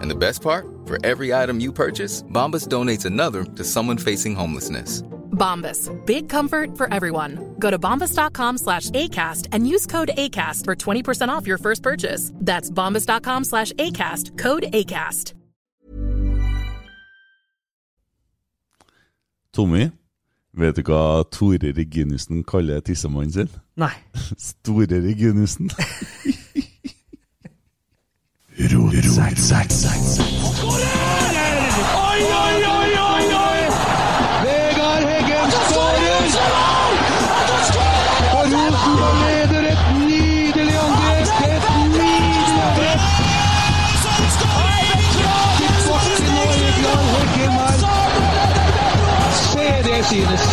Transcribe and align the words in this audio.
And 0.00 0.10
the 0.10 0.14
best 0.14 0.42
part? 0.42 0.66
For 0.86 0.98
every 1.04 1.34
item 1.34 1.60
you 1.60 1.72
purchase, 1.72 2.22
Bombas 2.22 2.68
donates 2.68 3.04
another 3.04 3.44
to 3.56 3.64
someone 3.64 3.98
facing 3.98 4.34
homelessness. 4.34 5.02
Bombas. 5.32 5.88
Big 6.06 6.28
comfort 6.28 6.76
for 6.76 6.92
everyone. 6.92 7.54
Go 7.58 7.70
to 7.70 7.78
bombas.com 7.78 8.58
slash 8.58 8.90
ACAST 8.90 9.48
and 9.52 9.66
use 9.66 9.86
code 9.86 10.10
ACAST 10.16 10.64
for 10.64 10.76
20% 10.76 11.28
off 11.28 11.46
your 11.46 11.58
first 11.58 11.82
purchase. 11.82 12.32
That's 12.34 12.70
bombas.com 12.70 13.44
slash 13.44 13.72
ACAST. 13.72 14.38
Code 14.38 14.64
ACAST. 14.72 15.34
Tommy, 19.52 19.90
vet 20.54 20.76
du 20.76 20.82
hva 20.86 21.24
Tore 21.24 21.72
Reginiussen 21.74 22.44
kaller 22.46 22.80
tissemannen 22.80 23.32
sin? 23.32 23.48
Nei. 23.76 23.90
Store 24.38 24.86
Reginiussen. 28.60 30.20
Oi, 32.04 32.22
oi, 32.22 32.64
oi, 32.66 32.90
oi, 32.98 33.24
oi! 33.34 33.60
Vegard 34.44 35.04
Heggen 35.08 35.50
skårer! 35.50 36.24
Og 38.32 38.44
Rosenborg 38.52 39.16
leder 39.22 39.64
et 39.70 39.82
nydelig 39.98 40.76
angrep! 40.84 41.28
Et 41.48 41.64
nydelig 41.96 42.60
angrep! 42.66 43.00
Vegard 46.50 47.04
Heggen 47.14 47.52
her. 47.52 47.78
Se 49.32 49.66
det 49.88 50.00
synet! 50.04 50.49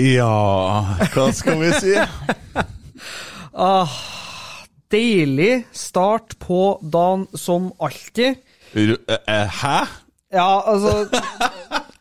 Ja, 0.00 0.96
hva 1.14 1.26
skal 1.36 1.60
vi 1.64 1.72
si? 1.80 1.94
Ah, 3.60 3.90
deilig 4.94 5.64
start 5.76 6.36
på 6.40 6.78
dagen 6.86 7.26
som 7.36 7.66
alltid. 7.82 8.38
Ru- 8.72 9.00
eh, 9.26 9.50
Hæ? 9.60 9.80
Ja, 10.32 10.46
altså 10.70 11.08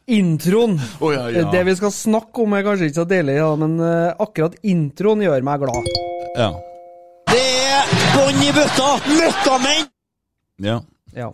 Introen. 0.08 0.78
Oh, 1.02 1.10
ja, 1.14 1.26
ja. 1.34 1.48
Det 1.52 1.64
vi 1.68 1.74
skal 1.80 1.92
snakke 1.92 2.46
om, 2.46 2.54
er 2.56 2.64
kanskje 2.68 2.88
ikke 2.92 3.00
så 3.02 3.08
deilig, 3.10 3.36
ja, 3.42 3.50
men 3.60 3.74
eh, 3.82 4.14
akkurat 4.22 4.56
introen 4.62 5.26
gjør 5.26 5.44
meg 5.50 5.66
glad. 5.66 5.90
Ja. 6.38 6.52
Det 7.34 7.42
er 7.74 7.92
bånn 8.14 8.40
i 8.46 8.54
bøtta! 8.56 8.88
Møkkamenn! 9.10 9.90
ja. 10.70 10.80
Ja. 11.18 11.32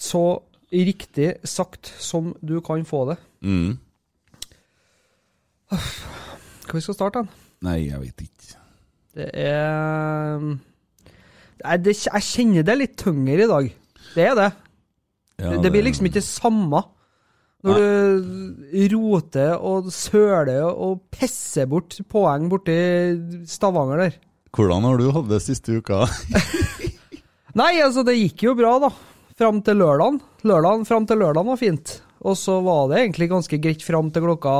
Så 0.00 0.22
riktig 0.70 1.32
sagt 1.44 1.90
som 2.00 2.30
du 2.40 2.60
kan 2.64 2.86
få 2.86 3.02
det. 3.10 3.16
Mm. 3.42 3.74
Hva 5.70 6.76
vi 6.78 6.82
skal 6.84 6.96
starte 6.96 7.22
den? 7.22 7.30
Nei, 7.66 7.78
jeg 7.88 8.00
vet 8.02 8.24
ikke. 8.24 8.56
Det 9.20 9.26
er 9.42 10.38
Nei, 10.40 11.76
det, 11.82 11.96
Jeg 12.06 12.24
kjenner 12.24 12.64
det 12.64 12.72
er 12.72 12.80
litt 12.80 12.96
tyngre 13.00 13.44
i 13.44 13.50
dag. 13.50 13.68
Det 14.14 14.24
er 14.30 14.38
det. 14.38 14.48
Ja, 15.40 15.52
det 15.60 15.70
blir 15.72 15.84
liksom 15.86 16.08
ikke 16.08 16.20
det 16.20 16.26
samme. 16.26 16.82
Når 17.64 17.76
du 17.76 18.94
roter 18.94 19.60
og 19.60 19.90
søler 19.92 20.64
og 20.70 21.02
pisser 21.12 21.68
bort 21.68 21.98
poeng 22.08 22.48
borti 22.48 22.76
Stavanger 23.48 24.06
der. 24.06 24.14
Hvordan 24.56 24.86
har 24.88 24.96
du 24.98 25.10
hatt 25.14 25.28
det 25.30 25.42
siste 25.44 25.76
uka? 25.78 26.06
Nei, 27.60 27.74
altså, 27.82 28.02
det 28.06 28.16
gikk 28.16 28.46
jo 28.48 28.54
bra, 28.58 28.76
da. 28.82 28.90
Fram 29.38 29.60
til 29.66 29.80
lørdagen. 29.82 30.20
Lørdagen 30.48 30.86
fram 30.88 31.06
til 31.08 31.20
lørdagen 31.20 31.52
var 31.52 31.60
fint. 31.60 31.98
Og 32.24 32.36
så 32.36 32.58
var 32.64 32.88
det 32.90 33.02
egentlig 33.02 33.30
ganske 33.30 33.60
greit 33.62 33.84
fram 33.84 34.10
til 34.12 34.24
klokka 34.26 34.54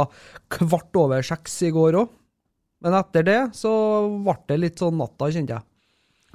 kvart 0.50 0.96
over 1.00 1.24
seks 1.26 1.60
i 1.68 1.72
går 1.74 1.98
òg. 2.02 2.16
Men 2.80 2.96
etter 2.96 3.26
det 3.26 3.40
så 3.56 3.72
ble 4.24 4.38
det 4.48 4.62
litt 4.62 4.80
sånn 4.80 4.96
natta, 5.00 5.28
kjente 5.32 5.58
jeg. 5.58 5.66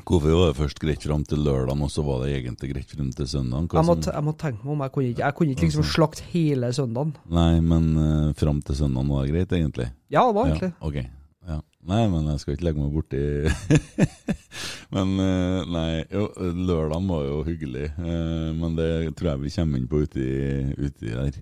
Hvorfor 0.05 0.35
var 0.35 0.49
det 0.51 0.57
først 0.59 0.79
greit 0.83 1.05
fram 1.07 1.23
til 1.25 1.39
lørdag, 1.41 1.79
og 1.81 1.89
så 1.89 2.03
var 2.05 2.25
det 2.25 2.35
egentlig 2.35 2.73
greit 2.73 2.91
frem 2.91 3.07
til 3.15 3.29
søndagen? 3.31 3.69
Jeg 3.73 3.87
må, 3.87 3.95
jeg 4.03 4.25
må 4.27 4.33
tenke 4.37 4.61
meg 4.61 4.73
om. 4.73 4.83
Jeg 4.83 4.93
kunne 4.93 5.11
ikke, 5.13 5.23
jeg 5.23 5.37
kunne 5.39 5.55
ikke 5.55 5.69
liksom 5.69 5.87
slakte 5.87 6.25
hele 6.33 6.71
søndagen. 6.75 7.13
Nei, 7.31 7.53
men 7.63 7.87
uh, 7.97 8.33
fram 8.37 8.59
til 8.65 8.77
søndagen 8.83 9.13
var 9.15 9.23
det 9.25 9.33
greit, 9.33 9.55
egentlig? 9.55 9.87
Ja, 10.13 10.27
det 10.27 10.35
var 10.37 10.51
egentlig. 10.51 10.71
Ja, 10.75 10.89
ok. 10.89 10.99
Ja. 11.45 11.57
Nei, 11.85 12.01
men 12.11 12.29
jeg 12.31 12.41
skal 12.41 12.55
ikke 12.55 12.65
legge 12.65 12.81
meg 12.81 12.95
borti 12.95 13.19
Men 14.95 15.11
uh, 15.21 15.59
nei, 15.69 15.89
jo, 16.09 16.23
lørdagen 16.65 17.09
var 17.13 17.25
jo 17.25 17.41
hyggelig. 17.47 17.89
Uh, 17.97 18.51
men 18.57 18.77
det 18.77 18.91
tror 19.17 19.31
jeg 19.31 19.43
vi 19.45 19.55
kommer 19.57 19.81
inn 19.81 19.89
på 19.89 20.03
uti, 20.05 20.29
uti 20.75 21.13
der. 21.13 21.41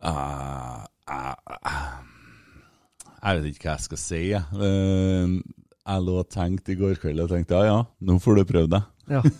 Ah, 0.00 0.14
ah. 0.14 0.86
Jeg 3.20 3.36
vet 3.36 3.48
ikke 3.50 3.66
hva 3.66 3.74
jeg 3.74 3.86
skal 3.88 4.00
si, 4.00 4.22
jeg. 4.30 4.44
Eh, 4.56 5.34
jeg 5.80 6.06
lå 6.06 6.18
og 6.20 6.30
tenkte 6.30 6.74
i 6.74 6.78
går 6.78 7.00
kveld 7.02 7.24
og 7.24 7.32
tenkte 7.32 7.58
ja 7.58 7.64
ja, 7.66 7.78
nå 8.06 8.18
får 8.22 8.40
du 8.40 8.44
prøve 8.52 8.70
deg. 8.76 8.82
Ja. 9.10 9.24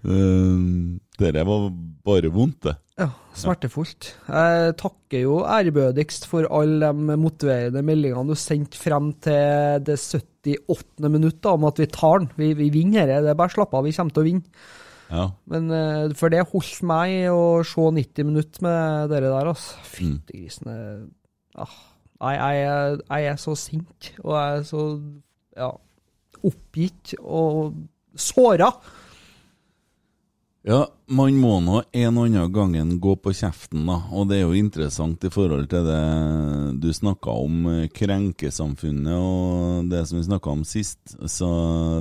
Uh, 0.00 0.96
det 1.20 1.42
var 1.44 1.66
bare 2.08 2.30
vondt, 2.32 2.62
det. 2.64 2.72
Ja, 2.96 3.10
smertefullt. 3.36 4.06
Jeg 4.28 4.74
takker 4.80 5.24
jo 5.26 5.34
ærbødigst 5.44 6.24
for 6.28 6.48
alle 6.56 6.88
de 6.88 7.16
motiverende 7.20 7.82
meldingene 7.84 8.32
du 8.32 8.38
sendte 8.40 8.80
frem 8.80 9.10
til 9.24 9.84
det 9.84 9.98
78. 10.00 11.04
minuttet 11.04 11.50
om 11.52 11.68
at 11.68 11.80
vi 11.80 11.88
tar 11.92 12.22
den. 12.22 12.30
Vi, 12.40 12.54
vi 12.56 12.70
vinner 12.72 13.04
dette. 13.04 13.26
Det 13.26 13.34
er 13.34 13.40
bare 13.42 13.52
slapp 13.52 13.76
av, 13.76 13.84
vi 13.84 13.92
kommer 13.96 14.16
til 14.16 14.24
å 14.24 14.28
vinne. 14.30 14.64
Ja. 15.10 15.24
Men 15.50 15.70
eh, 15.74 16.12
For 16.14 16.30
det 16.30 16.44
holdt 16.52 16.82
meg 16.86 17.26
å 17.34 17.62
se 17.66 17.82
90 17.96 18.24
minutter 18.28 18.62
med 18.62 19.10
dere 19.10 19.30
der, 19.32 19.48
altså. 19.50 19.80
Fyttegrisen. 19.90 20.70
eh, 20.70 21.64
Ah, 22.20 22.36
jeg, 22.36 22.64
er- 22.68 23.00
jeg 23.08 23.26
er 23.32 23.36
så 23.40 23.54
sint, 23.56 24.10
og 24.22 24.34
jeg 24.36 24.58
er 24.58 24.62
så 24.68 24.82
ja, 25.56 25.70
oppgitt 26.46 27.14
og 27.20 27.74
såra. 28.14 28.68
Ja, 30.60 30.82
man 31.08 31.38
må 31.40 31.54
nå 31.64 31.78
en 31.96 32.18
og 32.20 32.26
annen 32.28 32.50
gangen 32.52 32.88
gå 33.00 33.14
på 33.16 33.32
kjeften, 33.32 33.86
da. 33.88 33.96
Og 34.12 34.26
det 34.28 34.36
er 34.36 34.42
jo 34.44 34.58
interessant 34.58 35.22
i 35.24 35.30
forhold 35.32 35.70
til 35.72 35.86
det 35.88 36.80
du 36.82 36.90
snakka 36.92 37.32
om, 37.32 37.62
eh, 37.66 37.88
krenkesamfunnet 37.88 39.14
og 39.16 39.88
det 39.88 40.02
som 40.06 40.18
vi 40.18 40.26
snakka 40.28 40.50
om 40.52 40.64
sist. 40.68 41.16
Så 41.24 41.48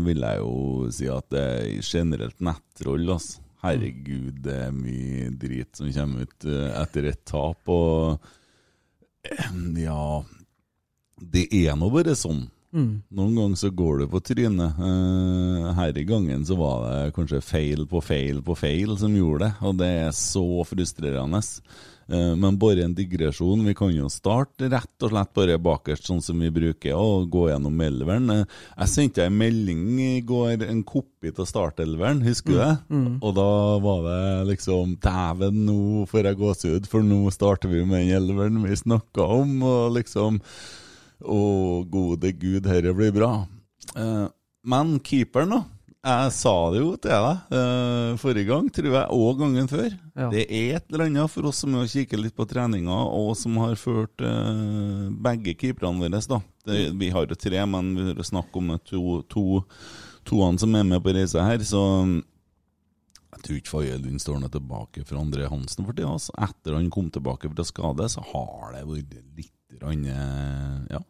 vil 0.03 0.19
jeg 0.19 0.43
jo 0.43 0.91
si 0.91 1.07
at 1.07 1.29
det 1.31 1.39
er 1.39 1.79
generelt 1.79 2.39
nettroll, 2.41 3.07
altså. 3.15 3.39
Herregud, 3.63 4.43
det 4.43 4.53
er 4.67 4.75
mye 4.75 5.31
drit 5.35 5.75
som 5.75 5.87
kommer 5.91 6.27
ut 6.27 6.45
eh, 6.47 6.75
etter 6.81 7.09
et 7.13 7.23
tap. 7.27 7.63
Og 7.67 8.19
eh, 9.23 9.55
ja 9.83 10.23
Det 11.19 11.47
er 11.51 11.75
nå 11.75 11.89
bare 11.91 12.15
sånn. 12.15 12.49
Mm. 12.75 13.01
Noen 13.17 13.37
ganger 13.37 13.57
så 13.57 13.71
går 13.73 14.01
du 14.01 14.07
på 14.11 14.21
trynet. 14.29 14.77
Uh, 14.77 15.69
her 15.79 15.97
i 15.97 16.05
gangen 16.07 16.45
så 16.45 16.57
var 16.59 16.83
det 16.85 17.13
kanskje 17.17 17.41
feil 17.43 17.85
på 17.89 18.01
feil 18.05 18.43
på 18.45 18.57
feil 18.59 18.97
som 18.99 19.15
gjorde 19.15 19.47
det, 19.47 19.53
og 19.65 19.79
det 19.81 19.93
er 20.05 20.11
så 20.15 20.45
frustrerende. 20.69 21.41
Eh, 22.11 22.35
men 22.35 22.57
bare 22.57 22.83
en 22.83 22.95
digresjon. 22.95 23.65
Vi 23.65 23.75
kan 23.77 23.91
jo 23.93 24.09
starte 24.09 24.69
rett 24.71 25.05
og 25.05 25.11
slett 25.11 25.33
bare 25.37 25.59
bakerst, 25.61 26.07
sånn 26.09 26.23
som 26.25 26.41
vi 26.41 26.49
bruker, 26.53 26.97
og 26.97 27.29
gå 27.29 27.45
gjennom 27.51 27.83
elveren. 27.85 28.31
Eh, 28.33 28.57
jeg 28.79 28.93
sendte 28.93 29.27
en 29.27 29.37
melding 29.37 29.83
i 30.01 30.15
går, 30.25 30.65
en 30.65 30.81
kopi 30.87 31.33
av 31.35 31.45
startelveren, 31.49 32.23
husker 32.25 32.55
du 32.55 32.57
det? 32.57 32.73
Mm. 32.89 33.11
Og 33.21 33.35
da 33.37 33.51
var 33.83 34.03
det 34.07 34.49
liksom 34.55 34.97
Dæven, 35.03 35.63
nå 35.67 36.07
får 36.09 36.31
jeg 36.31 36.41
gåsehud, 36.41 36.89
for 36.89 37.05
nå 37.05 37.21
starter 37.35 37.69
vi 37.69 37.85
med 37.85 38.07
den 38.07 38.17
elveren 38.17 38.61
vi 38.65 38.79
snakka 38.79 39.29
om, 39.39 39.57
og 39.61 39.97
liksom 39.99 40.41
Å, 41.19 41.39
gode 41.89 42.31
gud, 42.39 42.63
dette 42.63 42.93
blir 42.95 43.11
bra. 43.15 43.33
Eh, 43.95 44.25
men 44.69 44.97
keeperen, 45.03 45.57
da. 45.57 45.61
Jeg 45.99 46.31
sa 46.31 46.53
det 46.71 46.79
jo 46.79 46.93
til 46.95 47.11
deg 47.11 47.55
eh, 47.57 48.13
forrige 48.21 48.47
gang, 48.47 48.69
tror 48.71 48.93
jeg, 48.93 49.07
og 49.11 49.41
gangen 49.41 49.67
før. 49.67 49.89
Ja. 50.15 50.29
Det 50.31 50.45
er 50.47 50.77
et 50.77 50.93
eller 50.93 51.09
annet 51.09 51.33
for 51.33 51.49
oss 51.49 51.59
som 51.65 51.75
er 51.75 51.89
kikker 51.91 52.21
litt 52.23 52.37
på 52.37 52.47
treninga, 52.47 53.01
og 53.19 53.33
som 53.35 53.57
har 53.59 53.75
ført 53.79 54.23
eh, 54.23 55.09
begge 55.11 55.57
keeperne 55.59 55.99
våre. 55.99 56.23
da. 56.31 56.39
Det, 56.69 56.79
vi 57.01 57.11
har 57.11 57.27
jo 57.27 57.35
tre, 57.35 57.59
men 57.67 57.91
vi 57.97 58.07
har 58.13 58.23
snakket 58.23 58.61
om 58.61 58.71
to, 58.87 59.03
to, 59.27 59.45
toene 60.29 60.61
som 60.61 60.79
er 60.79 60.87
med 60.87 61.03
på 61.03 61.11
reisa 61.15 61.43
her, 61.43 61.67
så 61.67 61.83
jeg 63.29 63.43
tror 63.43 63.59
ikke 63.59 63.71
Faye 63.71 63.99
Lund 63.99 64.23
står 64.23 64.39
noe 64.41 64.51
tilbake 64.51 65.03
for 65.07 65.19
André 65.19 65.51
Hansen 65.51 65.85
for 65.87 65.95
tida. 65.95 66.09
Altså. 66.15 66.33
Etter 66.47 66.75
han 66.79 66.89
kom 66.91 67.11
tilbake 67.13 67.51
fra 67.51 67.67
skade, 67.67 68.07
så 68.11 68.23
har 68.31 68.73
det 68.75 68.87
vært 68.87 69.19
litt 69.37 69.75
grann, 69.75 70.07
eh, 70.07 70.95
ja. 70.95 71.03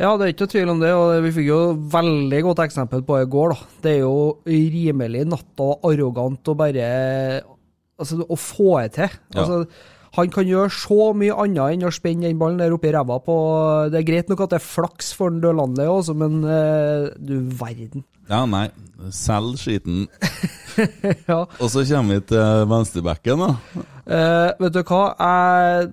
Ja, 0.00 0.14
det 0.16 0.24
er 0.24 0.32
ikke 0.32 0.46
noe 0.46 0.52
tvil 0.54 0.70
om 0.72 0.80
det, 0.80 0.90
og 0.96 1.10
vi 1.26 1.30
fikk 1.36 1.48
jo 1.50 1.60
veldig 1.92 2.38
godt 2.46 2.62
eksempel 2.64 3.02
på 3.04 3.18
i 3.20 3.28
går. 3.28 3.52
da. 3.52 3.70
Det 3.84 3.90
er 3.98 4.02
jo 4.06 4.14
rimelig 4.48 5.26
natta 5.28 5.66
arrogant 5.90 6.48
å 6.52 6.56
bare 6.56 6.90
Altså, 8.00 8.16
å 8.24 8.36
få 8.40 8.78
det 8.80 8.94
til. 8.96 9.16
Ja. 9.36 9.42
Han 10.18 10.30
kan 10.34 10.46
gjøre 10.48 10.70
så 10.74 11.10
mye 11.14 11.34
annet 11.38 11.76
enn 11.76 11.86
å 11.86 11.92
spenne 11.94 12.26
den 12.26 12.38
ballen 12.40 12.58
der 12.58 12.72
oppe 12.74 12.88
i 12.90 12.92
ræva 12.94 13.20
på 13.22 13.34
Det 13.92 14.00
er 14.00 14.06
greit 14.08 14.30
nok 14.32 14.40
at 14.42 14.50
det 14.54 14.58
er 14.58 14.64
flaks 14.66 15.12
for 15.14 15.30
Dølandle 15.42 15.86
også, 15.90 16.16
men 16.18 16.40
uh, 16.42 17.10
du 17.16 17.36
verden. 17.60 18.02
Ja, 18.30 18.44
nei. 18.46 18.68
Selg 19.14 19.56
skiten. 19.58 20.04
ja. 21.30 21.40
Og 21.58 21.66
så 21.72 21.82
kommer 21.88 22.18
vi 22.18 22.26
til 22.30 22.66
venstrebacken, 22.70 23.42
da. 23.42 23.50
Uh, 24.10 24.50
vet 24.64 24.76
du 24.76 24.80
hva? 24.86 25.00
Jeg, 25.18 25.90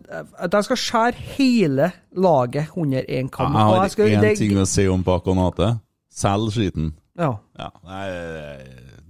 jeg 0.53 0.67
skal 0.67 0.81
skjære 0.83 1.25
hele 1.37 1.91
laget 2.17 2.73
under 2.77 3.05
én 3.09 3.29
kam. 3.33 3.53
Jeg 3.57 3.73
har 3.81 3.89
skal- 3.93 4.13
én 4.17 4.21
det- 4.25 4.37
ting 4.41 4.57
å 4.57 4.65
si 4.69 4.87
om 4.89 5.05
Paconate. 5.05 5.75
Selg 6.13 6.51
skiten. 6.53 6.93
Ja. 7.17 7.35
Ja, 7.57 7.69
nei, 7.85 8.05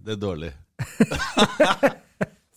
det 0.04 0.16
er 0.16 0.22
dårlig. 0.24 0.52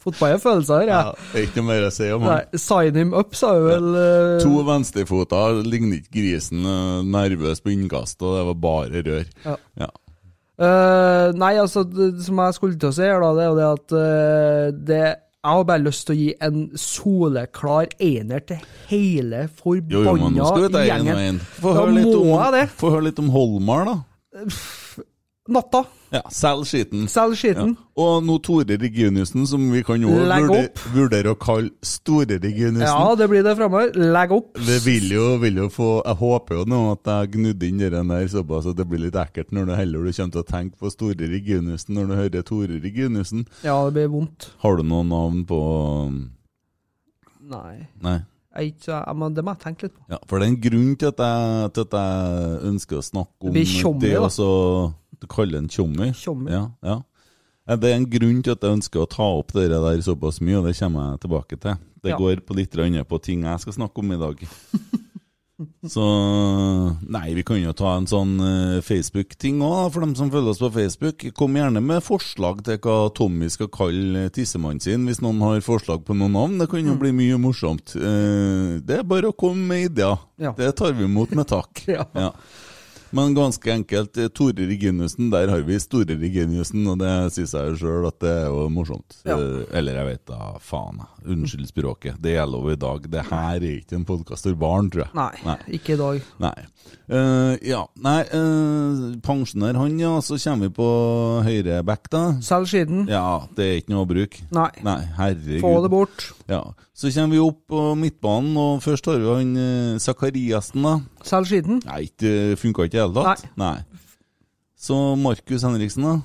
Fotball 0.01 0.35
er 0.35 0.39
følelser, 0.41 0.87
ja. 0.89 1.01
Ja, 1.11 1.41
ikke 1.43 1.61
noe 1.61 1.69
mer 1.69 1.87
å 1.87 1.93
si 1.93 2.07
om 2.15 2.23
han. 2.25 2.45
sign 2.57 2.97
him 2.97 3.15
up, 3.15 3.35
sa 3.37 3.53
vi 3.59 3.67
vel. 3.69 3.89
eh, 4.01 4.37
To 4.45 4.63
venstrefoter 4.65 5.59
ligner 5.69 6.01
ikke 6.01 6.15
grisen. 6.17 6.63
eh, 6.65 7.03
Nervøs 7.05 7.61
på 7.61 7.73
innkast, 7.75 8.21
og 8.25 8.39
det 8.39 8.47
var 8.51 8.61
bare 8.65 9.03
rør. 9.07 9.27
Ja. 9.45 9.57
Ja. 9.85 9.91
Uh, 10.61 11.33
nei, 11.41 11.55
altså, 11.57 11.87
det 11.89 12.23
som 12.27 12.37
jeg 12.37 12.53
skulle 12.57 12.77
til 12.77 12.91
å 12.91 12.93
si, 12.93 13.05
her 13.09 13.23
da, 13.23 13.31
det 13.33 13.45
er 13.45 13.49
jo 13.49 13.57
det 13.57 13.69
at 13.71 13.95
det 14.91 14.99
Jeg 15.01 15.49
har 15.57 15.63
bare 15.65 15.81
lyst 15.87 16.05
til 16.05 16.13
å 16.13 16.19
gi 16.19 16.35
en 16.45 16.59
soleklar 16.77 17.87
ener 18.05 18.43
til 18.45 18.59
hele 18.91 19.47
Jo, 19.57 20.03
jo, 20.05 20.13
men 20.21 20.37
nå 20.37 20.51
skal 20.51 20.67
vi 20.67 20.69
forbanna 20.69 20.85
gjengen. 20.85 21.39
Få 21.63 21.73
høre 21.79 21.95
litt 21.97 22.13
om, 22.13 22.69
få 22.77 22.91
høre 22.93 23.07
litt 23.09 23.23
om 23.25 23.31
Holmar, 23.33 23.89
da. 23.89 23.97
Natta. 25.51 25.85
Ja, 26.11 26.23
Selg 26.35 26.67
skiten. 26.67 27.05
Selg 27.11 27.37
skiten. 27.39 27.75
Ja. 27.77 27.89
Og 28.03 28.25
nå 28.27 28.39
Tore 28.43 28.75
Reginiussen, 28.81 29.45
som 29.47 29.69
vi 29.71 29.83
kan 29.87 30.03
jo 30.03 30.11
vurdere, 30.11 30.65
vurdere 30.95 31.35
å 31.35 31.39
kalle 31.39 31.71
Store 31.87 32.39
Reginiussen. 32.43 32.87
Ja, 32.87 33.13
det 33.19 33.29
blir 33.31 33.45
det 33.47 33.55
framover. 33.59 33.93
Legg 33.95 34.35
opp. 34.35 34.59
Det 34.59 34.81
vil 34.87 35.07
jo, 35.15 35.27
vil 35.43 35.61
jo 35.63 35.69
få 35.71 35.91
Jeg 36.01 36.19
håper 36.23 36.61
jo 36.61 36.65
nå 36.71 36.81
at 36.95 37.13
jeg 37.13 37.33
gnudde 37.37 37.69
inn 37.69 37.85
den 37.85 38.11
der 38.15 38.27
såpass 38.31 38.67
at 38.71 38.79
det 38.79 38.89
blir 38.91 39.05
litt 39.05 39.19
ekkelt 39.19 39.55
når 39.55 39.71
du 39.71 39.77
heller 39.79 40.07
du 40.07 40.11
kommer 40.17 40.35
til 40.35 40.43
å 40.43 40.49
tenke 40.51 40.81
på 40.81 40.91
Store 40.91 41.31
Reginiussen 41.31 41.95
når 41.99 42.11
du 42.11 42.19
hører 42.19 42.47
Tore 42.47 42.83
Reginiussen. 42.83 43.47
Ja, 43.67 43.79
det 43.87 43.95
blir 43.99 44.11
vondt. 44.17 44.51
Har 44.65 44.81
du 44.81 44.85
noen 44.87 45.11
navn 45.15 45.47
på 45.47 45.61
Nei. 47.51 47.87
Nei. 48.03 48.21
Jeg, 48.51 48.75
men 49.15 49.35
det 49.35 49.45
må 49.47 49.55
jeg 49.55 49.63
tenke 49.63 49.87
litt 49.87 49.95
på. 49.95 50.05
Ja, 50.11 50.19
for 50.27 50.41
det 50.41 50.47
er 50.47 50.51
en 50.51 50.63
grunn 50.65 50.95
til 50.99 51.13
at 51.13 51.21
jeg, 51.23 51.71
til 51.77 51.85
at 51.87 51.95
jeg 52.01 52.57
ønsker 52.71 52.99
å 52.99 53.05
snakke 53.07 53.47
om 53.47 53.47
Det 53.47 53.55
blir 53.55 53.71
tjommi, 53.71 54.11
da. 54.11 54.31
Du 55.21 55.27
kaller 55.29 55.59
den 55.59 55.65
en 55.69 55.69
tjommi? 55.73 56.11
Tjommi. 56.17 56.51
Ja, 56.53 56.71
ja. 56.83 56.99
Det 57.77 57.91
er 57.93 57.97
en 58.01 58.09
grunn 58.11 58.41
til 58.43 58.53
at 58.57 58.65
jeg 58.67 58.79
ønsker 58.81 59.05
å 59.05 59.09
ta 59.09 59.27
opp 59.39 59.53
det 59.55 59.69
der 59.71 60.01
såpass 60.03 60.41
mye, 60.43 60.59
og 60.59 60.67
det 60.67 60.77
kommer 60.81 61.13
jeg 61.13 61.21
tilbake 61.27 61.61
til. 61.61 61.77
Det 62.03 62.11
Ja. 62.11 62.17
går 62.19 62.41
på 62.47 62.57
litt 62.57 62.75
annet 62.81 63.07
på 63.07 63.21
ting 63.23 63.43
jeg 63.45 63.61
skal 63.61 63.73
snakke 63.77 63.99
om 64.01 64.13
i 64.13 64.17
dag. 64.19 64.41
Så 65.85 66.01
Nei, 67.13 67.35
vi 67.37 67.43
kan 67.45 67.59
jo 67.61 67.73
ta 67.77 67.91
en 67.99 68.07
sånn 68.09 68.33
eh, 68.41 68.79
Facebook-ting 68.81 69.59
òg, 69.61 69.91
for 69.93 70.01
dem 70.01 70.15
som 70.17 70.31
følger 70.33 70.55
oss 70.55 70.61
på 70.63 70.71
Facebook. 70.73 71.25
Kom 71.37 71.53
gjerne 71.59 71.83
med 71.85 72.01
forslag 72.03 72.63
til 72.65 72.79
hva 72.81 72.95
Tommy 73.17 73.51
skal 73.53 73.69
kalle 73.69 74.31
tissemannen 74.33 74.81
sin, 74.81 75.05
hvis 75.09 75.21
noen 75.21 75.43
har 75.45 75.61
forslag 75.61 76.01
på 76.09 76.17
noen 76.17 76.33
navn. 76.33 76.57
Det 76.63 76.71
kan 76.73 76.89
jo 76.89 76.97
bli 77.01 77.13
mye 77.13 77.37
morsomt. 77.43 77.93
Eh, 77.97 78.81
Det 78.81 78.99
er 79.03 79.05
bare 79.05 79.29
å 79.29 79.37
komme 79.37 79.67
med 79.69 79.91
ideer. 79.91 80.17
Ja. 80.41 80.55
Det 80.57 80.73
tar 80.81 80.97
vi 80.97 81.05
imot 81.05 81.37
med 81.37 81.47
takk. 81.53 81.85
Ja. 81.93 82.07
Ja. 82.17 82.33
Men 83.11 83.35
ganske 83.35 83.73
enkelt, 83.73 84.17
eh, 84.17 84.29
Tore 84.29 84.67
Reginiussen, 84.67 85.31
der 85.31 85.49
har 85.51 85.63
vi 85.67 85.79
Store 85.83 86.15
Reginiussen, 86.15 86.87
og 86.87 87.01
det 87.01 87.11
sier 87.35 87.49
jeg 87.51 87.73
jo 87.73 87.79
sjøl 87.81 88.07
at 88.07 88.19
det 88.23 88.31
er 88.31 88.47
jo 88.47 88.69
morsomt. 88.71 89.17
Ja. 89.27 89.35
Eh, 89.35 89.65
Eller 89.75 89.99
jeg 89.99 90.07
vet 90.07 90.27
da 90.31 90.53
faen. 90.63 91.03
Unnskyld 91.27 91.67
språket. 91.69 92.21
Det 92.23 92.37
gjelder 92.37 92.63
jo 92.63 92.71
i 92.71 92.79
dag. 92.81 93.09
Det 93.11 93.25
her 93.27 93.57
er 93.57 93.81
ikke 93.81 93.99
en 93.99 94.07
podkast 94.07 94.47
for 94.47 94.61
barn, 94.61 94.91
tror 94.93 95.09
jeg. 95.09 95.15
Nei, 95.19 95.57
ikke 95.81 95.97
i 95.97 96.01
dag. 96.01 96.23
Nei. 96.41 96.55
Uh, 97.11 97.57
ja, 97.67 97.81
nei, 97.99 98.21
uh, 98.31 99.19
pensjonær 99.27 99.77
han, 99.77 99.99
ja. 99.99 100.13
Så 100.23 100.39
kommer 100.39 100.71
vi 100.71 100.77
på 100.79 100.91
høyre 101.47 101.81
back, 101.87 102.07
da. 102.13 102.23
Selg 102.45 102.71
skiten. 102.71 103.09
Ja, 103.11 103.43
det 103.57 103.67
er 103.67 103.83
ikke 103.83 103.95
noe 103.97 104.07
å 104.07 104.11
bruke. 104.11 104.47
Nei. 104.55 104.71
Nei, 104.87 105.01
herregud. 105.19 105.65
Få 105.67 105.75
det 105.83 105.91
bort. 105.93 106.29
Ja. 106.51 106.63
Så 106.95 107.11
kommer 107.15 107.35
vi 107.35 107.43
opp 107.43 107.61
på 107.73 107.83
midtbanen, 107.99 108.55
og 108.61 108.83
først 108.85 109.09
har 109.09 109.19
vi 109.19 109.29
han 109.33 109.99
Sakariassen, 110.01 110.85
da. 110.87 110.97
Selg 111.27 111.51
skiten. 111.51 111.83
Nei, 111.89 112.05
det 112.21 112.61
funka 112.61 112.87
ikke 112.87 113.00
det 113.01 113.07
hele 113.09 113.25
tatt. 113.35 113.49
Nei. 113.61 113.79
Så 114.81 114.99
Markus 115.21 115.65
Henriksen, 115.67 116.07
da? 116.07 116.19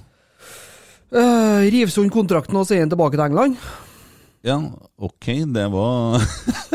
Uh, 1.15 1.63
riv 1.71 1.91
sund 1.93 2.11
kontrakten 2.11 2.57
og 2.59 2.67
send 2.67 2.85
den 2.85 2.93
tilbake 2.95 3.17
til 3.17 3.25
England. 3.25 3.59
Ja, 4.45 4.59
ok, 5.01 5.31
det 5.55 5.65
var 5.73 6.21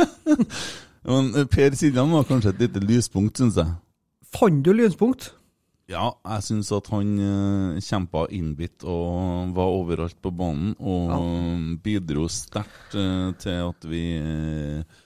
Men 1.06 1.28
eh, 1.38 1.46
Per 1.48 1.76
Siljan 1.78 2.10
var 2.12 2.26
kanskje 2.28 2.50
et 2.52 2.64
lite 2.64 2.82
lyspunkt, 2.82 3.38
syns 3.38 3.56
jeg. 3.60 3.70
Fant 4.34 4.64
du 4.64 4.72
lyspunkt? 4.76 5.30
Ja, 5.90 6.12
jeg 6.22 6.44
syns 6.46 6.70
at 6.74 6.86
han 6.92 7.14
uh, 7.18 7.78
kjempa 7.82 8.26
innbitt 8.30 8.84
og 8.86 9.54
var 9.56 9.72
overalt 9.74 10.18
på 10.22 10.30
banen, 10.30 10.76
og 10.78 11.80
bidro 11.82 12.28
sterkt 12.30 12.94
eh, 12.94 13.30
til 13.42 13.64
at 13.72 13.88
vi 13.90 14.02
eh, 14.20 14.98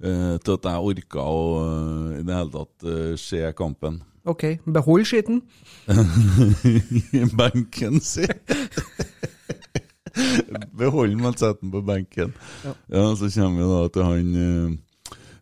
eh, 0.00 0.36
Til 0.40 0.54
at 0.56 0.70
jeg 0.70 0.86
orka 0.92 1.26
å 1.26 1.42
eh, 1.64 2.20
i 2.20 2.24
det 2.24 2.38
hele 2.38 2.54
tatt 2.54 2.88
eh, 2.88 3.12
se 3.20 3.42
kampen. 3.58 4.00
Ok, 4.28 4.44
behold 4.66 5.06
skitten? 5.08 5.42
benken 7.40 8.00
si. 8.04 8.26
Behold 10.76 11.10
den, 11.10 11.22
men 11.22 11.36
sett 11.38 11.60
den 11.60 11.70
på 11.72 11.80
benken. 11.82 12.34
Ja. 12.64 12.74
Ja, 12.86 13.16
Så 13.16 13.30
kommer 13.32 13.62
vi 13.62 13.70
da 13.70 13.88
til 13.94 14.04
han 14.04 14.34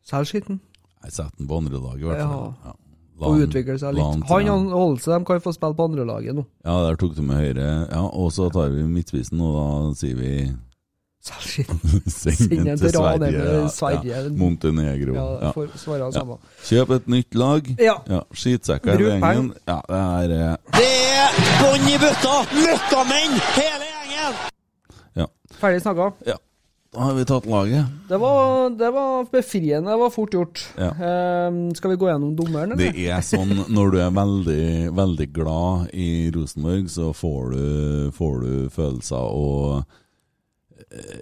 Selg 0.03 0.27
skitten. 0.27 0.59
Jeg 1.05 1.15
setter 1.15 1.37
den 1.39 1.47
på 1.47 1.61
lag, 1.61 1.99
i 1.99 2.03
hvert 2.05 2.25
fall. 2.25 2.53
Ja. 2.63 2.71
Ja. 2.71 2.77
La 3.21 3.29
Og 3.29 3.43
utvikle 3.45 3.75
seg 3.77 3.93
litt. 3.93 4.23
Han 4.31 4.49
og 4.49 4.71
Holse 4.73 5.13
de 5.13 5.25
kan 5.27 5.41
få 5.43 5.53
spille 5.53 5.77
på 5.77 5.85
andre 5.91 6.05
laget 6.09 6.35
nå. 6.35 6.43
Ja, 6.65 6.79
der 6.87 6.97
tok 6.97 7.13
du 7.15 7.21
med 7.21 7.37
høyre. 7.37 7.67
Ja, 7.91 8.01
Og 8.01 8.31
så 8.33 8.49
tar 8.49 8.71
vi 8.73 8.85
midtspissen, 8.89 9.41
og 9.45 9.53
da 9.55 9.97
sier 9.99 10.17
vi. 10.17 10.31
Send 12.21 12.49
den 12.49 12.77
til 12.79 12.89
Sverige. 12.89 13.19
Sverige. 13.29 13.69
Sverige. 13.69 14.15
Ja, 14.23 14.29
Montenegro. 14.29 15.13
Ja, 15.13 15.25
Ja. 15.41 15.51
er 16.07 16.11
samme. 16.11 16.37
Kjøp 16.65 16.89
et 16.97 17.07
nytt 17.07 17.35
lag. 17.35 17.67
Ja. 17.79 17.95
Skittsekker 18.33 18.97
i 18.99 19.09
gjengen. 19.09 19.51
Ja, 19.67 19.79
det 19.87 19.99
er 20.01 20.37
eh, 20.37 20.55
Det 20.77 20.93
er 21.21 21.41
bånn 21.61 21.89
i 21.91 21.97
bøtta! 22.01 22.37
Møkkamenn, 22.57 23.37
hele 23.57 23.91
gjengen! 23.91 24.39
Ja. 25.21 25.27
Ferdig 25.59 25.83
snakka. 25.85 26.13
ja. 26.25 26.39
Da 26.91 27.05
har 27.05 27.13
vi 27.15 27.23
tatt 27.23 27.45
laget. 27.47 27.85
Det 28.09 28.17
var, 28.19 28.69
det 28.75 28.89
var 28.91 29.23
befriende. 29.31 29.93
Det 29.93 29.99
var 30.01 30.09
fort 30.11 30.33
gjort. 30.35 30.59
Ja. 30.75 30.89
Ehm, 30.91 31.69
skal 31.75 31.93
vi 31.93 31.95
gå 32.01 32.09
gjennom 32.09 32.33
dommeren, 32.35 32.75
Det 32.75 32.89
er 33.07 33.21
sånn 33.23 33.61
når 33.71 33.91
du 33.93 33.97
er 34.03 34.09
veldig, 34.11 34.65
veldig 34.97 35.27
glad 35.31 35.93
i 35.95 36.27
Rosenborg, 36.35 36.89
så 36.91 37.13
får 37.15 37.53
du, 37.53 38.11
får 38.11 38.41
du 38.43 38.69
følelser 38.75 39.23
og 39.23 39.77
eh, 39.77 39.83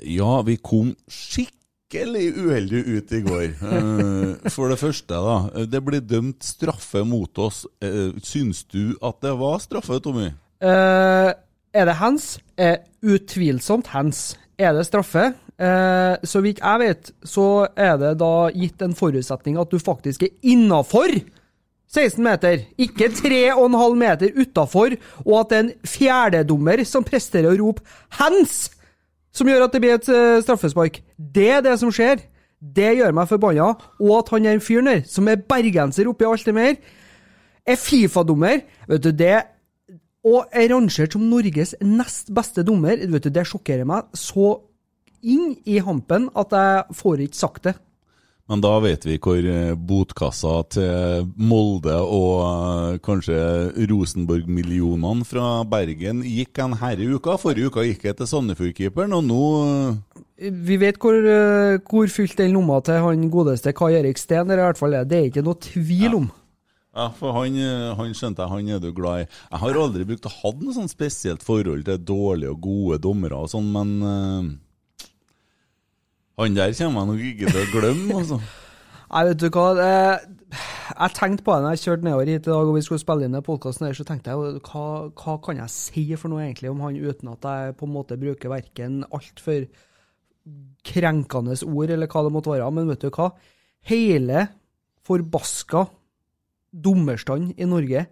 Ja, 0.07 0.41
vi 0.45 0.57
kom 0.57 0.93
skikkelig 1.09 2.25
uheldig 2.38 2.81
ut 2.88 3.13
i 3.13 3.21
går. 3.25 3.47
Eh, 3.69 4.49
For 4.53 4.71
det 4.71 4.79
første, 4.81 5.13
da. 5.13 5.65
Det 5.69 5.81
ble 5.85 6.01
dømt 6.01 6.43
straffe 6.45 7.03
mot 7.05 7.41
oss. 7.41 7.65
Eh, 7.81 8.15
Syns 8.23 8.63
du 8.69 8.95
at 9.01 9.21
det 9.25 9.35
var 9.39 9.59
straffe, 9.63 9.99
Tommy? 10.03 10.31
Uh, 10.59 11.31
er 11.71 11.85
det 11.88 11.99
hands? 12.01 12.39
Uh, 12.59 12.77
utvilsomt 13.15 13.88
hands. 13.93 14.38
Er 14.59 14.73
det 14.75 14.85
straffe? 14.89 15.31
Uh, 15.59 16.15
så 16.23 16.41
vidt 16.43 16.59
jeg 16.63 16.79
vet, 16.79 17.11
så 17.23 17.67
er 17.75 17.97
det 17.99 18.13
da 18.19 18.49
gitt 18.55 18.81
en 18.83 18.95
forutsetning 18.95 19.59
at 19.59 19.71
du 19.71 19.79
faktisk 19.79 20.23
er 20.23 20.35
innafor 20.47 21.11
16 21.89 22.21
meter, 22.23 22.61
ikke 22.77 23.09
3,5 23.17 23.95
meter 23.97 24.35
utafor, 24.38 24.93
og 25.25 25.33
at 25.39 25.49
det 25.49 25.57
er 25.57 25.63
en 25.63 25.71
fjerdedommer 25.89 26.83
som 26.85 27.03
presterer 27.03 27.49
å 27.49 27.57
rope 27.57 27.81
'hands', 28.13 28.69
som 29.39 29.50
gjør 29.50 29.65
at 29.65 29.75
det 29.75 29.81
blir 29.84 29.96
et 29.96 30.12
eh, 30.12 30.41
straffespark. 30.43 31.00
Det 31.17 31.48
er 31.58 31.63
det 31.65 31.77
som 31.81 31.91
skjer. 31.93 32.22
Det 32.60 32.89
gjør 33.00 33.15
meg 33.15 33.29
forbanna. 33.29 33.72
Og 34.03 34.15
at 34.19 34.34
han 34.36 34.50
er 34.51 34.63
fyren 34.63 34.91
der, 34.91 35.05
som 35.08 35.29
er 35.31 35.39
bergenser 35.39 36.10
oppi 36.12 36.27
alt 36.27 36.48
det 36.48 36.55
mer, 36.55 36.75
er 37.69 37.79
Fifa-dommer. 37.79 38.65
Vet 38.89 39.05
du, 39.05 39.12
det 39.15 39.38
Og 40.27 40.50
er 40.51 40.67
rangert 40.67 41.13
som 41.15 41.24
Norges 41.31 41.75
nest 41.79 42.34
beste 42.36 42.63
dommer. 42.67 43.00
Vet 43.00 43.24
du, 43.24 43.29
Det 43.29 43.46
sjokkerer 43.48 43.88
meg 43.88 44.10
så 44.13 44.58
inn 45.24 45.55
i 45.65 45.79
hampen 45.79 46.27
at 46.36 46.51
jeg 46.51 46.98
får 47.00 47.24
ikke 47.24 47.39
sagt 47.39 47.63
det. 47.63 47.75
Men 48.50 48.63
da 48.65 48.72
vet 48.82 49.03
vi 49.06 49.20
hvor 49.22 49.46
eh, 49.46 49.75
botkassa 49.77 50.56
til 50.74 51.27
Molde 51.38 51.94
og 52.01 52.39
eh, 52.41 52.96
kanskje 53.06 53.38
Rosenborg-millionene 53.91 55.27
fra 55.27 55.60
Bergen 55.70 56.24
gikk 56.25 56.58
en 56.63 56.74
herre 56.79 57.12
uka. 57.13 57.38
Forrige 57.38 57.70
uka 57.70 57.84
gikk 57.86 58.08
jeg 58.08 58.18
til 58.18 58.29
Sandefjord-keeperen, 58.32 59.13
og 59.13 59.27
nå 59.27 59.44
eh, 59.60 60.24
Vi 60.65 60.79
vet 60.82 60.98
hvor, 60.98 61.20
hvor 61.91 62.10
fylt 62.10 62.39
den 62.39 62.56
lomma 62.56 62.79
til 62.82 62.98
han 63.03 63.27
godeste 63.29 63.75
Kai 63.77 63.91
Erik 64.00 64.18
Steen 64.18 64.50
er, 64.50 64.63
i 64.63 64.65
hvert 64.65 64.82
fall. 64.82 64.98
Det 65.06 65.20
er 65.20 65.29
ikke 65.29 65.46
noe 65.46 65.62
tvil 65.62 66.18
om. 66.24 66.25
Ja, 66.98 67.06
for 67.13 67.36
han, 67.38 67.53
han 68.00 68.15
skjønte 68.18 68.41
jeg, 68.41 68.50
han 68.50 68.72
er 68.74 68.82
du 68.82 68.89
glad 68.98 69.27
i. 69.27 69.29
Jeg 69.51 69.62
har 69.62 69.77
aldri 69.84 70.08
brukt 70.10 70.25
å 70.25 70.34
ha 70.39 70.53
noe 70.58 70.74
sånn 70.74 70.89
spesielt 70.89 71.46
forhold 71.46 71.86
til 71.86 72.01
dårlige 72.01 72.56
og 72.56 72.65
gode 72.65 72.98
dommere 73.03 73.44
og 73.44 73.53
sånn, 73.53 73.70
men 73.75 74.58
han 76.39 76.55
der 76.55 76.74
kommer 76.77 77.03
jeg 77.03 77.10
nok 77.12 77.24
ikke 77.29 77.51
til 77.51 77.62
å 77.62 77.69
glemme, 77.74 78.15
altså. 78.22 78.39
Nei, 79.10 79.24
vet 79.25 79.41
du 79.41 79.48
hva. 79.50 79.67
Jeg 80.89 81.13
tenkte 81.17 81.46
på 81.46 81.53
det 81.53 81.65
når 81.65 81.75
jeg 81.75 81.84
kjørte 81.84 82.05
nedover 82.05 82.29
hit 82.29 82.48
i 82.48 82.51
dag 82.51 82.69
og 82.69 82.75
vi 82.77 82.84
skulle 82.86 83.01
spille 83.01 83.27
inn 83.27 83.38
podkasten 83.46 83.88
her, 83.88 83.98
så 83.98 84.05
tenkte 84.05 84.34
jeg 84.34 84.62
hva, 84.69 84.86
hva 85.17 85.36
kan 85.46 85.62
jeg 85.63 85.74
si 85.74 86.03
for 86.13 86.31
noe 86.31 86.43
egentlig 86.46 86.72
om 86.72 86.81
han 86.86 86.98
uten 86.98 87.31
at 87.34 87.48
jeg 87.50 87.77
på 87.79 87.89
en 87.89 87.93
måte 87.93 88.17
bruker 88.22 88.53
verken 88.53 89.03
altfor 89.10 89.67
krenkende 90.86 91.58
ord 91.67 91.93
eller 91.93 92.10
hva 92.10 92.24
det 92.25 92.34
måtte 92.34 92.53
være. 92.53 92.69
Men 92.74 92.89
vet 92.89 93.05
du 93.05 93.10
hva? 93.13 93.29
Hele 93.89 94.46
forbaska 95.05 95.86
dommerstand 96.69 97.55
i 97.58 97.67
Norge 97.69 98.05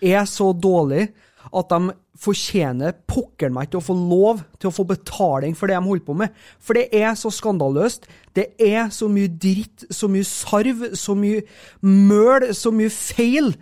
er 0.00 0.28
så 0.28 0.52
dårlig 0.56 1.10
at 1.48 1.72
de 1.72 1.96
fortjener 2.18 2.96
pokker 3.06 3.52
meg 3.54 3.68
ikke 3.68 3.78
å 3.78 3.86
få 3.88 3.94
lov 3.96 4.42
til 4.58 4.70
å 4.70 4.74
få 4.74 4.84
betaling 4.88 5.54
for 5.56 5.70
det 5.70 5.76
de 5.78 5.86
holder 5.86 6.06
på 6.06 6.16
med. 6.18 6.34
For 6.58 6.78
det 6.78 6.88
er 6.96 7.12
så 7.18 7.30
skandaløst. 7.34 8.08
Det 8.34 8.50
er 8.58 8.90
så 8.94 9.06
mye 9.12 9.30
dritt, 9.30 9.86
så 9.94 10.10
mye 10.10 10.26
sarv, 10.26 10.82
så 10.98 11.14
mye 11.18 11.44
møl, 11.86 12.50
så 12.58 12.72
mye 12.74 12.90
feil, 12.92 13.52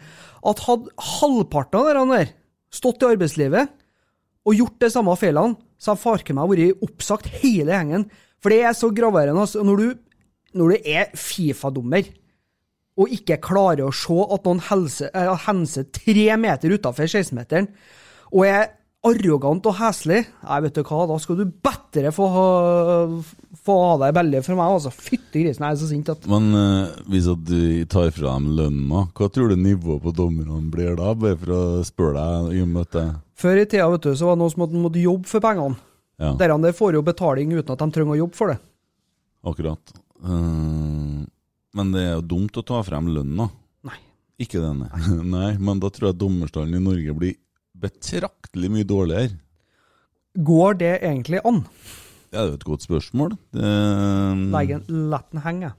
at 0.46 0.62
hadde 0.64 0.92
halvparten 1.18 1.80
av 1.80 2.12
der 2.12 2.32
stått 2.72 3.02
i 3.02 3.10
arbeidslivet 3.10 3.72
og 4.46 4.54
gjort 4.54 4.78
de 4.82 4.90
samme 4.92 5.14
feilene, 5.18 5.56
så 5.76 5.92
hadde 5.92 6.04
farken 6.04 6.38
meg 6.38 6.52
vært 6.52 6.84
oppsagt 6.86 7.28
hele 7.42 7.74
gjengen. 7.74 8.06
For 8.40 8.52
det 8.52 8.62
er 8.62 8.76
så 8.78 8.92
graverende. 8.94 9.42
Altså. 9.42 9.64
Når, 9.66 9.82
du, 9.82 10.22
når 10.56 10.72
du 10.72 10.88
er 10.92 11.10
Fifa-dommer 11.18 12.08
og 12.96 13.12
ikke 13.12 13.40
klarer 13.44 13.84
å 13.84 13.92
se 13.92 14.16
at 14.32 14.46
noen 14.48 14.62
eh, 14.62 15.32
henser 15.44 15.88
tre 15.92 16.28
meter 16.40 16.72
utafor 16.72 17.10
16-meteren, 17.10 17.68
og 18.32 18.46
er 18.46 18.66
arrogant 19.06 19.66
og 19.68 19.76
heslig, 19.78 20.22
nei, 20.42 20.60
vet 20.64 20.76
du 20.76 20.82
hva, 20.86 21.04
da 21.08 21.16
skal 21.22 21.38
du 21.38 21.44
bedre 21.46 22.10
få 22.14 22.26
ha, 22.32 22.46
få 23.66 23.76
ha 23.82 23.90
deg 24.02 24.14
belly 24.16 24.40
for 24.44 24.58
meg, 24.58 24.72
altså. 24.78 24.92
Fytti 24.94 25.44
grisen, 25.44 25.66
jeg 25.66 25.76
er 25.76 25.80
så 25.80 25.90
sint 25.90 26.10
at 26.12 26.26
Men 26.30 26.48
uh, 26.56 26.96
hvis 27.10 27.28
at 27.30 27.44
du 27.46 27.84
tar 27.92 28.10
fra 28.14 28.36
dem 28.36 28.50
lønna, 28.58 29.06
hva 29.16 29.28
tror 29.32 29.52
du 29.52 29.60
nivået 29.60 30.02
på 30.04 30.14
dommerne 30.16 30.62
blir 30.72 30.96
da? 30.98 31.12
Bare 31.18 31.38
for 31.42 31.54
å 31.54 31.62
spørre 31.86 32.24
deg 32.48 32.56
i 32.58 32.64
det 32.96 33.04
Før 33.38 33.60
i 33.62 33.68
tida 33.68 33.90
vet 33.92 34.08
du, 34.08 34.10
så 34.16 34.30
var 34.30 34.38
det 34.38 34.42
noen 34.42 34.56
som 34.56 34.66
måtte, 34.86 35.04
jobbe 35.04 35.30
for 35.30 35.44
pengene. 35.44 35.78
Ja, 36.16 36.32
Dere 36.40 36.56
der 36.64 36.72
får 36.72 36.96
jo 36.96 37.04
betaling 37.04 37.52
uten 37.52 37.74
at 37.74 37.82
de 37.82 37.92
trenger 37.92 38.16
å 38.16 38.22
jobbe 38.24 38.38
for 38.38 38.54
det. 38.54 38.58
akkurat. 39.46 39.96
Uh, 40.24 41.22
men 41.76 41.92
det 41.92 42.02
er 42.06 42.14
jo 42.16 42.28
dumt 42.34 42.56
å 42.56 42.64
ta 42.64 42.80
frem 42.86 43.12
lønna. 43.12 43.50
Ikke 44.36 44.60
denne. 44.60 44.90
nei. 44.92 45.24
nei. 45.36 45.50
Men 45.56 45.78
da 45.80 45.88
tror 45.92 46.10
jeg 46.10 46.20
dommerstanden 46.20 46.76
i 46.76 46.84
Norge 46.84 47.14
blir 47.16 47.36
betraktelig 47.80 48.72
mye 48.72 48.88
dårligere. 48.88 49.36
Går 50.36 50.78
det 50.82 50.92
egentlig 51.00 51.40
an? 51.48 51.64
Det 52.30 52.38
er 52.40 52.50
jo 52.50 52.58
et 52.58 52.68
godt 52.68 52.84
spørsmål. 52.84 53.36
Det, 53.54 53.72
Leggen, 54.52 54.86
lett 55.12 55.28
den 55.32 55.44
henge. 55.44 55.72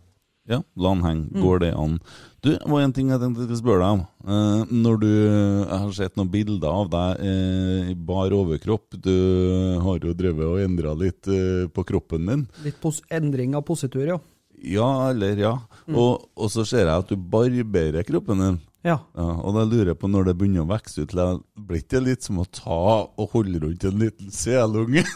Ja, 0.47 0.61
la 0.79 0.93
den 0.95 1.03
henge. 1.03 1.41
Går 1.43 1.59
det 1.65 1.73
an? 1.75 1.97
Du, 2.39 2.53
det 2.53 2.69
var 2.71 2.85
en 2.85 2.93
ting 2.95 3.09
jeg 3.11 3.19
tenkte 3.19 3.43
jeg 3.43 3.49
skulle 3.49 3.59
spørre 3.59 3.83
deg 3.83 3.97
om. 3.97 4.03
Eh, 4.23 4.71
når 4.85 5.01
du 5.01 5.09
Jeg 5.09 5.79
har 5.83 5.91
sett 5.97 6.15
noen 6.15 6.31
bilder 6.31 6.71
av 6.71 6.89
deg 6.93 7.25
eh, 7.27 7.91
i 7.91 7.95
bar 8.09 8.31
overkropp. 8.37 8.95
Du 9.03 9.11
har 9.83 9.99
jo 9.99 10.15
drevet 10.15 10.47
og 10.47 10.63
endra 10.63 10.95
litt 10.95 11.27
eh, 11.27 11.67
på 11.67 11.83
kroppen 11.91 12.31
din. 12.31 12.47
Litt 12.63 12.79
pos 12.81 13.01
endring 13.11 13.57
av 13.59 13.67
positur, 13.67 14.05
ja. 14.07 14.17
Ja, 14.57 14.87
eller 15.11 15.37
ja. 15.37 15.53
Og, 15.91 16.31
og 16.33 16.49
så 16.49 16.63
ser 16.65 16.87
jeg 16.87 16.95
at 16.95 17.11
du 17.11 17.19
barberer 17.19 18.07
kroppen 18.07 18.41
din. 18.41 18.61
Ja. 18.87 19.01
Ja, 19.17 19.27
og 19.43 19.55
da 19.57 19.65
lurer 19.67 19.91
jeg 19.91 19.99
på 19.99 20.09
når 20.11 20.29
det 20.29 20.37
begynner 20.39 20.63
å 20.63 20.69
vokse 20.69 21.03
ut, 21.03 21.15
blir 21.67 21.83
det 21.91 22.03
litt 22.05 22.27
som 22.27 22.39
å 22.39 22.47
ta 22.47 22.81
og 23.03 23.33
holde 23.33 23.59
rundt 23.65 23.87
en 23.87 23.99
liten 24.05 24.31
selunge? 24.33 25.03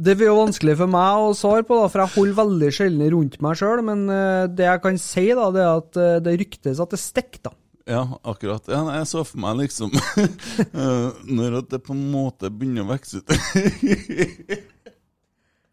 Det 0.00 0.14
blir 0.16 0.30
jo 0.30 0.38
vanskelig 0.38 0.78
for 0.80 0.88
meg 0.88 1.22
å 1.26 1.32
svare 1.36 1.64
på, 1.68 1.76
da, 1.76 1.88
for 1.92 2.00
jeg 2.00 2.14
holder 2.14 2.36
veldig 2.38 2.68
sjelden 2.72 3.10
rundt 3.12 3.34
meg 3.44 3.58
sjøl. 3.60 3.82
Men 3.84 4.06
eh, 4.08 4.46
det 4.48 4.64
jeg 4.64 4.80
kan 4.80 5.00
si, 5.02 5.26
da, 5.36 5.50
det 5.52 5.60
er 5.60 5.82
at 5.82 5.98
eh, 6.00 6.14
det 6.24 6.36
ryktes 6.40 6.80
at 6.80 6.94
det 6.94 7.00
stikker, 7.02 7.42
da. 7.50 7.52
Ja, 7.90 8.06
akkurat. 8.24 8.64
Ja, 8.70 8.80
jeg 8.96 9.10
så 9.10 9.26
for 9.26 9.42
meg 9.42 9.58
liksom 9.64 9.92
eh, 10.80 11.06
Når 11.26 11.56
det 11.68 11.80
på 11.84 11.92
en 11.96 12.04
måte 12.12 12.48
begynner 12.52 12.86
å 12.86 12.92
vokse 12.94 13.20
ut 13.20 13.32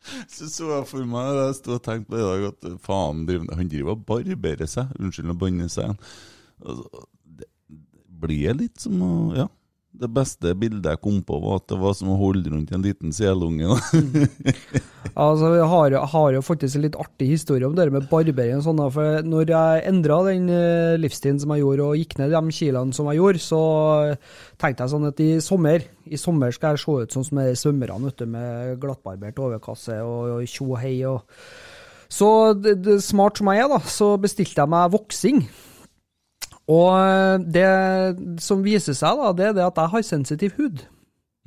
Så 0.33 0.47
så 0.51 0.69
jeg 0.71 0.87
for 0.89 1.09
meg 1.09 1.29
jeg 1.37 1.57
stod 1.59 1.77
og 1.77 1.83
tenkte 1.85 2.11
på 2.13 2.19
i 2.19 2.25
dag, 2.25 2.47
at 2.51 2.67
faen, 2.85 3.25
driver, 3.27 3.55
han 3.59 3.71
driver 3.71 3.95
og 3.95 4.05
barberer 4.07 4.69
seg. 4.71 4.91
Unnskyld 5.01 5.33
å 5.33 5.37
banne 5.39 5.69
seg 5.71 5.87
igjen. 5.89 6.01
Altså, 6.63 7.05
det 7.41 7.49
blir 8.23 8.57
litt 8.57 8.81
som 8.81 9.01
å 9.03 9.13
Ja. 9.37 9.47
Det 9.97 10.09
beste 10.13 10.53
bildet 10.59 10.91
jeg 10.93 11.01
kom 11.01 11.21
på, 11.25 11.39
var 11.41 11.59
at 11.61 11.67
det 11.71 11.79
var 11.81 11.95
som 11.97 12.11
å 12.13 12.19
holde 12.19 12.51
rundt 12.53 12.73
en 12.75 12.85
liten 12.85 13.15
selunge. 13.15 13.77
Altså, 15.17 15.47
Jeg 15.55 15.65
har, 15.71 15.93
har 16.11 16.33
jo 16.35 16.41
faktisk 16.45 16.77
en 16.77 16.83
litt 16.83 16.97
artig 16.99 17.29
historie 17.31 17.65
om 17.65 17.73
det 17.73 17.87
med 17.89 18.05
barbering. 18.11 18.59
og 18.59 18.65
sånn, 18.67 18.81
for 18.93 19.23
Når 19.25 19.49
jeg 19.49 19.85
endra 19.89 20.17
den 20.27 20.49
eh, 20.53 20.97
livsstilen 20.99 21.39
som 21.41 21.55
jeg 21.55 21.63
gjorde, 21.63 21.87
og 21.87 21.97
gikk 21.97 22.17
ned 22.19 22.35
de 22.35 22.53
kiloene 22.53 22.93
som 22.93 23.07
jeg 23.09 23.17
gjorde, 23.17 23.41
så 23.41 23.61
tenkte 24.61 24.83
jeg 24.83 24.93
sånn 24.93 25.09
at 25.09 25.23
i 25.23 25.29
sommer 25.41 25.87
i 26.11 26.19
sommer 26.19 26.53
skal 26.55 26.75
jeg 26.75 26.83
se 26.83 26.97
ut 27.03 27.15
sånn 27.15 27.25
som 27.27 27.41
svømmerne 27.61 28.27
med 28.29 28.77
glattbarbert 28.81 29.39
overkasse 29.43 29.97
og, 30.03 30.43
tjo 30.49 30.71
og 30.73 30.81
hei. 30.81 30.99
Så 32.07 32.29
det, 32.55 32.77
det, 32.85 32.99
smart 33.03 33.39
som 33.39 33.49
jeg 33.51 33.65
er, 33.65 33.71
da, 33.71 33.79
så 33.83 34.13
bestilte 34.21 34.61
jeg 34.61 34.71
meg 34.71 34.93
voksing. 34.93 35.41
Og 36.67 36.89
eh, 36.99 37.45
det 37.47 38.41
som 38.43 38.65
viser 38.65 38.97
seg, 38.97 39.21
da, 39.21 39.31
det 39.35 39.49
er 39.49 39.55
det 39.55 39.65
at 39.69 39.79
jeg 39.79 39.93
har 39.93 40.05
sensitiv 40.05 40.57
hud. 40.59 40.83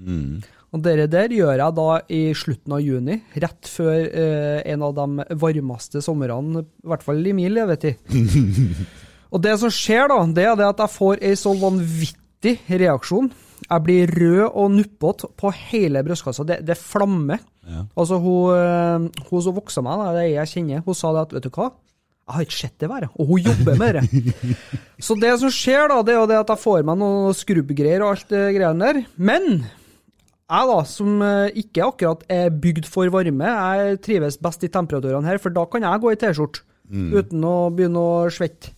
Mm. 0.00 0.41
Og 0.71 0.83
det 0.85 1.09
der 1.11 1.33
gjør 1.35 1.59
jeg 1.59 1.77
da 1.77 1.89
i 2.15 2.21
slutten 2.39 2.77
av 2.77 2.83
juni, 2.85 3.19
rett 3.43 3.69
før 3.69 3.97
eh, 4.07 4.61
en 4.71 4.85
av 4.87 4.95
de 4.97 5.27
varmeste 5.43 6.03
somrene, 6.05 6.62
i 6.62 6.91
hvert 6.93 7.05
fall 7.05 7.21
i 7.27 7.35
min 7.37 7.53
levetid. 7.53 7.99
og 9.33 9.43
det 9.43 9.57
som 9.61 9.73
skjer 9.75 10.09
da, 10.12 10.23
det 10.31 10.47
er 10.47 10.59
det 10.61 10.69
at 10.71 10.83
jeg 10.87 10.95
får 10.95 11.25
ei 11.27 11.35
så 11.39 11.55
vanvittig 11.59 12.57
reaksjon 12.71 13.29
Jeg 13.67 13.85
blir 13.85 14.11
rød 14.17 14.45
og 14.47 14.71
nuppete 14.73 15.29
på 15.37 15.50
hele 15.69 16.00
brystkassa. 16.07 16.47
Det, 16.49 16.62
det 16.65 16.79
flammer. 16.79 17.43
Ja. 17.67 17.85
Altså, 17.99 18.17
hun, 18.23 18.55
eh, 18.55 19.27
hun 19.29 19.45
som 19.45 19.59
voksa 19.59 19.83
meg, 19.85 20.07
det 20.15 20.25
er 20.25 20.33
jeg 20.39 20.55
kjenner, 20.55 20.87
hun 20.87 20.97
sa 20.97 21.12
det 21.12 21.27
at 21.27 21.35
vet 21.37 21.50
du 21.50 21.53
hva, 21.59 21.73
jeg 22.30 22.37
har 22.37 22.46
ikke 22.46 22.58
sett 22.60 22.78
det 22.78 22.88
være. 22.90 23.08
Og 23.18 23.26
hun 23.26 23.42
jobber 23.42 23.78
med 23.80 23.96
det. 23.99 24.56
Så 25.02 25.16
det 25.18 25.32
som 25.42 25.50
skjer, 25.50 25.88
da, 25.90 25.99
det 26.06 26.14
er 26.14 26.20
jo 26.20 26.28
det 26.30 26.38
at 26.38 26.52
jeg 26.54 26.62
får 26.62 26.84
meg 26.87 26.99
noen 27.00 27.34
skrubbgreier 27.34 28.04
og 28.06 28.12
alt 28.14 28.30
det 28.30 28.42
greiene 28.54 28.87
der. 28.87 29.00
Men 29.18 29.49
jeg, 29.50 30.68
da, 30.70 30.76
som 30.87 31.25
eh, 31.26 31.58
ikke 31.64 31.88
akkurat 31.88 32.22
er 32.30 32.54
bygd 32.62 32.87
for 32.90 33.10
varme, 33.14 33.50
jeg 33.50 34.00
trives 34.06 34.38
best 34.42 34.62
i 34.66 34.70
temperaturene 34.70 35.26
her, 35.26 35.42
for 35.42 35.54
da 35.54 35.66
kan 35.70 35.87
jeg 35.87 36.02
gå 36.02 36.12
i 36.14 36.20
T-skjorte 36.22 36.62
uten 36.90 37.44
å 37.46 37.56
begynne 37.75 38.02
å 38.02 38.14
svette. 38.34 38.72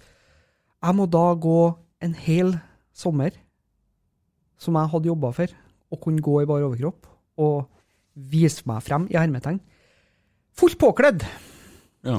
Jeg 0.83 0.97
må 0.99 1.07
da 1.09 1.27
gå 1.39 1.61
en 2.05 2.17
hel 2.25 2.57
sommer 2.93 3.37
som 4.61 4.77
jeg 4.79 4.93
hadde 4.93 5.09
jobba 5.09 5.33
for, 5.37 5.55
og 5.93 6.01
kunne 6.03 6.25
gå 6.25 6.41
i 6.43 6.49
bar 6.49 6.65
overkropp 6.65 7.09
og 7.41 7.65
vise 8.13 8.65
meg 8.69 8.85
frem 8.85 9.09
i 9.13 9.17
hermetegn. 9.17 9.61
Fullt 10.57 10.77
påkledd 10.81 11.25
Ja. 12.03 12.17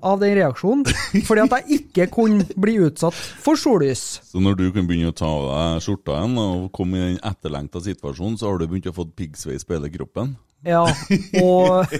av 0.00 0.20
den 0.20 0.34
reaksjonen, 0.38 0.84
fordi 1.26 1.42
at 1.42 1.54
jeg 1.58 1.80
ikke 1.80 2.06
kunne 2.14 2.46
bli 2.54 2.76
utsatt 2.86 3.16
for 3.42 3.58
sollys. 3.58 4.20
Så 4.28 4.38
når 4.42 4.60
du 4.60 4.68
kan 4.74 4.86
begynne 4.86 5.10
å 5.10 5.16
ta 5.16 5.26
av 5.26 5.48
deg 5.48 5.82
skjorta 5.82 6.20
igjen 6.20 6.38
og 6.38 6.68
komme 6.76 7.00
i 7.00 7.08
den 7.08 7.18
etterlengta 7.26 7.82
situasjonen, 7.82 8.38
så 8.38 8.50
har 8.50 8.60
du 8.62 8.68
begynt 8.68 8.86
å 8.92 8.94
få 8.94 9.08
piggsveis 9.10 9.66
på 9.66 9.74
hele 9.74 9.90
kroppen? 9.90 10.36
Ja, 10.62 10.86
og 11.42 11.90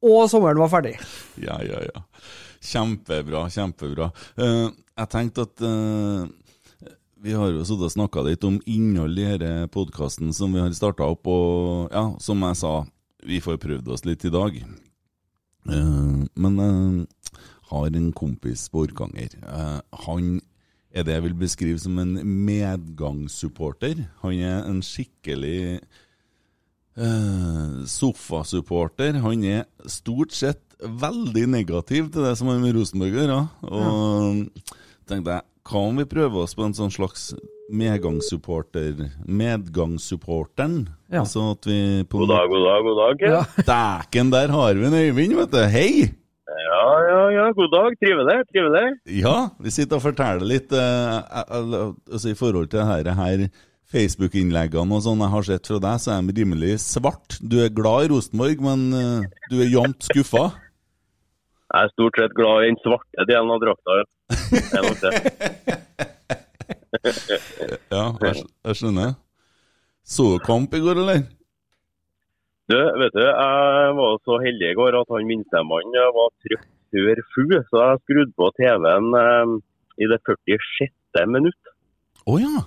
Og 0.00 0.30
sommeren 0.32 0.56
var 0.56 0.70
ferdig. 0.72 0.94
Ja, 1.40 1.58
ja, 1.60 1.80
ja. 1.84 2.04
Kjempebra, 2.64 3.42
kjempebra. 3.52 4.06
Uh, 4.40 4.70
jeg 4.96 5.12
tenkte 5.12 5.48
at 5.48 5.64
uh 5.64 6.28
vi 7.20 7.34
har 7.36 7.50
jo 7.52 7.64
sittet 7.68 7.84
og 7.84 7.92
snakka 7.92 8.22
litt 8.24 8.44
om 8.48 8.54
innhold 8.64 9.18
i 9.20 9.26
denne 9.42 9.68
podkasten 9.68 10.32
som 10.32 10.54
vi 10.56 10.62
har 10.62 10.72
starta 10.72 11.04
opp, 11.04 11.28
og 11.28 11.92
ja, 11.92 12.06
som 12.16 12.40
jeg 12.46 12.56
sa, 12.56 12.70
vi 13.28 13.42
får 13.44 13.58
prøvd 13.60 13.90
oss 13.92 14.06
litt 14.08 14.24
i 14.24 14.32
dag. 14.32 14.56
Eh, 15.68 16.20
men 16.34 16.60
jeg 16.62 17.06
har 17.70 17.96
en 17.96 18.12
kompis 18.16 18.68
på 18.70 18.86
Orkanger. 18.86 19.36
Eh, 19.40 19.80
han 20.06 20.38
er 20.90 21.06
det 21.06 21.16
jeg 21.16 21.26
vil 21.28 21.36
beskrive 21.38 21.78
som 21.78 21.98
en 22.02 22.16
medgangssupporter. 22.46 24.06
Han 24.24 24.40
er 24.42 24.64
en 24.66 24.80
skikkelig 24.82 25.78
uh, 26.98 27.86
sofasupporter. 27.86 29.20
Han 29.22 29.44
er 29.46 29.68
stort 29.86 30.34
sett 30.34 30.64
veldig 30.80 31.46
negativ 31.52 32.10
til 32.10 32.26
det 32.26 32.34
som 32.38 32.50
har 32.50 32.58
med 32.58 32.74
Rosenborg 32.74 33.14
å 33.14 33.22
gjøre. 33.22 33.38
Og 33.70 34.66
tenkte 35.06 35.36
jeg, 35.36 35.46
hva 35.70 35.84
om 35.86 36.02
vi 36.02 36.08
prøver 36.10 36.42
oss 36.42 36.56
på 36.58 36.66
en 36.66 36.74
sånn 36.74 36.90
slags 36.90 37.30
medgangssupporter 37.72 39.10
Medgangssupporteren? 39.26 40.88
Ja. 41.10 41.22
Altså 41.22 41.50
at 41.54 41.66
vi 41.66 42.04
på 42.10 42.22
God 42.22 42.32
dag, 42.32 42.48
god 42.50 42.64
dag, 42.66 42.86
god 42.86 43.00
dag. 43.00 43.26
Ja. 43.30 43.42
Dæken, 43.72 44.32
der 44.32 44.54
har 44.54 44.74
vi 44.74 44.86
en 44.86 44.98
Øyvind, 45.00 45.36
vet 45.38 45.52
du. 45.54 45.62
Hei! 45.70 45.92
Ja, 46.50 46.86
ja, 47.06 47.22
ja, 47.34 47.46
god 47.54 47.70
dag. 47.74 47.96
Trivelig, 48.02 48.38
trivelig. 48.52 48.86
Ja, 49.22 49.36
vi 49.60 49.70
sitter 49.74 49.98
og 49.98 50.04
forteller 50.04 50.46
litt 50.46 50.72
eh, 50.74 51.18
altså 51.50 52.32
i 52.32 52.38
forhold 52.38 52.70
til 52.70 52.82
dette 52.82 53.14
her 53.18 53.46
Facebook-innleggene 53.90 54.96
og 54.96 55.02
sånn 55.02 55.22
jeg 55.24 55.34
har 55.34 55.46
sett 55.46 55.70
fra 55.70 55.80
deg, 55.82 56.02
så 56.02 56.14
er 56.14 56.26
de 56.26 56.36
rimelig 56.42 56.76
svart. 56.84 57.38
Du 57.42 57.58
er 57.64 57.72
glad 57.74 58.06
i 58.06 58.12
Rosenborg, 58.14 58.62
men 58.66 58.86
eh, 58.94 59.30
du 59.50 59.58
er 59.62 59.72
jevnt 59.72 60.06
skuffa. 60.10 60.50
Jeg 61.70 61.86
er 61.86 61.92
stort 61.94 62.18
sett 62.18 62.34
glad 62.34 62.64
i 62.64 62.70
den 62.72 62.80
svarte 62.82 63.26
delen 63.30 63.54
av 63.54 63.62
drakta. 63.62 64.00
ja. 64.00 64.08
Det 64.50 64.78
er 64.78 64.86
nok 64.86 65.02
det. 65.06 66.40
Ja, 67.94 68.04
jeg, 68.22 68.44
jeg 68.66 68.78
skjønner. 68.78 69.14
Så 70.06 70.26
du 70.34 70.42
kamp 70.44 70.74
i 70.74 70.82
går, 70.82 71.00
eller? 71.02 71.22
Du, 72.70 72.76
vet 73.02 73.14
du, 73.16 73.22
jeg 73.24 73.94
var 73.98 74.20
så 74.26 74.36
heldig 74.42 74.68
i 74.70 74.76
går 74.78 74.98
at 75.00 75.08
han 75.10 75.26
minstemannen 75.26 75.96
eh, 75.98 76.12
var 76.14 76.30
trøtt 76.44 76.68
før 76.90 77.22
sju, 77.32 77.44
så 77.70 77.82
jeg 77.82 78.02
skrudde 78.04 78.36
på 78.38 78.50
TV-en 78.58 79.08
eh, 79.20 79.56
i 80.02 80.08
det 80.10 80.20
46. 80.26 80.92
minutt. 81.30 81.74
Å 82.30 82.36
ja. 82.38 82.62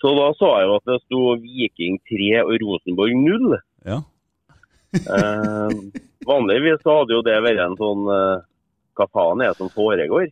Så 0.00 0.12
da 0.16 0.30
så 0.36 0.50
jeg 0.58 0.68
jo 0.68 0.78
at 0.78 0.88
det 0.88 0.98
sto 1.04 1.20
Viking 1.40 2.00
3 2.10 2.42
og 2.44 2.56
Rosenborg 2.64 3.20
0. 3.20 3.60
ja. 3.88 4.00
Eh, 4.94 5.70
vanligvis 6.22 6.82
så 6.84 7.00
hadde 7.00 7.16
jo 7.16 7.22
det 7.26 7.34
vært 7.42 7.58
en 7.64 7.72
sånn 7.74 8.04
eh, 8.14 8.44
Hva 8.94 9.06
faen 9.10 9.40
er 9.42 9.50
det 9.50 9.58
som 9.58 9.72
foregår? 9.74 10.28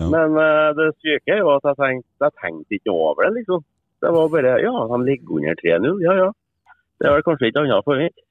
Ja. 0.00 0.08
Men 0.10 0.34
uh, 0.34 0.70
det 0.78 0.90
syke 0.98 1.36
er 1.36 1.42
jo 1.44 1.52
at 1.54 1.66
jeg 1.70 1.78
tenkte, 1.78 2.12
jeg 2.26 2.36
tenkte 2.42 2.78
ikke 2.78 2.94
over 2.94 3.26
det, 3.26 3.32
liksom. 3.40 3.62
Det 4.02 4.10
var 4.12 4.32
bare 4.32 4.56
Ja, 4.60 4.74
de 4.90 4.98
ligger 5.06 5.38
under 5.38 5.60
3-0. 5.60 6.02
Ja, 6.04 6.14
ja. 6.24 6.30
Det 6.98 7.08
er 7.08 7.16
vel 7.16 7.26
kanskje 7.26 7.50
ikke 7.50 7.62
annet 7.62 7.78
å 7.78 7.86
forvente. 7.86 8.26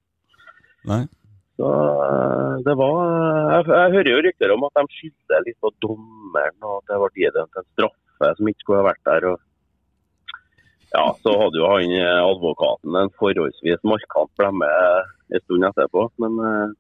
Så 1.59 1.69
uh, 1.69 2.59
det 2.65 2.73
var 2.79 2.99
jeg, 3.53 3.65
jeg 3.69 3.95
hører 3.95 4.11
jo 4.11 4.21
rykter 4.25 4.53
om 4.55 4.67
at 4.67 4.77
de 4.79 4.97
skyldte 4.97 5.41
litt 5.45 5.59
på 5.63 5.71
dommeren, 5.85 6.59
og 6.65 6.79
at 6.81 6.91
det 6.91 7.01
ble 7.03 7.23
gitt 7.23 7.39
en 7.39 7.51
straffe 7.73 8.31
som 8.37 8.49
ikke 8.49 8.65
skulle 8.65 8.81
ha 8.81 8.89
vært 8.89 9.03
der. 9.09 9.27
og 9.31 9.41
ja, 10.93 11.05
Så 11.23 11.33
hadde 11.39 11.57
jo 11.57 11.69
han 11.71 11.95
eh, 11.97 12.21
advokaten 12.21 12.95
en 12.99 13.11
forholdsvis 13.17 13.81
markant 13.87 14.31
blemme 14.37 14.69
en 15.33 15.43
stund 15.45 15.65
etterpå. 15.69 16.05
Men 16.21 16.37
eh, 16.49 16.75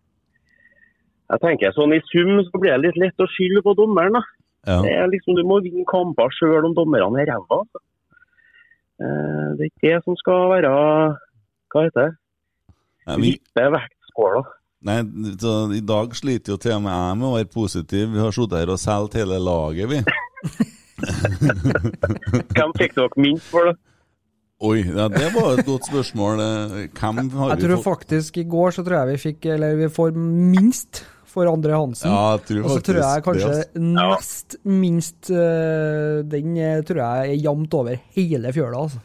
jeg 1.33 1.43
tenker 1.47 1.73
sånn 1.73 1.95
i 1.97 2.01
sum 2.11 2.35
så 2.45 2.61
blir 2.61 2.75
det 2.75 2.83
litt 2.83 2.99
lett 3.07 3.25
å 3.25 3.29
skylde 3.33 3.63
på 3.65 3.73
dommeren. 3.79 4.19
da. 4.19 4.23
Ja. 4.67 4.77
Det 4.85 4.91
er 4.95 5.07
liksom, 5.11 5.35
Du 5.35 5.43
må 5.47 5.55
vinne 5.63 5.83
kamper 5.89 6.29
sjøl 6.37 6.65
om 6.69 6.75
dommerne 6.77 7.19
er 7.21 7.27
ræva. 7.33 7.55
Altså. 7.63 7.79
Eh, 9.03 9.47
det 9.57 9.61
er 9.65 9.69
ikke 9.71 9.87
det 9.89 9.99
som 10.05 10.13
skal 10.19 10.39
være 10.53 10.69
Hva 11.73 11.79
heter 11.87 12.01
det? 12.05 12.13
Vippe 13.19 13.63
vektskåla. 13.73 14.41
nei, 14.87 14.99
så 15.39 15.51
I 15.75 15.81
dag 15.83 16.07
sliter 16.15 16.53
jo 16.53 16.57
til 16.61 16.75
og 16.77 16.81
med 16.85 16.93
jeg 16.93 17.17
med 17.19 17.27
å 17.27 17.33
være 17.37 17.49
positiv. 17.51 18.05
Vi 18.13 18.19
har 18.23 18.31
sittet 18.35 18.59
her 18.61 18.71
og 18.71 18.79
solgt 18.79 19.17
hele 19.19 19.37
laget, 19.43 19.85
vi. 19.91 19.99
Hvem 22.53 22.71
fikk 22.79 22.93
dere 22.95 23.19
minst 23.23 23.47
for 23.51 23.61
da? 23.71 23.75
Oi, 24.63 24.79
ja, 24.85 25.09
det 25.11 25.27
var 25.33 25.57
et 25.57 25.65
godt 25.67 25.85
spørsmål. 25.89 26.39
Eh, 26.39 26.85
Hvem 26.95 27.15
har 27.35 27.49
Jeg 27.51 27.57
vi 27.59 27.63
tror 27.65 27.75
fått 27.81 27.89
faktisk 27.89 28.37
i 28.39 28.45
går 28.47 28.69
så 28.77 28.81
tror 28.85 28.95
jeg 29.01 29.09
vi 29.09 29.17
fikk 29.25 29.39
Eller 29.57 29.69
vi 29.75 29.87
får 29.91 30.09
minst 30.15 31.01
for 31.33 31.49
André 31.49 31.73
Hansen. 31.73 32.11
Ja, 32.11 32.37
tror 32.45 32.67
og 32.67 32.75
så 32.75 32.83
tror 32.85 32.99
jeg 33.01 33.23
kanskje 33.25 33.49
det, 33.49 33.63
altså. 33.63 33.81
nest 33.97 34.55
minst 34.69 35.31
eh, 35.33 36.21
Den 36.29 36.53
eh, 36.57 36.83
tror 36.85 37.01
jeg 37.01 37.33
er 37.33 37.41
jevnt 37.47 37.73
over 37.79 37.97
hele 38.17 38.53
fjøla, 38.53 38.85
altså. 38.85 39.01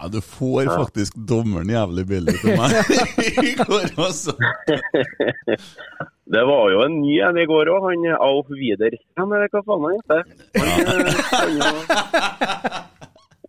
Ja, 0.00 0.08
du 0.08 0.20
får 0.24 0.68
faktisk 0.70 1.16
dommeren 1.28 1.68
jævlig 1.68 2.06
billig 2.08 2.36
til 2.40 2.56
meg 2.56 2.72
i 3.50 3.52
går, 3.58 3.90
altså. 4.00 4.36
Det 6.30 6.42
var 6.46 6.70
jo 6.70 6.84
en 6.84 7.00
ny 7.02 7.16
en 7.26 7.38
i 7.42 7.44
går 7.50 7.68
òg, 7.72 7.88
han 7.88 8.04
Alf 8.14 8.52
Wider. 8.54 8.94
Ja, 9.18 9.24
men 9.26 9.42
hva 9.50 9.62
faen 9.66 9.82
han 9.82 9.96
heter? 9.98 10.20
Han 10.54 10.68
eh, 10.94 11.22
kan 11.26 11.50
jo 11.58 11.70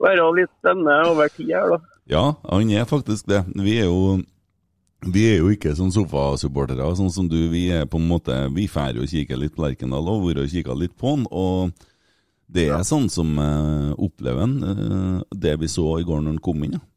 være 0.01 0.27
litt 0.39 0.51
spennende 0.57 0.95
over 1.11 1.29
tid 1.35 1.51
her, 1.53 1.75
da. 1.75 1.77
Ja, 2.09 2.23
han 2.49 2.71
er 2.73 2.89
faktisk 2.89 3.29
det. 3.29 3.43
Vi 3.53 3.77
er 3.83 3.85
jo 3.85 4.17
vi 5.01 5.23
er 5.31 5.39
jo 5.39 5.49
ikke 5.49 5.73
sånn 5.73 5.93
sofasupportere, 5.93 6.85
sånn 6.97 7.09
som 7.13 7.29
du. 7.29 7.39
Vi 7.49 7.65
er 7.73 7.87
på 7.89 7.97
en 7.97 8.09
måte, 8.09 8.35
vi 8.53 8.67
drar 8.69 9.01
og 9.01 9.09
kikker 9.09 9.39
litt 9.39 9.55
på 9.55 9.63
Lerkendal 9.65 10.05
og 10.11 10.27
vært 10.27 10.43
og 10.43 10.51
kikka 10.51 10.75
litt 10.77 10.93
på 10.93 11.15
han. 11.15 11.25
Og 11.31 11.71
det 12.51 12.67
er 12.69 12.85
sånn 12.85 13.07
som 13.09 13.33
uh, 13.39 13.97
opplever 13.97 14.43
han, 14.43 14.55
uh, 14.61 15.17
det 15.33 15.55
vi 15.61 15.71
så 15.71 15.87
i 15.97 16.05
går 16.05 16.21
når 16.21 16.35
han 16.35 16.45
kom 16.45 16.65
inn. 16.67 16.77
Ja, 16.77 16.87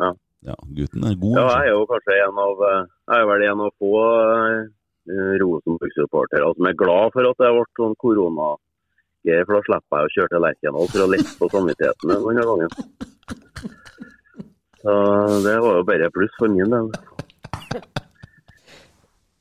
Ja. 0.00 0.14
ja 0.52 0.56
gutten 0.78 1.04
er 1.04 1.18
god. 1.20 1.36
Ja, 1.36 1.44
altså. 1.44 1.58
jeg 1.58 1.68
er 1.68 1.76
jo 1.76 1.86
kanskje 1.90 2.18
en 2.24 2.38
av 2.46 2.64
eh, 2.70 2.82
Jeg 3.10 3.20
er 3.20 3.28
vel 3.28 3.46
en 3.50 3.62
av 3.66 3.74
få 3.76 3.92
uh, 4.00 5.36
Rosenborg-supportere 5.42 6.50
som 6.56 6.70
er 6.70 6.80
glad 6.80 7.12
for 7.12 7.28
at 7.28 7.44
det 7.44 7.54
ble 7.58 7.68
sånn 7.76 7.96
korona 8.00 8.54
for 9.20 9.52
da 9.52 9.60
slipper 9.66 10.00
jeg 10.00 10.08
å 10.08 10.12
kjøre 10.14 10.32
til 10.32 10.42
Lerkendal 10.46 10.86
for 10.88 11.04
å 11.04 11.08
lette 11.12 11.32
på 11.36 11.48
samvittigheten 11.52 12.12
denne 12.14 12.44
gangen. 12.48 12.70
Så 14.80 14.92
det 15.44 15.56
var 15.60 15.80
jo 15.80 15.88
bare 15.88 16.12
pluss 16.14 16.36
for 16.40 16.52
min 16.52 16.72
del. 16.72 16.92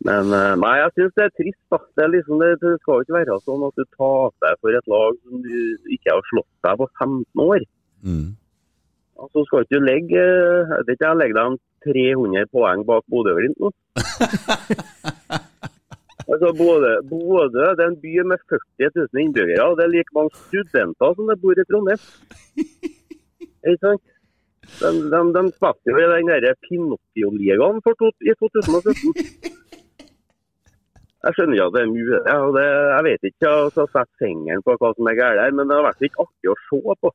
Men 0.08 0.32
eh, 0.32 0.54
nei, 0.60 0.75
jeg 0.80 0.91
syns 0.95 1.15
det 1.17 1.25
er 1.25 1.34
trist. 1.36 1.63
da. 1.71 1.80
Det, 1.95 2.04
er 2.06 2.12
liksom, 2.15 2.43
det, 2.43 2.52
det 2.63 2.75
skal 2.82 2.99
jo 2.99 3.06
ikke 3.06 3.17
være 3.17 3.39
sånn 3.43 3.65
at 3.67 3.80
du 3.80 3.86
taper 3.95 4.60
for 4.60 4.78
et 4.78 4.91
lag 4.93 5.17
som 5.23 5.41
du 5.43 5.58
ikke 5.95 6.13
har 6.13 6.30
slått 6.32 6.67
deg 6.67 6.80
på 6.80 6.88
15 7.04 7.43
år. 7.45 7.65
Mm. 8.08 8.30
Så 9.34 9.43
skal 9.47 9.65
ikke 9.65 9.75
du 9.75 9.84
legge 9.84 10.21
jeg 10.21 10.86
vet 10.88 10.93
ikke, 10.93 11.10
jeg 11.10 11.19
legger 11.19 11.39
dem 11.41 11.58
300 11.84 12.52
poeng 12.56 12.86
bak 12.88 13.04
Bodø-Glimt 13.12 13.60
nå. 13.60 13.71
altså 16.32 16.54
Bodø, 16.56 16.93
Bodø 17.10 17.65
det 17.75 17.84
er 17.84 17.89
en 17.89 17.99
by 17.99 18.13
med 18.32 18.45
40 18.47 18.91
000 18.95 19.23
innbyggere. 19.25 19.67
og 19.67 19.75
Det 19.80 19.86
er 19.86 19.93
like 19.97 20.15
mange 20.15 20.32
studenter 20.45 21.15
som 21.17 21.32
det 21.32 21.39
bor 21.43 21.60
i 21.60 21.67
Trondheim. 21.67 22.08
Ikke 23.67 23.80
sant? 23.84 24.08
De, 24.79 24.89
de, 25.12 25.21
de 25.36 25.41
spilte 25.55 25.91
jo 25.91 25.97
i 25.99 26.10
den 26.13 26.29
der 26.45 26.55
Pinocchio-ligaen 26.67 27.82
i 27.82 28.36
2017. 28.39 29.58
Jeg 31.19 31.36
skjønner 31.36 31.58
jo 31.60 31.65
at 31.67 31.73
det 31.75 31.82
er 31.84 31.89
mulig. 31.91 32.19
Ja, 32.29 32.36
det, 32.55 32.65
jeg 32.95 33.05
vet 33.10 33.25
ikke 33.34 33.49
å 33.51 33.71
sette 33.75 34.05
fingeren 34.21 34.62
på 34.63 34.75
hva 34.79 34.93
som 34.95 35.10
er 35.12 35.17
galt 35.19 35.41
her, 35.43 35.55
men 35.58 35.67
det 35.67 35.75
har 35.75 35.88
vært 35.89 36.05
litt 36.05 36.21
artig 36.23 36.51
å 36.53 36.55
se 36.69 36.79
på. 37.03 37.12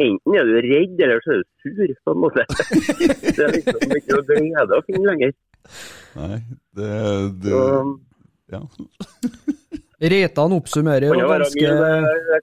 Enten 0.00 0.36
er 0.40 0.48
du 0.48 0.54
redd, 0.64 0.94
eller 1.04 1.20
så 1.22 1.34
er 1.34 1.42
du 1.42 1.48
sur, 1.60 1.92
på 2.06 2.14
en 2.14 2.22
måte. 2.22 2.46
Det 3.36 3.42
er 3.44 3.52
liksom 3.58 3.92
ikke 3.98 4.16
noe 4.16 4.24
glede 4.30 4.78
å 4.78 4.84
finne 4.86 5.04
lenger. 5.10 5.34
Nei, 6.16 6.38
det, 6.78 6.88
det 7.44 7.52
Så, 7.52 7.66
Ja. 8.52 8.62
Reitan 10.12 10.56
oppsummerer 10.56 11.12
jo 11.12 11.28
ganske 11.30 11.60
mye 11.60 12.00
det- 12.32 12.40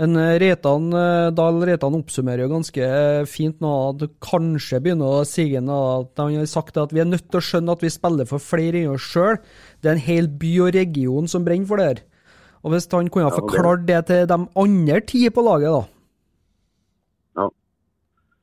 En 0.00 0.16
eh, 0.16 0.38
Reitan, 0.40 0.86
eh, 0.96 1.28
Dahl 1.36 1.58
Reitan 1.68 1.96
oppsummerer 1.98 2.46
jo 2.46 2.54
ganske 2.54 2.84
eh, 2.84 3.26
fint 3.28 3.58
nå 3.60 3.70
at 3.90 4.06
kanskje 4.24 4.80
begynner 4.80 5.18
å 5.18 5.26
sige 5.28 5.60
at 5.60 6.22
Han 6.22 6.38
har 6.38 6.48
sagt 6.48 6.78
at 6.80 6.94
vi 6.96 7.02
er 7.02 7.10
nødt 7.10 7.26
til 7.28 7.40
å 7.40 7.44
skjønne 7.44 7.76
at 7.76 7.84
vi 7.84 7.92
spiller 7.92 8.28
for 8.30 8.40
flere 8.40 8.80
enn 8.80 8.94
oss 8.94 9.10
sjøl. 9.12 9.36
Det 9.80 9.90
er 9.90 9.98
en 9.98 10.06
hel 10.06 10.30
by 10.40 10.54
og 10.64 10.72
region 10.78 11.28
som 11.28 11.44
brenner 11.44 11.68
for 11.68 11.80
det 11.80 11.88
her. 11.90 12.02
Og 12.64 12.72
hvis 12.72 12.88
han 12.92 13.12
kunne 13.12 13.28
ha 13.28 13.36
forklart 13.36 13.84
det 13.88 14.00
til 14.08 14.26
de 14.28 14.38
andre 14.64 15.00
ti 15.04 15.22
på 15.28 15.44
laget, 15.44 15.76
da. 15.76 15.84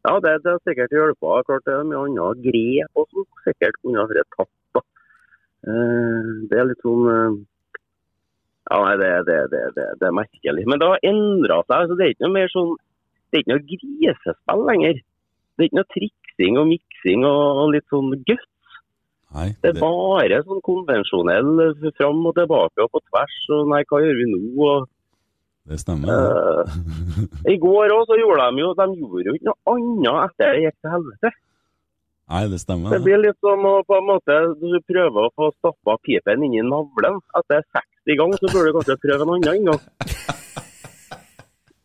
Ja, 0.08 0.14
det, 0.24 0.38
det 0.46 0.54
har 0.54 0.62
sikkert 0.64 0.94
hjulpet. 0.94 1.46
Klart 1.50 1.66
det 1.68 1.74
er 1.74 1.90
mye 1.90 2.06
annet 2.06 2.46
grep 2.46 3.02
som 3.02 3.26
sikkert 3.44 3.82
kunne 3.82 4.00
ha 4.00 4.08
vært 4.08 4.30
tatt. 4.38 4.54
da. 4.78 4.86
Det 6.48 6.58
er 6.58 6.70
litt 6.70 6.86
sånn 6.86 7.42
Ja, 8.68 8.78
nei, 8.84 8.96
det, 9.00 9.12
det, 9.28 9.38
det, 9.54 9.64
det, 9.78 10.08
er 10.08 10.16
merkelig. 10.16 10.66
Men 10.68 10.82
det 10.82 10.90
har 10.92 11.06
endra 11.08 11.62
seg. 11.64 11.78
altså 11.78 11.96
Det 11.96 12.06
er 12.06 12.14
ikke 12.16 12.28
noe 12.28 12.36
mer 12.36 12.52
sånn 12.52 12.74
Det 13.28 13.38
er 13.38 13.44
ikke 13.44 13.54
noe 13.54 13.68
grisespill 13.72 14.68
lenger. 14.68 15.00
Det 15.56 15.64
er 15.64 15.70
ikke 15.70 15.80
noe 15.80 15.92
triksing 15.96 16.60
og 16.62 16.70
miksing 16.74 17.26
og, 17.28 17.64
litt 17.76 17.88
sånn 17.94 18.12
guts. 18.28 18.54
Nei, 19.36 19.48
Det 19.64 19.74
er 19.74 19.80
bare 19.80 20.44
sånn 20.48 20.62
konvensjonell 20.64 21.50
fram 21.98 22.22
og 22.30 22.38
tilbake 22.38 22.84
og 22.84 22.94
på 22.94 23.04
tvers. 23.10 23.40
og 23.56 23.72
Nei, 23.72 23.82
hva 23.90 24.04
gjør 24.04 24.22
vi 24.22 24.30
nå? 24.34 24.44
og 24.68 24.94
det 25.68 25.82
stemmer. 25.82 26.08
Eh, 26.08 26.78
I 27.54 27.58
går 27.60 27.92
òg 27.92 28.06
så 28.08 28.16
gjorde 28.16 28.46
de 28.56 28.64
jo 28.64 28.70
de 28.78 28.86
gjorde 29.02 29.26
jo 29.28 29.34
ikke 29.36 29.50
noe 29.50 29.74
annet 29.74 30.22
etter 30.30 30.54
det 30.54 30.62
gikk 30.64 30.78
til 30.80 30.94
helvete. 30.94 31.32
Nei, 32.28 32.44
det 32.52 32.60
stemmer. 32.62 32.92
Det 32.92 33.00
det. 33.00 33.04
blir 33.04 33.20
litt 33.24 33.40
som 33.44 33.68
å 33.68 33.74
på 33.88 33.98
en 33.98 34.08
måte 34.08 34.38
du 34.62 34.78
prøver 34.88 35.28
å 35.28 35.34
få 35.36 35.50
stappa 35.58 35.98
pipen 36.08 36.46
inn 36.48 36.56
i 36.56 36.64
navlen. 36.64 37.20
Etter 37.40 37.66
60 38.08 38.20
gang, 38.20 38.34
så 38.40 38.52
burde 38.54 38.72
du 38.72 38.78
kanskje 38.78 39.00
prøve 39.04 39.26
en 39.26 39.34
annen 39.36 39.68
gang. 39.68 39.82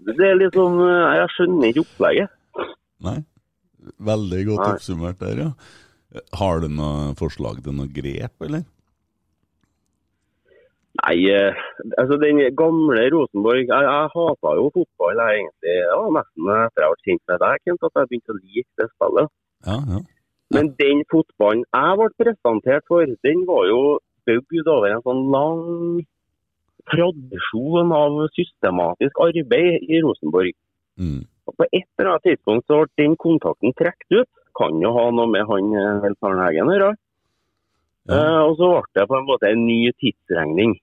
Det 0.03 0.27
er 0.27 0.51
sånn 0.55 0.81
eh, 0.83 1.15
Jeg 1.19 1.31
skjønner 1.37 1.71
ikke 1.71 1.85
opplegget. 1.85 2.37
Nei. 3.03 3.19
Veldig 4.03 4.43
godt 4.51 4.63
Nei. 4.63 4.75
oppsummert 4.77 5.19
der, 5.23 5.41
ja. 5.47 5.51
Har 6.39 6.63
du 6.63 6.69
noe 6.71 7.13
forslag 7.19 7.63
til 7.65 7.75
noe 7.75 7.91
grep, 7.91 8.35
eller? 8.45 8.65
Nei, 11.03 11.17
eh, 11.33 11.61
altså 11.97 12.19
den 12.21 12.43
gamle 12.59 13.07
Rosenborg 13.15 13.63
Jeg, 13.63 13.85
jeg 13.87 14.11
hata 14.13 14.51
jo 14.59 14.67
fotball 14.75 15.23
jeg, 15.25 15.39
egentlig. 15.41 15.77
Det 15.89 15.99
var 16.03 16.17
nesten 16.19 16.51
etter 16.59 16.85
jeg 16.85 16.95
ble 16.95 17.07
kjent 17.09 17.23
med 17.33 17.45
deg, 17.45 17.63
Kent, 17.67 17.87
at 17.89 18.01
jeg 18.01 18.11
begynte 18.11 18.35
å 18.35 18.41
like 18.43 18.83
det 18.83 18.89
spillet. 18.93 19.33
Ja, 19.67 19.79
ja. 19.95 20.01
Men 20.53 20.69
den 20.77 20.99
fotballen 21.09 21.63
jeg 21.65 21.99
ble 21.99 22.09
presentert 22.21 22.91
for, 22.91 23.15
den 23.25 23.47
var 23.49 23.63
jo 23.71 23.83
bygd 24.29 24.69
over 24.71 24.93
en 24.93 25.05
sånn 25.07 25.23
lang 25.35 25.63
tradisjon 26.91 27.93
av 27.95 28.19
systematisk 28.37 29.21
arbeid 29.23 29.87
i 29.87 30.01
Rosenborg. 30.03 30.55
Mm. 30.99 31.23
Og 31.49 31.57
På 31.59 31.67
et 31.69 31.87
eller 31.99 32.15
annet 32.15 32.27
tidspunkt 32.29 32.69
så 32.71 32.83
ble 32.83 33.05
den 33.05 33.17
kontakten 33.21 33.75
trukket 33.79 34.23
ut. 34.23 34.31
Kan 34.59 34.83
jo 34.85 34.93
ha 34.93 35.07
noe 35.15 35.31
med 35.31 35.47
han 35.49 35.73
eh, 35.73 35.93
Nils 36.03 36.27
Arne 36.27 36.45
Heggen 36.45 36.69
å 36.69 36.77
gjøre. 36.77 36.93
Ja. 38.11 38.19
Eh, 38.19 38.41
og 38.45 38.57
så 38.59 38.71
ble 38.75 38.99
det 38.99 39.09
på 39.09 39.19
en 39.19 39.29
måte 39.31 39.51
en 39.51 39.67
ny 39.67 39.81
tidsregning. 40.03 40.75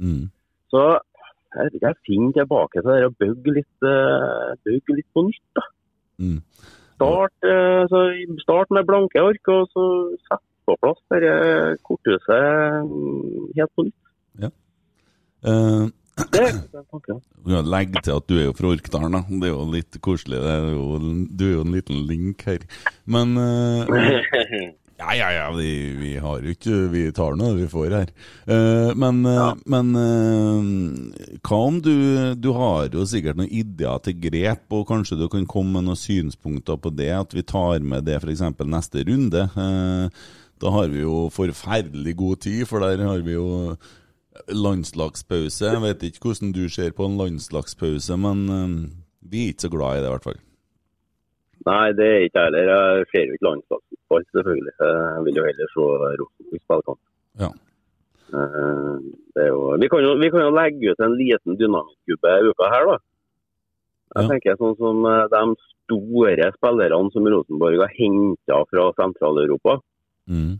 Mm. 0.00 0.30
Så 0.72 0.84
jeg, 1.56 1.80
jeg 1.82 1.98
finner 2.06 2.36
tilbake 2.36 2.80
til 2.80 2.92
det 2.94 3.08
å 3.08 3.16
bygge 3.20 3.56
litt, 3.58 3.86
uh, 3.86 4.54
bygge 4.66 4.96
litt 5.00 5.08
på 5.14 5.26
nytt. 5.26 5.46
da. 5.58 5.64
Mm. 6.22 6.38
Start, 6.94 7.34
uh, 7.48 7.82
så 7.90 8.04
start 8.44 8.72
med 8.76 8.86
blanke 8.88 9.22
ark, 9.24 9.50
og 9.50 9.66
så 9.74 9.86
sett 10.28 10.44
på 10.70 10.78
plass 10.84 11.00
dette 11.12 11.78
korthuset 11.86 12.86
mm, 12.86 13.48
helt 13.58 13.74
på 13.76 13.88
nytt. 13.88 13.96
Eh, 15.40 15.86
Det 16.20 16.40
en 16.50 16.84
tanke. 16.90 17.14
vi 17.46 17.54
kan 17.54 18.02
til 18.02 18.12
at 18.12 18.26
du 18.28 18.34
er 18.36 18.44
jo 18.44 18.52
fra 18.52 18.74
Orkdalen, 18.74 19.14
da. 19.16 19.22
Det 19.24 19.48
er 19.48 19.54
jo 19.54 19.62
litt 19.72 20.00
koselig. 20.04 20.42
Det 20.42 20.50
er 20.52 20.66
jo, 20.74 20.98
du 21.30 21.44
er 21.46 21.54
jo 21.54 21.62
en 21.64 21.72
liten 21.72 22.02
link 22.06 22.44
her. 22.44 22.66
Men 23.06 23.36
uh, 23.40 23.88
Ja, 25.00 25.14
ja, 25.16 25.30
ja, 25.32 25.46
vi, 25.56 25.96
vi 25.96 26.10
har 26.20 26.42
jo 26.44 26.52
ikke 26.52 26.74
Vi 26.92 27.06
tar 27.16 27.32
nå 27.38 27.54
det 27.54 27.62
vi 27.62 27.68
får 27.72 27.94
her. 27.96 28.10
Uh, 28.44 28.90
men 29.00 29.22
ja. 29.24 29.46
men 29.64 29.94
eh, 29.96 31.38
hva 31.40 31.60
om 31.70 31.78
du 31.80 31.94
Du 32.36 32.50
har 32.52 32.92
jo 32.92 33.06
sikkert 33.08 33.40
noen 33.40 33.48
ideer 33.48 34.02
til 34.04 34.18
grep, 34.20 34.66
og 34.76 34.84
kanskje 34.90 35.16
du 35.22 35.24
kan 35.32 35.48
komme 35.48 35.78
med 35.78 35.88
noen 35.88 36.00
synspunkter 36.00 36.76
på 36.76 36.92
det? 36.92 37.14
At 37.16 37.32
vi 37.32 37.46
tar 37.48 37.80
med 37.80 38.04
det 38.10 38.20
f.eks. 38.20 38.44
neste 38.60 39.06
runde. 39.08 39.46
Da 40.60 40.70
har 40.74 40.88
vi 40.92 41.00
jo 41.04 41.28
forferdelig 41.32 42.12
god 42.20 42.36
tid, 42.44 42.66
for 42.68 42.82
der 42.84 43.00
har 43.06 43.22
vi 43.24 43.32
jo 43.36 43.76
landslagspause. 44.52 45.64
Jeg 45.72 45.82
vet 45.84 46.02
ikke 46.06 46.28
hvordan 46.30 46.52
du 46.56 46.64
ser 46.72 46.92
på 46.96 47.06
en 47.08 47.16
landslagspause, 47.20 48.16
men 48.20 48.38
eh, 48.56 48.74
vi 49.30 49.46
er 49.46 49.52
ikke 49.54 49.66
så 49.68 49.72
glad 49.72 49.98
i 49.98 50.02
det, 50.04 50.08
i 50.10 50.14
hvert 50.14 50.28
fall. 50.28 50.40
Nei, 51.68 51.86
det 51.92 52.06
er 52.08 52.22
ikke 52.26 52.40
jeg 52.40 52.48
heller. 52.48 52.70
Jeg 53.00 53.08
ser 53.12 53.24
jo 53.28 53.34
ikke 53.36 53.48
landslagsfotball, 53.48 54.24
selvfølgelig. 54.36 54.74
Jeg 54.80 55.24
vil 55.26 55.40
jo 55.40 55.48
heller 55.48 55.72
se 55.74 55.88
Rosenborg 56.22 56.62
spille 56.64 56.86
kamp. 56.88 57.02
Ja. 57.44 57.50
Eh, 58.36 58.96
Det 59.34 59.44
er 59.46 59.52
jo, 59.54 59.60
vi, 59.80 59.88
kan 59.88 60.02
jo, 60.04 60.14
vi 60.20 60.28
kan 60.32 60.42
jo 60.44 60.50
legge 60.56 60.90
ut 60.92 61.00
en 61.04 61.14
liten 61.18 61.56
dynamikkgubbe 61.60 62.32
i 62.40 62.48
uka 62.50 62.70
her, 62.72 62.86
da. 62.92 62.96
Jeg 64.16 64.24
Ja. 64.24 64.28
tenker 64.32 64.56
sånn 64.58 64.74
som 64.80 65.04
eh, 65.06 65.28
de 65.30 65.42
store 65.86 66.48
spillerne 66.56 67.12
som 67.14 67.28
Rosenborg 67.30 67.78
har 67.84 67.92
henta 67.98 68.58
fra 68.72 68.88
Sentral-Europa. 68.98 69.76
Mm. 70.30 70.58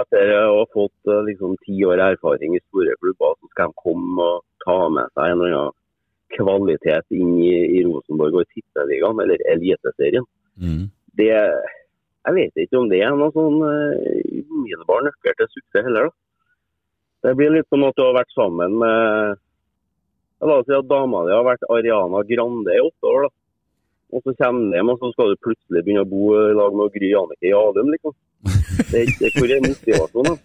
Etter 0.00 0.32
å 0.36 0.60
ha 0.60 0.64
fått 0.74 1.10
eh, 1.10 1.24
liksom 1.26 1.56
ti 1.64 1.76
år 1.86 2.02
erfaring 2.04 2.54
i 2.56 2.62
store 2.68 2.94
klubber, 3.00 3.36
så 3.38 3.50
skal 3.52 3.72
de 3.72 3.82
komme 3.82 4.26
og 4.26 4.44
ta 4.64 4.78
med 4.92 5.10
seg 5.14 5.32
en 5.32 5.40
eller 5.40 5.58
annen 5.58 5.76
kvalitet 6.36 7.16
inn 7.16 7.34
i, 7.42 7.52
i 7.80 7.84
Rosenborg 7.86 8.38
og 8.38 8.46
i 8.46 8.50
Tippeligaen, 8.54 9.22
eller 9.24 9.42
Eliteserien. 9.50 10.26
Mm. 10.62 10.84
Det, 11.18 11.30
jeg 11.30 12.36
vet 12.36 12.62
ikke 12.62 12.78
om 12.78 12.90
det 12.90 13.00
er 13.02 13.16
noen 13.18 13.34
sånn 13.34 13.58
umiddelbar 13.58 15.02
uh, 15.02 15.06
nøkkel 15.08 15.38
til 15.38 15.50
suksess 15.56 15.88
heller. 15.88 16.10
da. 16.10 16.16
Det 17.26 17.36
blir 17.36 17.52
litt 17.52 17.68
som 17.68 17.82
at 17.84 17.98
du 17.98 18.04
har 18.06 18.16
vært 18.16 18.36
sammen 18.36 18.78
med 18.80 19.40
La 20.40 20.56
oss 20.56 20.64
si 20.64 20.72
at 20.72 20.88
dama 20.88 21.26
di 21.26 21.34
har 21.36 21.44
vært 21.44 21.66
Ariana 21.68 22.22
Grande 22.24 22.72
i 22.72 22.80
åtte 22.80 23.10
år. 23.10 23.26
da. 23.26 23.30
Og 24.16 24.22
så 24.24 24.32
kommer 24.38 24.70
de 24.70 24.78
hjem, 24.78 24.92
og 24.92 25.02
så 25.02 25.10
skal 25.12 25.28
du 25.30 25.42
plutselig 25.44 25.82
begynne 25.84 26.04
å 26.06 26.08
bo 26.08 26.30
i 26.34 26.54
lag 26.56 26.76
med 26.78 26.94
Gry 26.94 27.10
Jannicke 27.12 27.50
Jadum, 27.50 27.90
liksom. 27.92 28.14
Det 28.44 29.00
er 29.00 29.08
ikke 29.10 29.30
hvor 29.36 29.52
er 29.52 29.64
motivasjonen? 29.66 30.38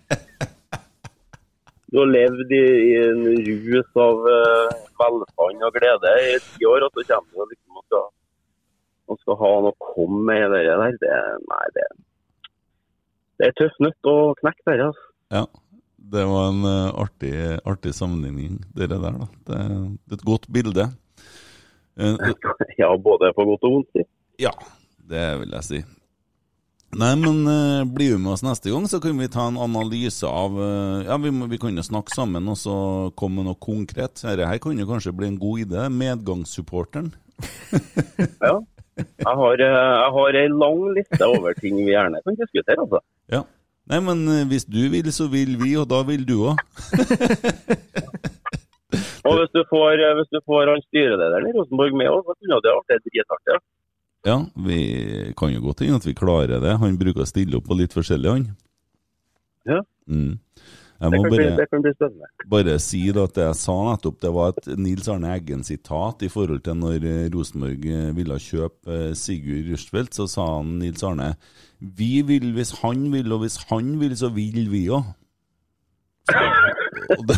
Du 1.94 2.02
har 2.02 2.10
levd 2.12 2.52
i, 2.52 2.64
i 2.90 2.96
en 3.00 3.22
rus 3.46 4.00
av 4.04 4.26
uh, 4.26 4.72
velstand 5.00 5.62
og 5.64 5.78
glede 5.78 6.14
i 6.26 6.34
ti 6.44 6.68
år, 6.68 6.88
og 6.88 6.98
så 6.98 7.06
kommer 7.12 7.46
du 7.46 7.54
liksom 7.54 7.80
og 7.80 7.86
skal, 7.86 8.08
og 9.08 9.22
skal 9.22 9.40
ha 9.44 9.52
noe 9.64 9.72
å 9.72 9.92
komme 9.94 10.24
med 10.28 10.44
i 10.44 10.50
det 10.52 10.64
der. 10.68 10.98
Det, 11.04 11.20
nei, 11.54 11.62
det, 11.78 11.86
det 13.40 13.48
er 13.48 13.56
tøff 13.62 13.80
nøtt 13.86 14.12
å 14.12 14.18
knekke 14.42 14.68
der, 14.72 14.90
altså. 14.90 15.08
Ja. 15.36 15.46
Det 16.06 16.22
var 16.30 16.52
en 16.52 16.62
uh, 16.68 16.92
artig, 17.02 17.34
artig 17.66 17.96
sammenligning, 17.98 18.60
det 18.78 18.92
der. 18.92 19.00
da. 19.06 19.26
Det, 19.48 19.62
det 20.06 20.14
er 20.14 20.20
et 20.20 20.28
godt 20.28 20.46
bilde. 20.54 20.90
Uh, 21.98 22.20
Ja, 22.82 22.92
både 23.00 23.32
på 23.34 23.48
godt 23.48 23.66
og 23.66 23.80
vondt. 23.80 24.04
ja, 24.42 24.52
det 25.10 25.26
vil 25.42 25.56
jeg 25.56 25.66
si. 25.70 25.80
Nei, 26.96 27.12
men 27.20 27.42
uh, 27.44 27.84
bli 27.92 28.14
med 28.16 28.32
oss 28.32 28.44
neste 28.46 28.72
gang, 28.72 28.86
så 28.88 29.02
kan 29.04 29.18
vi 29.20 29.28
ta 29.32 29.50
en 29.50 29.60
analyse 29.60 30.28
av 30.28 30.56
uh, 30.56 31.04
Ja, 31.04 31.18
vi, 31.20 31.34
vi 31.52 31.60
kan 31.60 31.76
jo 31.76 31.84
snakke 31.84 32.16
sammen 32.16 32.48
og 32.52 32.56
så 32.62 32.76
komme 33.20 33.42
med 33.42 33.50
noe 33.50 33.60
konkret. 33.60 34.22
Dette 34.22 34.48
her 34.48 34.62
kan 34.64 34.80
jo 34.80 34.88
kanskje 34.88 35.16
bli 35.16 35.34
en 35.34 35.42
god 35.42 35.66
idé. 35.68 35.90
Medgangssupporteren. 35.92 37.12
Ja. 38.46 38.62
Jeg 38.96 39.36
har, 39.40 39.60
eh, 39.60 39.74
jeg 40.02 40.12
har 40.18 40.38
ei 40.40 40.48
lang 40.52 40.84
liste 40.96 41.28
over 41.28 41.56
ting 41.60 41.76
vi 41.82 41.92
gjerne 41.92 42.22
kan 42.24 42.38
diskutere, 42.40 42.80
altså. 42.80 43.02
Ja. 43.34 43.42
Nei, 43.92 44.00
men 44.08 44.22
eh, 44.32 44.46
hvis 44.50 44.66
du 44.66 44.84
vil, 44.94 45.10
så 45.14 45.28
vil 45.34 45.58
vi, 45.60 45.74
og 45.82 45.90
da 45.92 46.00
vil 46.08 46.24
du 46.28 46.38
òg. 46.52 46.62
Og 49.26 49.34
hvis 49.40 49.52
du 49.58 49.62
får, 49.68 50.00
eh, 50.06 50.14
hvis 50.16 50.32
du 50.32 50.40
får 50.48 50.70
han 50.72 50.84
styrelederen 50.86 51.48
i 51.50 51.54
Rosenborg 51.56 51.96
med 51.98 52.12
òg, 52.14 52.22
så 52.24 52.36
kunne 52.38 52.60
det 52.64 52.76
vært 52.78 53.08
dritartig. 53.10 53.58
Ja. 54.26 54.40
Vi 54.68 54.80
kan 55.38 55.52
jo 55.54 55.62
godt 55.68 55.84
hende 55.86 56.00
at 56.02 56.08
vi 56.08 56.16
klarer 56.18 56.60
det. 56.64 56.78
Han 56.82 56.98
bruker 56.98 57.22
å 57.26 57.30
stille 57.30 57.60
opp 57.60 57.68
på 57.70 57.78
litt 57.78 57.94
forskjellig, 57.94 58.32
han. 58.32 58.48
Ja. 59.70 59.82
Mm. 60.10 60.40
Jeg 60.96 61.12
må 61.12 61.20
bli, 61.28 61.38
bare 61.38 61.56
det 61.60 61.66
kan 61.70 61.82
bli 61.84 61.92
spennende. 61.92 62.28
bare 62.50 62.76
si 62.80 63.02
at 63.12 63.34
det 63.36 63.44
jeg 63.44 63.58
sa 63.60 63.74
nettopp, 63.90 64.16
det 64.24 64.32
var 64.34 64.54
et 64.54 64.70
Nils 64.80 65.10
Arne 65.12 65.34
Eggen-sitat 65.36 66.24
i 66.24 66.30
forhold 66.32 66.62
til 66.66 66.78
når 66.80 67.04
eh, 67.10 67.26
Rosenborg 67.34 67.84
eh, 67.92 68.08
ville 68.16 68.38
kjøpe 68.40 68.96
eh, 68.96 69.12
Sigurd 69.20 69.68
Rushfeldt, 69.74 70.16
så 70.16 70.26
sa 70.32 70.46
han 70.56 70.78
Nils 70.80 71.04
Arne 71.04 71.34
vi 72.00 72.22
vil 72.26 72.54
hvis 72.56 72.72
han 72.80 73.04
vil, 73.12 73.28
og 73.36 73.44
hvis 73.44 73.60
han 73.70 73.92
vil, 74.00 74.16
så 74.18 74.32
vil 74.34 74.62
vi 74.72 74.86
òg. 74.96 75.04
Og 77.20 77.36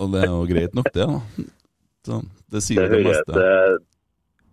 og 0.00 0.08
det 0.10 0.22
er 0.24 0.30
jo 0.32 0.40
greit 0.48 0.72
nok, 0.74 0.88
det. 0.94 1.04
da. 1.06 1.44
Så, 2.04 2.16
det 2.50 2.62
sier 2.66 2.88
Det 2.88 2.96
det, 2.98 3.04
meste. 3.06 3.44
eh, 3.44 3.76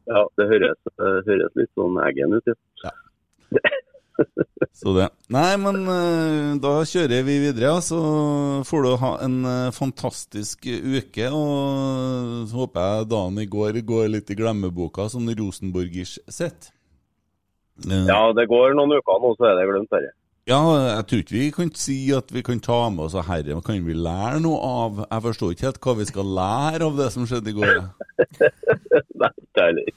ja, 0.10 0.26
det 0.40 0.50
høres, 0.50 0.80
eh, 0.98 1.22
høres 1.28 1.56
litt 1.60 1.72
sånn 1.78 2.00
Eggen 2.06 2.38
ut. 2.38 2.52
Ja. 2.84 2.94
Så 4.78 4.94
det. 4.96 5.08
Nei, 5.34 5.56
men 5.62 5.82
eh, 5.90 6.52
da 6.62 6.74
kjører 6.88 7.26
vi 7.28 7.38
videre, 7.44 7.72
ja. 7.72 7.80
Så 7.84 8.00
får 8.68 8.86
du 8.86 8.92
ha 9.02 9.12
en 9.26 9.38
eh, 9.48 9.72
fantastisk 9.76 10.68
uke. 10.68 11.30
Og 11.30 12.46
så 12.52 12.62
håper 12.64 12.88
jeg 12.88 13.10
dagen 13.14 13.42
i 13.42 13.50
går 13.50 13.82
går 13.88 14.08
litt 14.14 14.32
i 14.32 14.38
glemmeboka, 14.38 15.10
som 15.12 15.28
Rosenborgers 15.28 16.18
sett. 16.30 16.72
Ja, 17.88 18.30
det 18.38 18.46
går 18.52 18.76
noen 18.78 19.00
uker 19.00 19.22
nå, 19.24 19.34
så 19.40 19.50
er 19.50 19.58
det 19.58 19.70
glemt. 19.70 19.96
Her. 19.96 20.12
Ja, 20.50 20.58
jeg 20.98 21.04
tror 21.08 21.20
ikke 21.22 21.36
vi 21.36 21.50
kan 21.54 21.70
si 21.78 21.96
at 22.18 22.32
vi 22.34 22.42
kan 22.42 22.60
ta 22.64 22.78
med 22.90 23.06
oss 23.06 23.14
herre, 23.28 23.54
men 23.54 23.62
kan 23.62 23.78
vi 23.86 23.94
lære 23.94 24.40
noe 24.42 24.58
av 24.66 25.02
Jeg 25.04 25.22
forstår 25.28 25.52
ikke 25.54 25.68
helt 25.68 25.82
hva 25.86 25.94
vi 26.00 26.06
skal 26.10 26.32
lære 26.40 26.88
av 26.88 26.96
det 26.98 27.10
som 27.14 27.28
skjedde 27.30 27.52
i 27.52 27.58
går. 27.60 27.70
Nei, 29.22 29.30
ikke 29.46 29.68
heller. 29.68 29.92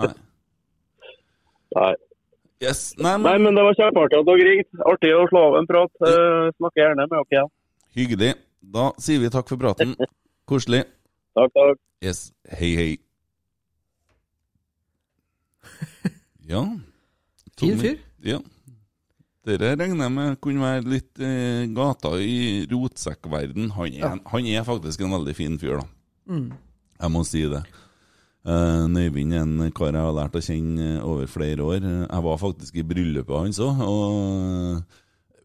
Nei. 0.00 0.12
Nei. 1.76 1.90
Yes. 2.64 2.80
Nei, 3.00 3.12
men 3.16 3.26
Nei, 3.28 3.36
men 3.44 3.56
det 3.56 3.62
var 3.64 3.76
kjempeartig 3.78 4.18
at 4.20 4.26
dere 4.28 4.46
ringte. 4.48 4.80
Artig 4.88 5.12
å 5.16 5.26
slå 5.30 5.42
av 5.50 5.58
en 5.60 5.68
prat. 5.68 5.92
Uh, 6.04 6.48
snakker 6.56 6.82
gjerne 6.82 7.04
med 7.04 7.12
dere 7.14 7.36
igjen. 7.36 7.52
hyggelig. 8.00 8.32
Da 8.74 8.88
sier 9.00 9.20
vi 9.22 9.30
takk 9.32 9.48
for 9.52 9.60
praten. 9.60 9.94
Koselig. 10.48 10.82
Takk, 11.36 11.52
takk. 11.56 11.78
Yes. 12.04 12.26
Hei, 12.56 12.72
hei. 12.80 12.90
Ja. 16.50 16.64
Fin 17.60 17.76
fyr. 17.78 18.00
Ja. 18.26 18.40
Dere 19.46 19.70
regner 19.72 20.04
jeg 20.04 20.12
med 20.12 20.34
kunne 20.44 20.60
være 20.60 20.84
litt 20.92 21.20
eh, 21.24 21.64
gata 21.72 22.10
i 22.20 22.66
rotsekkverden. 22.70 23.70
Han, 23.72 23.86
er- 23.86 24.00
Ja. 24.02 24.10
han 24.34 24.46
er 24.46 24.64
faktisk 24.66 25.00
en 25.00 25.14
veldig 25.16 25.34
fin 25.36 25.58
fyr, 25.58 25.78
da. 25.80 25.86
Mm. 26.28 26.50
Jeg 27.00 27.10
må 27.14 27.22
si 27.24 27.42
det. 27.48 27.62
Uh, 28.44 28.86
Nøyvind 28.88 29.34
er 29.36 29.42
en 29.44 29.70
kar 29.76 29.92
jeg 29.92 30.00
har 30.00 30.14
lært 30.16 30.36
å 30.36 30.40
kjenne 30.44 30.98
eh, 30.98 31.04
over 31.04 31.26
flere 31.28 31.60
år. 31.64 31.80
Jeg 32.08 32.22
var 32.24 32.38
faktisk 32.40 32.76
i 32.76 32.84
bryllupet 32.88 33.36
hans 33.36 33.58
òg, 33.60 33.80
og 33.84 34.82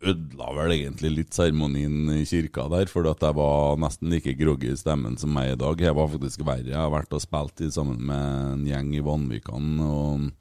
ødela 0.05 0.51
vel 0.59 0.71
egentlig 0.75 1.11
litt 1.15 1.33
seremonien 1.35 2.11
i 2.19 2.25
kirka 2.27 2.67
der, 2.71 2.85
for 2.91 3.07
at 3.09 3.23
jeg 3.23 3.35
var 3.35 3.75
nesten 3.81 4.11
like 4.11 4.35
groggy 4.39 4.71
i 4.71 4.77
stemmen 4.79 5.17
som 5.19 5.31
meg 5.33 5.53
i 5.53 5.59
dag. 5.59 5.79
Jeg 5.87 5.95
var 5.97 6.07
faktisk 6.11 6.43
verre. 6.45 6.67
Jeg 6.67 6.77
har 6.77 6.91
vært 6.93 7.15
og 7.15 7.23
spilt 7.23 7.63
i 7.65 7.71
sammen 7.73 7.99
med 8.11 8.51
en 8.53 8.65
gjeng 8.69 8.91
i 8.95 9.03
Vanvikan. 9.07 9.79
og 9.79 10.31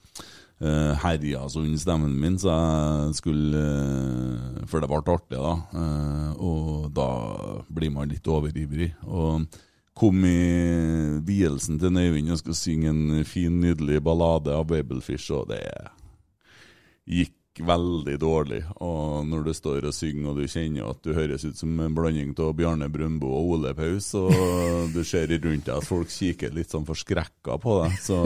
uh, 0.62 0.94
herja 1.02 1.44
under 1.56 1.78
stemmen 1.78 2.14
min, 2.20 2.38
så 2.38 2.54
jeg 2.54 3.18
skulle 3.20 3.60
uh, 3.60 4.64
For 4.70 4.80
det 4.80 4.90
ble 4.90 5.02
artig, 5.02 5.38
da. 5.38 5.54
Uh, 5.74 6.32
og 6.38 6.90
da 6.94 7.08
blir 7.68 7.94
man 7.94 8.10
litt 8.12 8.26
overivrig. 8.28 8.92
Og 9.06 9.46
kom 9.94 10.24
i 10.26 11.20
vielsen 11.24 11.78
til 11.78 11.94
Nøyvind 11.94 12.34
og 12.34 12.40
skulle 12.40 12.58
synge 12.58 12.90
en 12.90 13.24
fin, 13.28 13.60
nydelig 13.62 14.02
ballade 14.02 14.54
av 14.54 14.66
Babelfish, 14.70 15.30
og 15.34 15.48
det 15.52 15.62
gikk 17.06 17.62
veldig 17.62 18.16
dårlig. 18.18 18.62
Og 18.82 19.26
når 19.28 19.46
du 19.46 19.52
står 19.54 19.86
og 19.86 19.94
synger 19.94 20.32
og 20.32 20.40
du 20.40 20.48
kjenner 20.50 20.90
at 20.90 21.02
du 21.04 21.14
høres 21.14 21.44
ut 21.46 21.58
som 21.58 21.78
en 21.78 21.94
blanding 21.94 22.34
av 22.42 22.54
Bjarne 22.58 22.88
Brøndbo 22.90 23.30
og 23.30 23.52
Ole 23.54 23.74
Paus, 23.78 24.10
og 24.18 24.90
du 24.94 25.04
ser 25.06 25.30
rundt 25.30 25.68
deg 25.68 25.76
at 25.76 25.86
folk 25.86 26.10
kikker 26.10 26.54
litt 26.56 26.74
sånn 26.74 26.88
forskrekka 26.88 27.60
på 27.62 27.78
deg, 27.84 28.00
så 28.02 28.18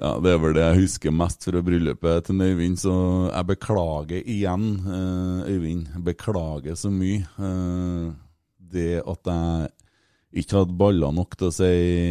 ja, 0.00 0.12
Det 0.20 0.32
er 0.34 0.42
vel 0.42 0.56
det 0.56 0.66
jeg 0.66 0.82
husker 0.82 1.14
mest 1.14 1.46
fra 1.48 1.62
bryllupet 1.64 2.28
til 2.28 2.42
Øyvind, 2.44 2.76
så 2.82 2.96
jeg 3.30 3.48
beklager 3.52 4.20
igjen, 4.20 4.68
eh, 4.84 5.54
Øyvind. 5.54 5.88
Beklager 6.04 6.76
så 6.76 6.92
mye. 6.92 7.24
Eh, 7.40 8.12
det 8.72 9.02
at 9.06 9.30
jeg 9.30 9.68
ikke 10.36 10.58
hadde 10.58 10.74
baller 10.76 11.12
nok 11.16 11.36
til 11.38 11.48
å 11.48 11.54
si 11.54 11.68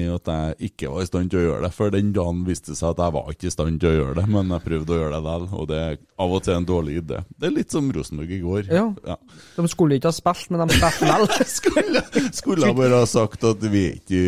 at 0.10 0.30
jeg 0.32 0.70
ikke 0.72 0.90
var 0.90 1.04
i 1.04 1.10
stand 1.10 1.30
til 1.30 1.42
å 1.42 1.44
gjøre 1.44 1.66
det. 1.68 1.72
For 1.76 1.94
den 1.94 2.08
dagen 2.16 2.40
viste 2.48 2.72
det 2.72 2.80
seg 2.80 2.96
at 2.96 3.02
jeg 3.04 3.14
var 3.14 3.28
ikke 3.36 3.50
i 3.50 3.54
stand 3.54 3.82
til 3.84 3.92
å 3.92 3.98
gjøre 4.00 4.16
det, 4.18 4.24
men 4.34 4.54
jeg 4.56 4.66
prøvde 4.66 4.96
å 4.96 4.98
gjøre 4.98 5.12
det 5.14 5.20
likevel. 5.28 5.46
Og 5.60 5.68
det 5.70 5.82
er 5.84 6.00
av 6.26 6.34
og 6.38 6.42
til 6.48 6.56
en 6.56 6.68
dårlig 6.72 6.96
idé. 7.04 7.20
Det 7.38 7.50
er 7.50 7.54
litt 7.54 7.76
som 7.76 7.92
Rosenborg 7.94 8.34
i 8.34 8.40
går. 8.42 8.72
Ja. 8.74 8.88
Ja. 9.06 9.18
De 9.60 9.68
skulle 9.70 10.00
ikke 10.00 10.10
ha 10.10 10.18
spilt, 10.18 10.50
men 10.50 10.64
de 10.64 10.80
spilte 10.80 11.12
vel. 11.12 11.28
Skulle, 11.56 12.02
skulle 12.34 12.72
bare 12.82 13.04
ha 13.04 13.06
sagt 13.10 13.46
at 13.46 13.62
vi 13.70 13.86
er 13.92 14.00
ikke, 14.00 14.24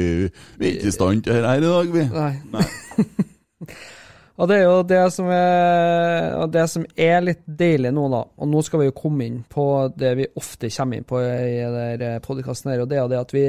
vi 0.60 0.70
er 0.70 0.78
ikke 0.78 0.92
i 0.92 0.94
stand 1.00 1.26
til 1.26 1.34
dette 1.34 1.56
her 1.56 1.64
i 1.64 1.66
dag, 1.66 1.92
vi. 1.98 2.06
Nei. 2.14 2.32
Nei. 2.54 3.26
Og 4.38 4.50
det 4.50 4.60
er 4.60 4.68
jo 4.68 4.82
det 4.86 5.02
som 5.16 5.30
er, 5.34 6.36
det 6.54 6.68
som 6.70 6.84
er 6.94 7.24
litt 7.26 7.42
deilig 7.46 7.90
nå, 7.96 8.06
da. 8.14 8.22
Og 8.38 8.52
nå 8.52 8.62
skal 8.66 8.84
vi 8.84 8.92
jo 8.92 8.98
komme 8.98 9.26
inn 9.26 9.40
på 9.50 9.66
det 9.98 10.14
vi 10.20 10.30
ofte 10.38 10.70
kommer 10.76 11.00
inn 11.00 11.08
på 11.10 11.22
i 11.26 12.12
podkasten 12.26 12.74
her, 12.74 12.84
og 12.84 12.92
det 12.92 13.02
er 13.02 13.10
det 13.10 13.22
at 13.24 13.34
vi 13.34 13.48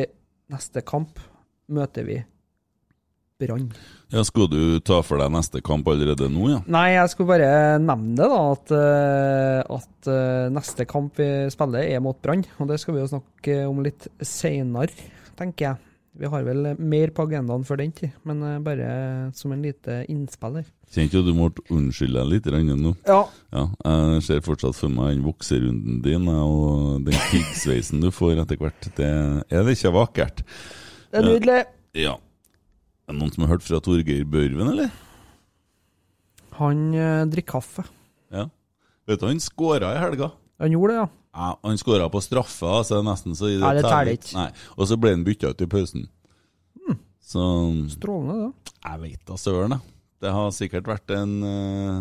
neste 0.48 0.81
kamp 0.88 1.20
møter 1.68 2.09
vi 2.09 2.22
Brann. 3.38 3.68
Ja, 4.11 4.24
Skal 4.27 4.48
du 4.51 4.81
ta 4.83 4.98
for 5.07 5.20
deg 5.20 5.31
neste 5.31 5.61
kamp 5.62 5.87
allerede 5.90 6.27
nå, 6.33 6.48
ja? 6.51 6.62
Nei, 6.66 6.88
jeg 6.96 7.12
skulle 7.12 7.37
bare 7.37 7.79
nevne 7.79 8.16
det, 8.18 8.27
da. 8.33 8.40
At, 8.57 8.72
eh, 8.74 9.77
at 9.77 10.09
eh, 10.11 10.48
neste 10.57 10.87
kamp 10.90 11.20
vi 11.20 11.29
spiller, 11.55 11.85
er 11.85 12.03
mot 12.03 12.18
Brann. 12.24 12.42
Og 12.59 12.72
det 12.72 12.81
skal 12.83 12.96
vi 12.96 13.05
jo 13.05 13.12
snakke 13.12 13.61
om 13.68 13.85
litt 13.85 14.09
seinere, 14.24 14.90
tenker 15.38 15.68
jeg. 15.68 15.88
Vi 16.18 16.26
har 16.26 16.42
vel 16.42 16.72
mer 16.83 17.12
på 17.14 17.28
agendaen 17.28 17.62
før 17.66 17.78
den 17.78 17.92
tid, 17.94 18.14
men 18.26 18.42
eh, 18.42 18.59
bare 18.64 18.88
som 19.38 19.52
en 19.54 19.62
lite 19.62 20.00
innspill 20.11 20.59
her. 20.59 20.68
Kjente 20.90 21.18
jo 21.18 21.22
du 21.22 21.31
måtte 21.37 21.62
unnskylde 21.70 22.24
deg 22.24 22.33
litt 22.33 22.78
nå. 22.81 22.94
Ja. 23.07 23.20
Ja, 23.54 23.64
jeg 23.87 24.24
ser 24.26 24.42
fortsatt 24.46 24.78
for 24.78 24.90
meg 24.90 25.14
den 25.14 25.26
vokserunden 25.26 26.00
din 26.02 26.26
og 26.33 27.04
den 27.07 27.18
piggsveisen 27.31 28.02
du 28.02 28.11
får 28.14 28.42
etter 28.42 28.59
hvert. 28.59 28.90
Det 28.98 29.09
er 29.09 29.62
det 29.66 29.76
ikke 29.76 29.94
vakkert. 29.94 30.42
Det 31.12 31.20
er 31.20 31.28
nydelig. 31.28 31.61
Ja. 31.98 32.16
Er 33.07 33.14
det 33.14 33.20
noen 33.22 33.31
som 33.33 33.46
har 33.46 33.54
hørt 33.54 33.64
fra 33.64 33.78
Torgeir 33.85 34.26
Børven, 34.28 34.72
eller? 34.74 34.90
Han 36.59 36.83
eh, 36.98 37.22
drikker 37.31 37.61
kaffe. 37.61 37.87
Ja. 38.35 38.48
Vet 39.09 39.22
du, 39.22 39.28
han 39.31 39.40
skåra 39.40 39.94
i 39.94 40.02
helga. 40.02 40.33
Han 40.59 40.74
gjorde 40.74 40.92
det, 40.92 40.98
ja. 40.98 41.09
Ja, 41.35 41.53
han 41.62 41.79
skåra 41.79 42.09
på 42.11 42.23
straffe, 42.25 42.71
så 42.85 42.97
det 42.97 43.01
er 43.03 43.07
nesten 43.07 43.37
så 43.38 43.51
Nei, 43.51 43.75
det 43.77 43.85
teller 43.85 44.14
ikke. 44.17 44.47
Og 44.77 44.88
så 44.91 44.97
ble 45.01 45.12
han 45.14 45.27
bytta 45.27 45.53
ut 45.53 45.64
i 45.64 45.69
pausen. 45.71 46.09
Så 47.29 47.43
Strålende, 47.93 48.49
det. 48.49 48.73
Jeg 48.87 49.01
vet 49.03 49.25
da 49.29 49.37
søren, 49.37 49.75
jeg. 49.77 49.95
Det 50.19 50.31
har 50.35 50.55
sikkert 50.57 50.88
vært 50.88 51.12
en 51.14 51.35
eh, 51.47 51.99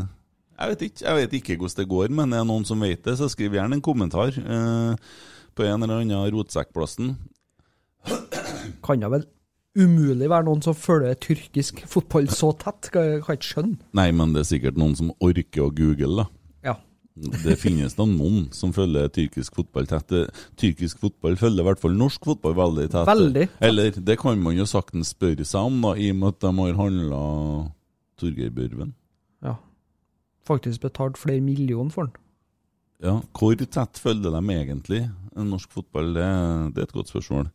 Jeg 0.58 0.72
vet 0.72 0.86
ikke 0.88 1.04
jeg 1.04 1.18
vet 1.20 1.34
ikke 1.38 1.58
hvordan 1.60 1.82
det 1.82 1.88
går, 1.92 2.13
men 2.18 2.34
er 2.34 2.42
det 2.42 2.50
noen 2.50 2.66
som 2.66 2.82
vet 2.82 3.04
det, 3.06 3.18
så 3.20 3.28
skriv 3.30 3.58
gjerne 3.58 3.78
en 3.78 3.84
kommentar 3.84 4.32
eh, 4.34 5.10
på 5.58 5.66
en 5.68 5.84
eller 5.84 6.00
annen 6.02 6.32
rotsekkplassen. 6.34 7.18
Kan 8.86 9.04
da 9.04 9.12
vel 9.12 9.28
umulig 9.78 10.30
være 10.32 10.48
noen 10.48 10.63
som 10.66 10.78
følger 10.78 11.20
tyrkisk 11.22 11.84
fotball 11.92 12.32
så 12.34 12.54
tett? 12.58 12.90
Kan 12.94 13.12
jeg 13.12 13.22
ikke 13.22 13.52
skjønne. 13.52 13.78
Nei, 14.00 14.10
men 14.16 14.34
det 14.34 14.46
er 14.46 14.52
sikkert 14.56 14.80
noen 14.80 14.96
som 14.98 15.12
orker 15.20 15.68
å 15.68 15.74
google, 15.76 16.24
da. 16.24 16.30
Det 17.17 17.56
finnes 17.58 17.95
da 17.97 18.06
noen 18.06 18.47
som 18.53 18.73
følger 18.75 19.10
tyrkisk 19.13 19.56
fotball 19.58 19.88
tett. 19.89 20.13
Tyrkisk 20.60 20.99
fotball 21.01 21.38
følger 21.39 21.63
i 21.63 21.67
hvert 21.67 21.82
fall 21.82 21.95
norsk 21.97 22.27
fotball 22.30 22.53
veldig 22.58 22.86
tett. 22.93 23.10
Veldig. 23.10 23.47
Eller 23.63 23.97
det 23.97 24.17
kan 24.21 24.38
man 24.43 24.58
jo 24.60 24.67
saktens 24.69 25.15
spørre 25.15 25.45
seg 25.47 25.71
om, 25.71 25.80
da, 25.82 25.95
i 25.97 26.12
og 26.13 26.19
med 26.21 26.36
at 26.36 26.45
de 26.45 26.53
har 26.60 26.77
handla 26.82 27.21
Torgeir 28.21 28.53
Børven. 28.53 28.93
ja. 29.45 29.58
Faktisk 30.47 30.86
betalt 30.86 31.17
flere 31.19 31.41
millioner 31.43 31.91
for 31.91 32.08
den. 32.08 32.13
Ja, 33.03 33.19
Hvor 33.36 33.53
tett 33.60 33.99
følger 33.99 34.32
de 34.32 34.53
egentlig 34.53 35.01
norsk 35.36 35.73
fotball? 35.73 36.13
Det, 36.15 36.27
det 36.73 36.82
er 36.82 36.88
et 36.88 36.95
godt 36.95 37.12
spørsmål. 37.12 37.49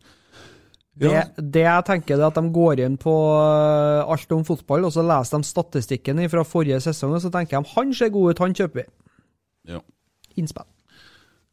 Ja. 1.00 1.22
Det, 1.24 1.46
det 1.54 1.62
jeg 1.64 1.84
tenker 1.88 2.18
er 2.18 2.26
at 2.28 2.36
de 2.36 2.50
går 2.52 2.82
inn 2.84 2.98
på 3.00 3.12
eh, 3.40 4.02
alt 4.12 4.34
om 4.36 4.44
fotball, 4.44 4.84
og 4.84 4.92
så 4.92 5.04
leser 5.06 5.40
de 5.40 5.48
statistikken 5.48 6.20
fra 6.28 6.44
forrige 6.44 6.82
sesong, 6.84 7.14
og 7.16 7.24
så 7.24 7.30
tenker 7.32 7.62
de 7.62 7.72
han 7.72 7.94
ser 7.96 8.12
god 8.12 8.34
ut, 8.34 8.42
han 8.44 8.54
kjøper 8.58 8.82
vi. 8.82 8.86
Ja. 9.68 9.82
Innspill. 10.38 10.68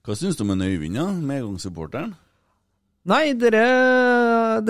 Hva 0.05 0.15
syns 0.17 0.39
du 0.39 0.45
om 0.45 0.55
Øyvind, 0.55 0.95
da? 0.97 1.09
Medgangssupporteren? 1.11 2.15
Nei, 3.09 3.33
dere 3.39 3.65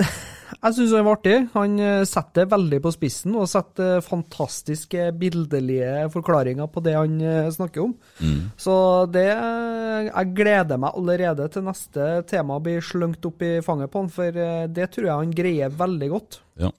Jeg 0.60 0.74
syns 0.76 0.92
han 0.92 1.06
var 1.06 1.16
artig. 1.16 1.36
Han 1.54 1.78
eh, 1.80 2.02
setter 2.08 2.42
det 2.44 2.52
veldig 2.52 2.80
på 2.84 2.92
spissen, 2.92 3.36
og 3.38 3.48
setter 3.48 4.02
fantastiske 4.04 5.06
bildelige 5.16 6.08
forklaringer 6.12 6.68
på 6.68 6.82
det 6.84 6.96
han 6.98 7.14
eh, 7.24 7.48
snakker 7.54 7.86
om. 7.86 7.94
Mm. 8.20 8.50
Så 8.60 8.74
det 9.14 9.28
Jeg 9.30 10.34
gleder 10.36 10.80
meg 10.80 10.98
allerede 10.98 11.46
til 11.54 11.64
neste 11.64 12.10
tema 12.28 12.58
blir 12.60 12.84
slengt 12.84 13.24
opp 13.24 13.40
i 13.46 13.54
fanget 13.64 13.92
på 13.92 14.04
han, 14.04 14.12
for 14.12 14.42
eh, 14.44 14.66
det 14.68 14.90
tror 14.92 15.08
jeg 15.08 15.22
han 15.22 15.34
greier 15.40 15.80
veldig 15.80 16.10
godt. 16.12 16.40
Ja. 16.60 16.74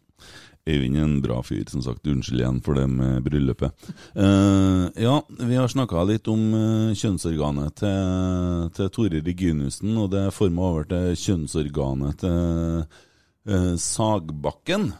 Øyvind 0.70 0.98
er 0.98 1.06
en 1.08 1.22
bra 1.24 1.40
fyr, 1.42 1.64
som 1.72 1.82
sagt. 1.82 2.06
Unnskyld 2.08 2.42
igjen 2.44 2.60
for 2.62 2.78
det 2.78 2.86
med 2.92 3.24
bryllupet. 3.26 3.88
Uh, 4.14 4.90
ja, 4.94 5.16
vi 5.40 5.58
har 5.58 5.72
snakka 5.72 6.04
litt 6.06 6.30
om 6.30 6.44
uh, 6.54 6.98
kjønnsorganet 6.98 7.80
til, 7.82 8.68
til 8.78 8.92
Tore 8.94 9.24
Reginussen, 9.26 9.96
og 9.98 10.12
det 10.14 10.28
får 10.36 10.52
meg 10.54 10.68
over 10.68 10.90
til 10.92 11.16
kjønnsorganet 11.24 12.22
til 12.22 12.84
uh, 12.86 13.74
Sagbakken. 13.82 14.92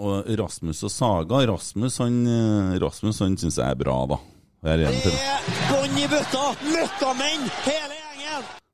Og 0.00 0.28
Rasmus 0.40 0.84
og 0.88 0.92
Saga. 0.92 1.42
Rasmus 1.48 1.98
han, 2.00 2.22
Rasmus, 2.80 3.20
han 3.20 3.36
syns 3.40 3.60
jeg 3.60 3.68
er 3.68 3.80
bra, 3.80 3.98
da. 4.08 4.20
Det 4.64 4.76
er. 4.88 5.24
Bånn 5.68 6.00
i 6.00 6.08
bøtta! 6.08 6.52
Møkkamenn, 6.68 7.48
hele! 7.68 7.99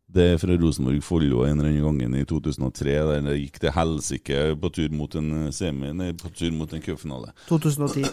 Det 0.06 0.22
er 0.22 0.38
fra 0.38 0.54
Rosenborg-Follo 0.54 1.40
en 1.44 1.58
eller 1.58 1.72
annen 1.72 1.82
gangen 1.82 2.14
i 2.20 2.24
2003, 2.28 2.92
der 3.08 3.24
det 3.26 3.38
gikk 3.40 3.56
til 3.64 3.72
helsike 3.74 4.42
på 4.62 4.70
tur 4.76 4.92
mot 4.94 5.14
en 5.18 5.32
eh, 5.46 5.52
semi, 5.54 5.90
nei, 5.98 6.12
på 6.16 6.30
tur 6.30 6.52
mot 6.54 6.70
en 6.76 6.82
cupfinale. 6.84 7.32
2010. 7.48 8.04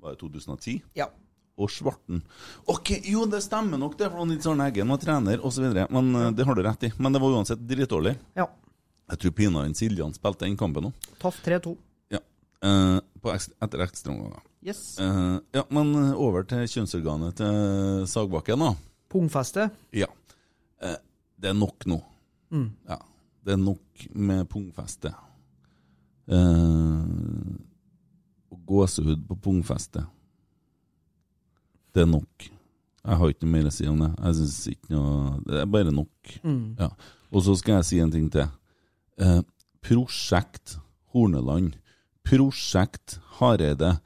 Var 0.00 0.14
det 0.14 0.20
2010? 0.22 0.78
Ja. 0.96 1.10
Og 1.60 1.68
Svarten. 1.68 2.22
Ok, 2.72 2.94
jo, 3.04 3.26
det 3.28 3.42
stemmer 3.44 3.76
nok, 3.82 3.98
det, 4.00 4.08
for 4.14 4.24
Nils 4.24 4.46
Arne 4.48 4.70
Eggen 4.70 4.88
var 4.88 5.00
trener 5.02 5.42
osv. 5.44 5.66
Men 5.92 6.08
eh, 6.16 6.30
det 6.38 6.46
har 6.48 6.56
du 6.56 6.62
rett 6.64 6.86
i. 6.88 6.92
Men 6.96 7.12
det 7.12 7.20
var 7.20 7.36
uansett 7.36 7.60
dritdårlig. 7.68 8.14
Ja. 8.38 8.46
Jeg 9.12 9.20
tror 9.20 9.34
pinadø 9.36 9.74
Siljan 9.76 10.14
spilte 10.16 10.46
den 10.46 10.56
kampen 10.56 10.88
òg. 10.88 11.10
Taff 11.20 11.42
3-2. 11.44 11.74
Ja. 12.16 12.22
Eh, 12.64 12.96
på 13.20 13.34
eks- 13.34 13.50
etter 13.60 13.84
ekstraomganger. 13.84 14.40
Yes. 14.64 14.80
Eh, 15.04 15.36
ja, 15.58 15.66
men 15.68 15.92
eh, 16.00 16.16
over 16.16 16.48
til 16.48 16.64
kjønnsorganet 16.64 17.36
til 17.42 18.08
Sagbakken, 18.08 18.64
da. 18.64 18.72
Pungfestet? 19.12 19.76
Ja. 19.92 20.08
Eh, 20.80 20.96
det 21.40 21.50
er 21.50 21.56
nok 21.56 21.86
nå. 21.88 21.98
Mm. 22.52 22.70
Ja. 22.88 22.98
Det 23.44 23.54
er 23.54 23.60
nok 23.60 24.06
med 24.12 24.48
pungfeste. 24.52 25.12
Eh, 26.30 27.56
og 28.50 28.64
gåsehud 28.68 29.24
på 29.28 29.38
pungfeste. 29.48 30.04
Det 31.94 32.04
er 32.04 32.10
nok. 32.10 32.50
Jeg 33.00 33.16
har 33.16 33.32
ikke 33.32 33.46
noe 33.46 33.54
mer 33.54 33.70
å 33.70 33.72
si 33.72 33.88
om 33.88 34.02
det. 34.02 34.10
Jeg 34.18 34.38
synes 34.38 34.58
ikke 34.74 34.92
noe 34.92 35.40
Det 35.46 35.62
er 35.62 35.72
bare 35.72 35.94
nok. 35.94 36.34
Mm. 36.44 36.76
Ja. 36.78 36.90
Og 37.30 37.46
så 37.46 37.56
skal 37.58 37.78
jeg 37.78 37.88
si 37.88 38.00
en 38.02 38.12
ting 38.12 38.28
til. 38.32 38.46
Eh, 39.18 39.40
prosjekt 39.80 40.76
Horneland. 41.14 41.78
Prosjekt 42.26 43.18
Hareide. 43.38 43.96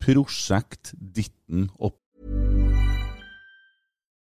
Prosjekt 0.00 0.94
Ditten 0.94 1.70
og 1.80 1.96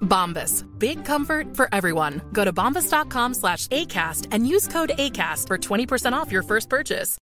Bombas. 0.00 0.64
Big 0.78 1.04
comfort 1.04 1.54
for 1.54 1.68
everyone. 1.72 2.22
Go 2.32 2.44
to 2.44 2.52
bombas.com 2.52 3.34
slash 3.34 3.66
ACAST 3.68 4.28
and 4.32 4.46
use 4.46 4.66
code 4.66 4.92
ACAST 4.98 5.46
for 5.46 5.58
20% 5.58 6.12
off 6.14 6.32
your 6.32 6.42
first 6.42 6.70
purchase. 6.70 7.18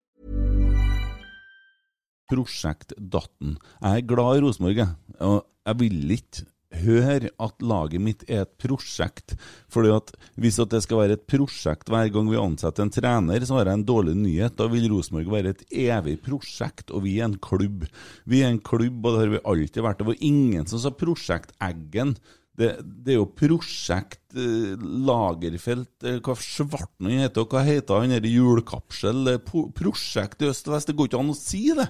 Prosjekt 2.30 2.94
Datten. 2.98 3.58
Jeg 3.82 4.04
er 4.04 4.06
glad 4.06 4.38
i 4.38 4.42
Rosenborg. 4.46 4.86
Og 5.20 5.46
jeg 5.66 5.80
vil 5.80 6.12
ikke 6.14 6.46
høre 6.84 7.32
at 7.42 7.64
laget 7.66 8.04
mitt 8.04 8.24
er 8.30 8.44
et 8.44 8.52
prosjekt. 8.62 9.34
Fordi 9.72 9.92
at 9.96 10.12
hvis 10.40 10.60
at 10.62 10.70
det 10.74 10.84
skal 10.86 11.02
være 11.02 11.18
et 11.18 11.26
prosjekt 11.30 11.90
hver 11.90 12.12
gang 12.14 12.30
vi 12.30 12.40
ansetter 12.40 12.86
en 12.86 12.94
trener, 12.94 13.46
så 13.46 13.58
har 13.58 13.70
jeg 13.70 13.80
en 13.80 13.88
dårlig 13.88 14.16
nyhet. 14.20 14.58
Da 14.60 14.70
vil 14.72 14.90
Rosenborg 14.94 15.32
være 15.34 15.56
et 15.56 15.64
evig 15.74 16.20
prosjekt, 16.26 16.94
og 16.94 17.08
vi 17.08 17.18
er 17.20 17.30
en 17.30 17.40
klubb. 17.42 17.88
Vi 18.30 18.44
er 18.44 18.54
en 18.54 18.62
klubb, 18.62 19.02
og 19.02 19.16
det 19.16 19.24
har 19.24 19.34
vi 19.34 19.46
alltid 19.54 19.86
vært. 19.86 20.04
Det 20.04 20.12
var 20.12 20.28
ingen 20.30 20.70
som 20.70 20.84
sa 20.84 20.94
Prosjekt 20.94 21.56
Eggen. 21.66 22.16
Det, 22.60 22.70
det 22.84 23.14
er 23.14 23.18
jo 23.22 23.28
Prosjekt 23.40 24.36
eh, 24.36 24.74
Lagerfelt, 25.08 25.94
eh, 26.04 26.18
hva 26.26 26.36
svarten 26.36 27.08
han 27.08 27.22
heter, 27.24 27.46
og 27.46 27.54
hva 27.56 27.62
heter 27.64 28.02
han 28.04 28.12
der 28.18 28.28
julekapsel? 28.28 29.32
Prosjekt 29.78 30.44
i 30.44 30.50
øst 30.52 30.68
og 30.68 30.76
vest. 30.76 30.92
Det 30.92 30.98
går 31.00 31.08
ikke 31.10 31.22
an 31.24 31.32
å 31.32 31.38
si 31.40 31.64
det. 31.78 31.88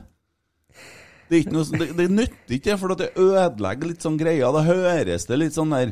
Det, 1.29 1.41
er 1.43 1.51
noe, 1.53 1.65
sånn- 1.65 1.82
det, 1.82 1.89
det 1.97 2.08
nytter 2.13 2.55
ikke, 2.60 2.77
for 2.82 2.95
det 2.97 3.12
ødelegger 3.17 3.91
litt 3.91 4.05
sånn 4.05 4.17
greier. 4.21 4.53
Da 4.55 4.63
høres 4.65 5.27
det 5.29 5.38
litt 5.41 5.58
sånn 5.58 5.73
der 5.75 5.91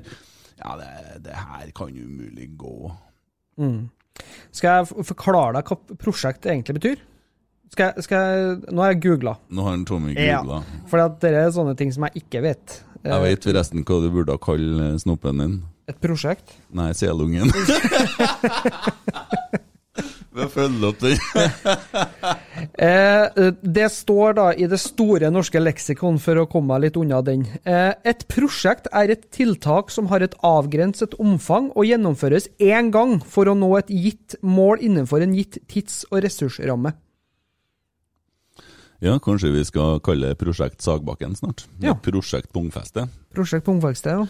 Ja, 0.58 0.74
det, 0.80 0.88
det 1.28 1.36
her 1.38 1.70
kan 1.78 1.92
umulig 1.94 2.48
gå. 2.58 2.90
Mm. 3.62 3.84
Skal 4.56 4.80
jeg 4.86 5.06
forklare 5.06 5.60
deg 5.60 5.70
hva 5.70 5.98
prosjekt 6.02 6.46
egentlig 6.50 6.80
betyr? 6.80 7.04
Skal 7.74 7.92
jeg, 7.92 8.06
skal 8.08 8.24
jeg, 8.32 8.58
nå 8.74 8.82
har 8.82 8.94
jeg 8.94 9.02
googla. 9.04 9.34
Nå 9.54 9.66
har 9.66 9.82
Tommy 9.86 10.14
googla. 10.16 10.62
Ja, 10.64 10.84
for 10.90 11.04
det 11.22 11.34
er 11.36 11.50
sånne 11.54 11.76
ting 11.78 11.92
som 11.94 12.06
jeg 12.08 12.24
ikke 12.24 12.42
vet. 12.46 12.78
Eh, 13.08 13.14
Jeg 13.16 13.24
vet 13.24 13.48
forresten 13.48 13.86
hva 13.88 14.02
du 14.04 14.10
burde 14.12 14.36
kalle 14.44 14.94
snoppen 15.00 15.40
din. 15.44 15.56
Et 15.88 16.00
prosjekt? 16.04 16.52
Nei, 16.76 16.92
selungen. 16.98 17.48
Vi 20.38 20.46
følger 20.54 20.90
opp 20.92 21.00
den. 21.02 21.18
Eh, 22.78 23.48
det 23.62 23.88
står 23.94 24.34
da 24.38 24.44
i 24.54 24.66
det 24.70 24.78
store 24.82 25.30
norske 25.34 25.58
leksikon, 25.62 26.18
for 26.22 26.38
å 26.42 26.46
komme 26.50 26.76
meg 26.76 26.84
litt 26.88 26.98
unna 27.00 27.20
den. 27.26 27.46
Eh, 27.66 27.94
et 28.06 28.22
prosjekt 28.30 28.90
er 28.94 29.14
et 29.14 29.24
tiltak 29.34 29.90
som 29.94 30.10
har 30.12 30.22
et 30.26 30.36
avgrenset 30.46 31.16
omfang 31.22 31.72
og 31.74 31.88
gjennomføres 31.90 32.50
én 32.62 32.92
gang 32.94 33.16
for 33.26 33.50
å 33.50 33.56
nå 33.58 33.72
et 33.80 33.90
gitt 33.94 34.36
mål 34.46 34.82
innenfor 34.86 35.26
en 35.26 35.34
gitt 35.38 35.58
tids- 35.70 36.04
og 36.12 36.22
ressursramme. 36.26 36.94
Ja, 39.04 39.18
kanskje 39.22 39.52
vi 39.54 39.66
skal 39.68 40.00
kalle 40.06 40.32
det 40.32 40.40
Prosjekt 40.42 40.82
Sagbakken 40.82 41.36
snart? 41.38 41.68
Ja. 41.84 41.94
Prosjekt 42.02 42.50
Pungfeste. 42.56 43.08
Prosjekt 43.36 43.68
Pungfeste, 43.68 44.16
ja. 44.16 44.24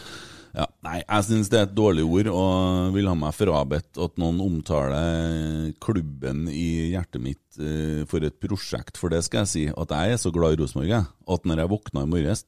Ja, 0.58 0.66
nei, 0.82 1.04
jeg 1.04 1.26
syns 1.28 1.50
det 1.54 1.58
er 1.60 1.66
et 1.68 1.74
dårlig 1.78 2.02
ord, 2.08 2.28
og 2.34 2.94
vil 2.96 3.06
ha 3.08 3.14
meg 3.20 3.36
frabedt 3.38 4.00
at 4.02 4.16
noen 4.18 4.40
omtaler 4.42 5.68
klubben 5.84 6.48
i 6.50 6.90
hjertet 6.96 7.22
mitt 7.22 7.60
eh, 7.62 8.02
for 8.10 8.26
et 8.26 8.40
prosjekt. 8.42 8.98
For 8.98 9.14
det 9.14 9.20
skal 9.28 9.44
jeg 9.44 9.52
si, 9.52 9.66
at 9.70 9.94
jeg 9.94 10.16
er 10.16 10.22
så 10.22 10.32
glad 10.34 10.56
i 10.56 10.62
Rosenborg, 10.64 10.90
jeg, 10.90 11.06
at 11.36 11.46
når 11.46 11.62
jeg 11.62 11.72
våkna 11.76 12.04
i 12.08 12.10
morges, 12.16 12.42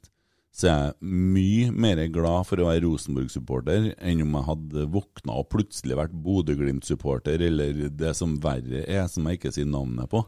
så 0.60 0.65
er 0.71 0.79
jeg 0.88 1.12
mye 1.38 1.69
mer 1.86 2.01
glad 2.12 2.47
for 2.49 2.63
å 2.63 2.71
være 2.71 2.82
Rosenborg-supporter 2.88 3.91
enn 4.01 4.23
om 4.25 4.34
jeg 4.39 4.47
hadde 4.49 4.88
våkna 4.95 5.38
og 5.43 5.47
plutselig 5.53 5.99
vært 6.01 6.17
Bodø-Glimt-supporter, 6.25 7.45
eller 7.51 7.86
det 7.93 8.15
som 8.17 8.34
verre 8.41 8.82
er, 8.89 9.05
som 9.12 9.29
jeg 9.29 9.38
ikke 9.39 9.53
sier 9.55 9.69
navnet 9.69 10.10
på. 10.12 10.25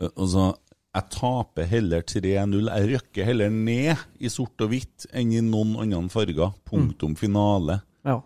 Eh, 0.00 0.08
Og 0.16 0.26
så 0.32 0.48
jeg 0.90 1.06
taper 1.14 1.68
heller 1.70 2.02
3-0. 2.02 2.66
Jeg 2.66 2.88
røkker 2.90 3.28
heller 3.28 3.52
ned 3.54 4.00
i 4.18 4.30
sort 4.32 4.58
og 4.64 4.72
hvitt 4.72 5.06
enn 5.14 5.30
i 5.36 5.42
noen 5.44 5.76
andre 5.78 6.02
farger. 6.10 6.56
Punktum 6.66 7.14
finale. 7.18 7.78
Ja. 8.06 8.16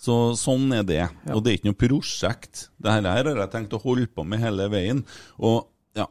Så 0.00 0.34
sånn 0.36 0.68
er 0.76 0.84
det. 0.84 1.02
Og 1.32 1.40
det 1.44 1.52
er 1.52 1.58
ikke 1.58 1.70
noe 1.70 1.80
prosjekt. 1.80 2.66
Dette 2.80 3.14
her 3.14 3.30
har 3.30 3.40
jeg 3.44 3.52
tenkt 3.54 3.76
å 3.76 3.80
holde 3.80 4.08
på 4.12 4.24
med 4.28 4.42
hele 4.44 4.68
veien. 4.72 5.04
Og 5.40 5.66
ja 5.96 6.06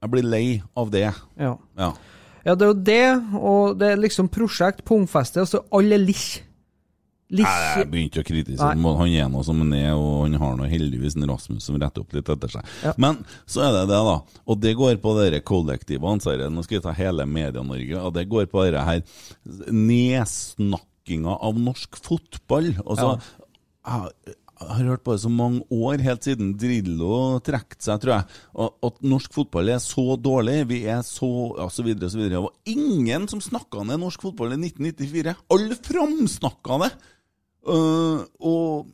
Jeg 0.00 0.10
blir 0.12 0.24
lei 0.24 0.46
av 0.80 0.88
det. 0.92 1.10
Ja. 1.36 1.54
Ja. 1.76 1.92
Ja, 2.40 2.54
det 2.56 2.64
er 2.64 2.70
jo 2.70 2.78
det, 2.88 3.36
og 3.36 3.74
det 3.80 3.90
er 3.92 4.00
liksom 4.00 4.30
prosjekt, 4.32 4.80
pungfeste, 4.88 5.42
og 5.42 5.48
så 5.50 5.60
alle 5.76 5.98
lich. 6.00 6.40
Nei, 7.30 7.50
Jeg 7.78 7.86
begynte 7.92 8.22
å 8.24 8.26
kritisere 8.26 8.72
ham. 8.74 8.86
Han 8.98 9.12
er 9.14 9.28
nå 9.30 9.42
som 9.46 9.60
han 9.62 9.74
er, 9.76 9.92
og 9.94 10.24
han 10.24 10.34
har 10.42 10.56
nå 10.58 10.66
heldigvis 10.70 11.14
en 11.14 11.28
Rasmus 11.30 11.68
som 11.68 11.78
retter 11.78 12.02
opp 12.02 12.16
litt 12.16 12.30
etter 12.34 12.50
seg. 12.56 12.72
Ja. 12.82 12.94
Men 12.98 13.20
så 13.46 13.62
er 13.68 13.76
det 13.76 13.84
det, 13.92 14.00
da. 14.08 14.16
Og 14.50 14.58
det 14.58 14.74
går 14.80 14.98
på 15.02 15.14
det 15.20 15.44
kollektive 15.46 16.10
ansvaret. 16.10 16.50
Nå 16.50 16.64
skal 16.66 16.80
vi 16.80 16.84
ta 16.88 16.94
hele 16.98 17.28
Media-Norge, 17.30 18.02
og 18.02 18.16
det 18.18 18.26
går 18.32 18.50
på 18.50 18.66
det 18.66 18.82
her 18.82 19.04
nedsnakkinga 19.70 21.38
av 21.38 21.62
norsk 21.70 22.00
fotball. 22.02 22.72
Altså, 22.82 23.12
jeg, 23.86 24.34
jeg 24.60 24.68
har 24.74 24.90
hørt 24.90 25.04
på 25.06 25.14
det 25.14 25.22
så 25.22 25.30
mange 25.32 25.62
år, 25.72 26.02
helt 26.04 26.26
siden 26.26 26.50
Drillo 26.60 27.38
trakk 27.46 27.78
seg, 27.80 28.02
tror 28.02 28.16
jeg, 28.16 28.40
at, 28.66 28.76
at 28.90 28.98
norsk 29.06 29.38
fotball 29.38 29.70
er 29.72 29.80
så 29.84 30.18
dårlig, 30.20 30.58
vi 30.72 30.82
er 30.90 31.00
så 31.06 31.30
ja, 31.56 31.70
så 31.72 31.86
videre 31.86 32.10
så 32.12 32.20
videre. 32.20 32.34
Det 32.36 32.44
var 32.48 32.74
ingen 32.74 33.30
som 33.30 33.40
snakka 33.44 33.86
ned 33.86 34.02
norsk 34.02 34.26
fotball 34.26 34.58
i 34.58 34.60
1994. 34.66 35.38
Alle 35.54 35.78
framsnakka 35.78 36.82
det! 36.84 36.92
Øh, 37.68 38.22
og 38.40 38.88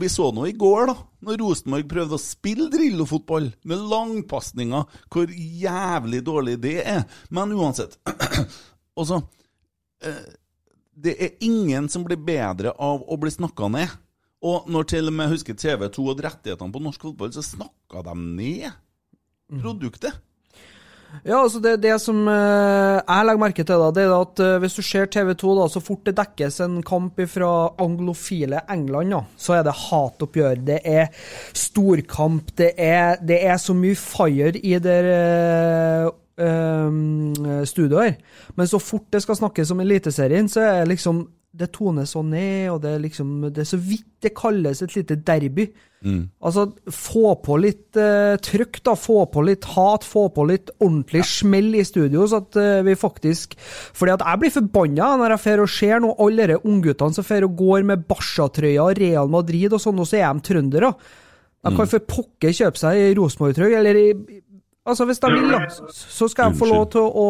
vi 0.00 0.08
så 0.08 0.30
nå 0.32 0.46
i 0.48 0.54
går, 0.56 0.86
da, 0.88 0.94
når 1.26 1.40
Rosenborg 1.42 1.88
prøvde 1.90 2.16
å 2.16 2.22
spille 2.22 2.68
Drillo-fotball 2.72 3.50
med 3.68 3.82
langpasninger, 3.90 5.00
hvor 5.12 5.32
jævlig 5.32 6.22
dårlig 6.24 6.56
det 6.62 6.78
er. 6.94 7.02
Men 7.30 7.56
uansett. 7.56 7.98
Altså, 8.92 9.22
så 10.04 10.10
Det 10.92 11.14
er 11.16 11.38
ingen 11.40 11.86
som 11.88 12.02
blir 12.04 12.18
bedre 12.20 12.74
av 12.76 13.00
å 13.08 13.16
bli 13.16 13.30
snakka 13.32 13.70
ned. 13.72 13.94
Og 14.44 14.66
når 14.68 14.88
til 14.90 15.08
og 15.08 15.14
med 15.16 15.30
husker 15.32 15.56
TV2 15.56 16.04
og 16.12 16.20
rettighetene 16.20 16.74
på 16.74 16.82
norsk 16.84 17.06
fotball, 17.06 17.30
så 17.32 17.40
snakka 17.46 18.02
de 18.10 18.14
ned 18.20 18.68
produktet. 19.62 20.18
Ja, 21.20 21.42
altså 21.42 21.60
det, 21.62 21.76
det 21.82 21.92
som 22.00 22.22
eh, 22.30 22.98
jeg 22.98 23.26
legger 23.28 23.42
merke 23.42 23.64
til, 23.66 23.82
da, 23.82 23.90
det 23.94 24.04
er 24.06 24.14
at 24.16 24.40
eh, 24.42 24.58
hvis 24.62 24.78
du 24.78 24.82
ser 24.86 25.10
TV2, 25.12 25.52
da, 25.58 25.66
så 25.70 25.82
fort 25.84 26.06
det 26.08 26.16
dekkes 26.18 26.60
en 26.64 26.80
kamp 26.86 27.20
fra 27.30 27.52
anglofile 27.82 28.62
England, 28.72 29.12
da, 29.12 29.20
så 29.36 29.58
er 29.58 29.66
det 29.68 29.76
hatoppgjør. 29.84 30.64
Det 30.72 30.80
er 30.88 31.12
storkamp. 31.56 32.54
Det 32.58 32.72
er, 32.80 33.20
det 33.20 33.42
er 33.44 33.60
så 33.60 33.76
mye 33.76 33.98
fire 33.98 34.56
i 34.56 34.74
det 34.82 34.98
uh, 36.40 37.62
studioet 37.68 38.04
her. 38.08 38.16
Men 38.56 38.70
så 38.70 38.80
fort 38.82 39.06
det 39.12 39.22
skal 39.22 39.38
snakkes 39.38 39.70
om 39.74 39.84
Eliteserien, 39.84 40.48
så 40.50 40.64
er 40.64 40.82
det 40.82 40.94
liksom 40.96 41.26
det 41.52 41.68
toner 41.74 42.06
så 42.08 42.22
ned, 42.24 42.70
og 42.72 42.78
det 42.80 42.94
er 42.94 43.00
liksom 43.02 43.32
Det 43.52 43.60
er 43.60 43.68
så 43.68 43.76
vidt 43.76 44.08
det 44.22 44.30
kalles 44.38 44.78
et 44.84 44.94
lite 44.94 45.16
derby. 45.26 45.66
Mm. 46.02 46.30
Altså, 46.42 46.68
få 46.86 47.34
på 47.42 47.56
litt 47.60 47.98
uh, 47.98 48.38
trøkk, 48.42 48.78
da. 48.86 48.94
Få 48.98 49.24
på 49.30 49.42
litt 49.44 49.66
hat, 49.74 50.06
få 50.06 50.28
på 50.34 50.46
litt 50.48 50.70
ordentlig 50.78 51.24
smell 51.26 51.74
i 51.74 51.82
studio, 51.86 52.24
så 52.30 52.40
at 52.42 52.58
uh, 52.58 52.84
vi 52.86 52.94
faktisk 52.98 53.56
Fordi 53.58 54.14
at 54.14 54.24
jeg 54.26 54.42
blir 54.42 54.54
forbanna 54.54 55.10
når 55.20 55.34
jeg 55.34 55.44
fer 55.44 55.64
og 55.64 55.72
ser 55.74 56.02
nå 56.02 56.14
alle 56.22 56.48
de 56.52 56.60
ungguttene 56.62 57.18
som 57.18 57.26
fer 57.26 57.46
og 57.48 57.58
går 57.58 57.84
med 57.90 58.06
Barca-trøya, 58.08 58.86
Real 58.98 59.30
Madrid 59.32 59.74
og 59.74 59.82
sånn, 59.82 60.00
og 60.00 60.08
så 60.08 60.22
er 60.22 60.30
de 60.30 60.46
trøndere. 60.48 60.94
De 61.62 61.70
kan 61.70 61.84
Mm. 61.86 61.90
for 61.90 61.98
pokker 62.00 62.50
kjøpe 62.50 62.78
seg 62.78 62.96
ei 62.98 63.14
Rosenborg-trøye, 63.14 63.76
eller 63.78 64.00
i 64.00 64.08
Altså, 64.82 65.04
hvis 65.06 65.20
de 65.22 65.28
vil, 65.30 65.44
da, 65.46 65.60
så 65.94 66.26
skal 66.26 66.50
de 66.50 66.58
få 66.58 66.66
lov 66.66 66.88
til 66.90 67.04
å 67.06 67.26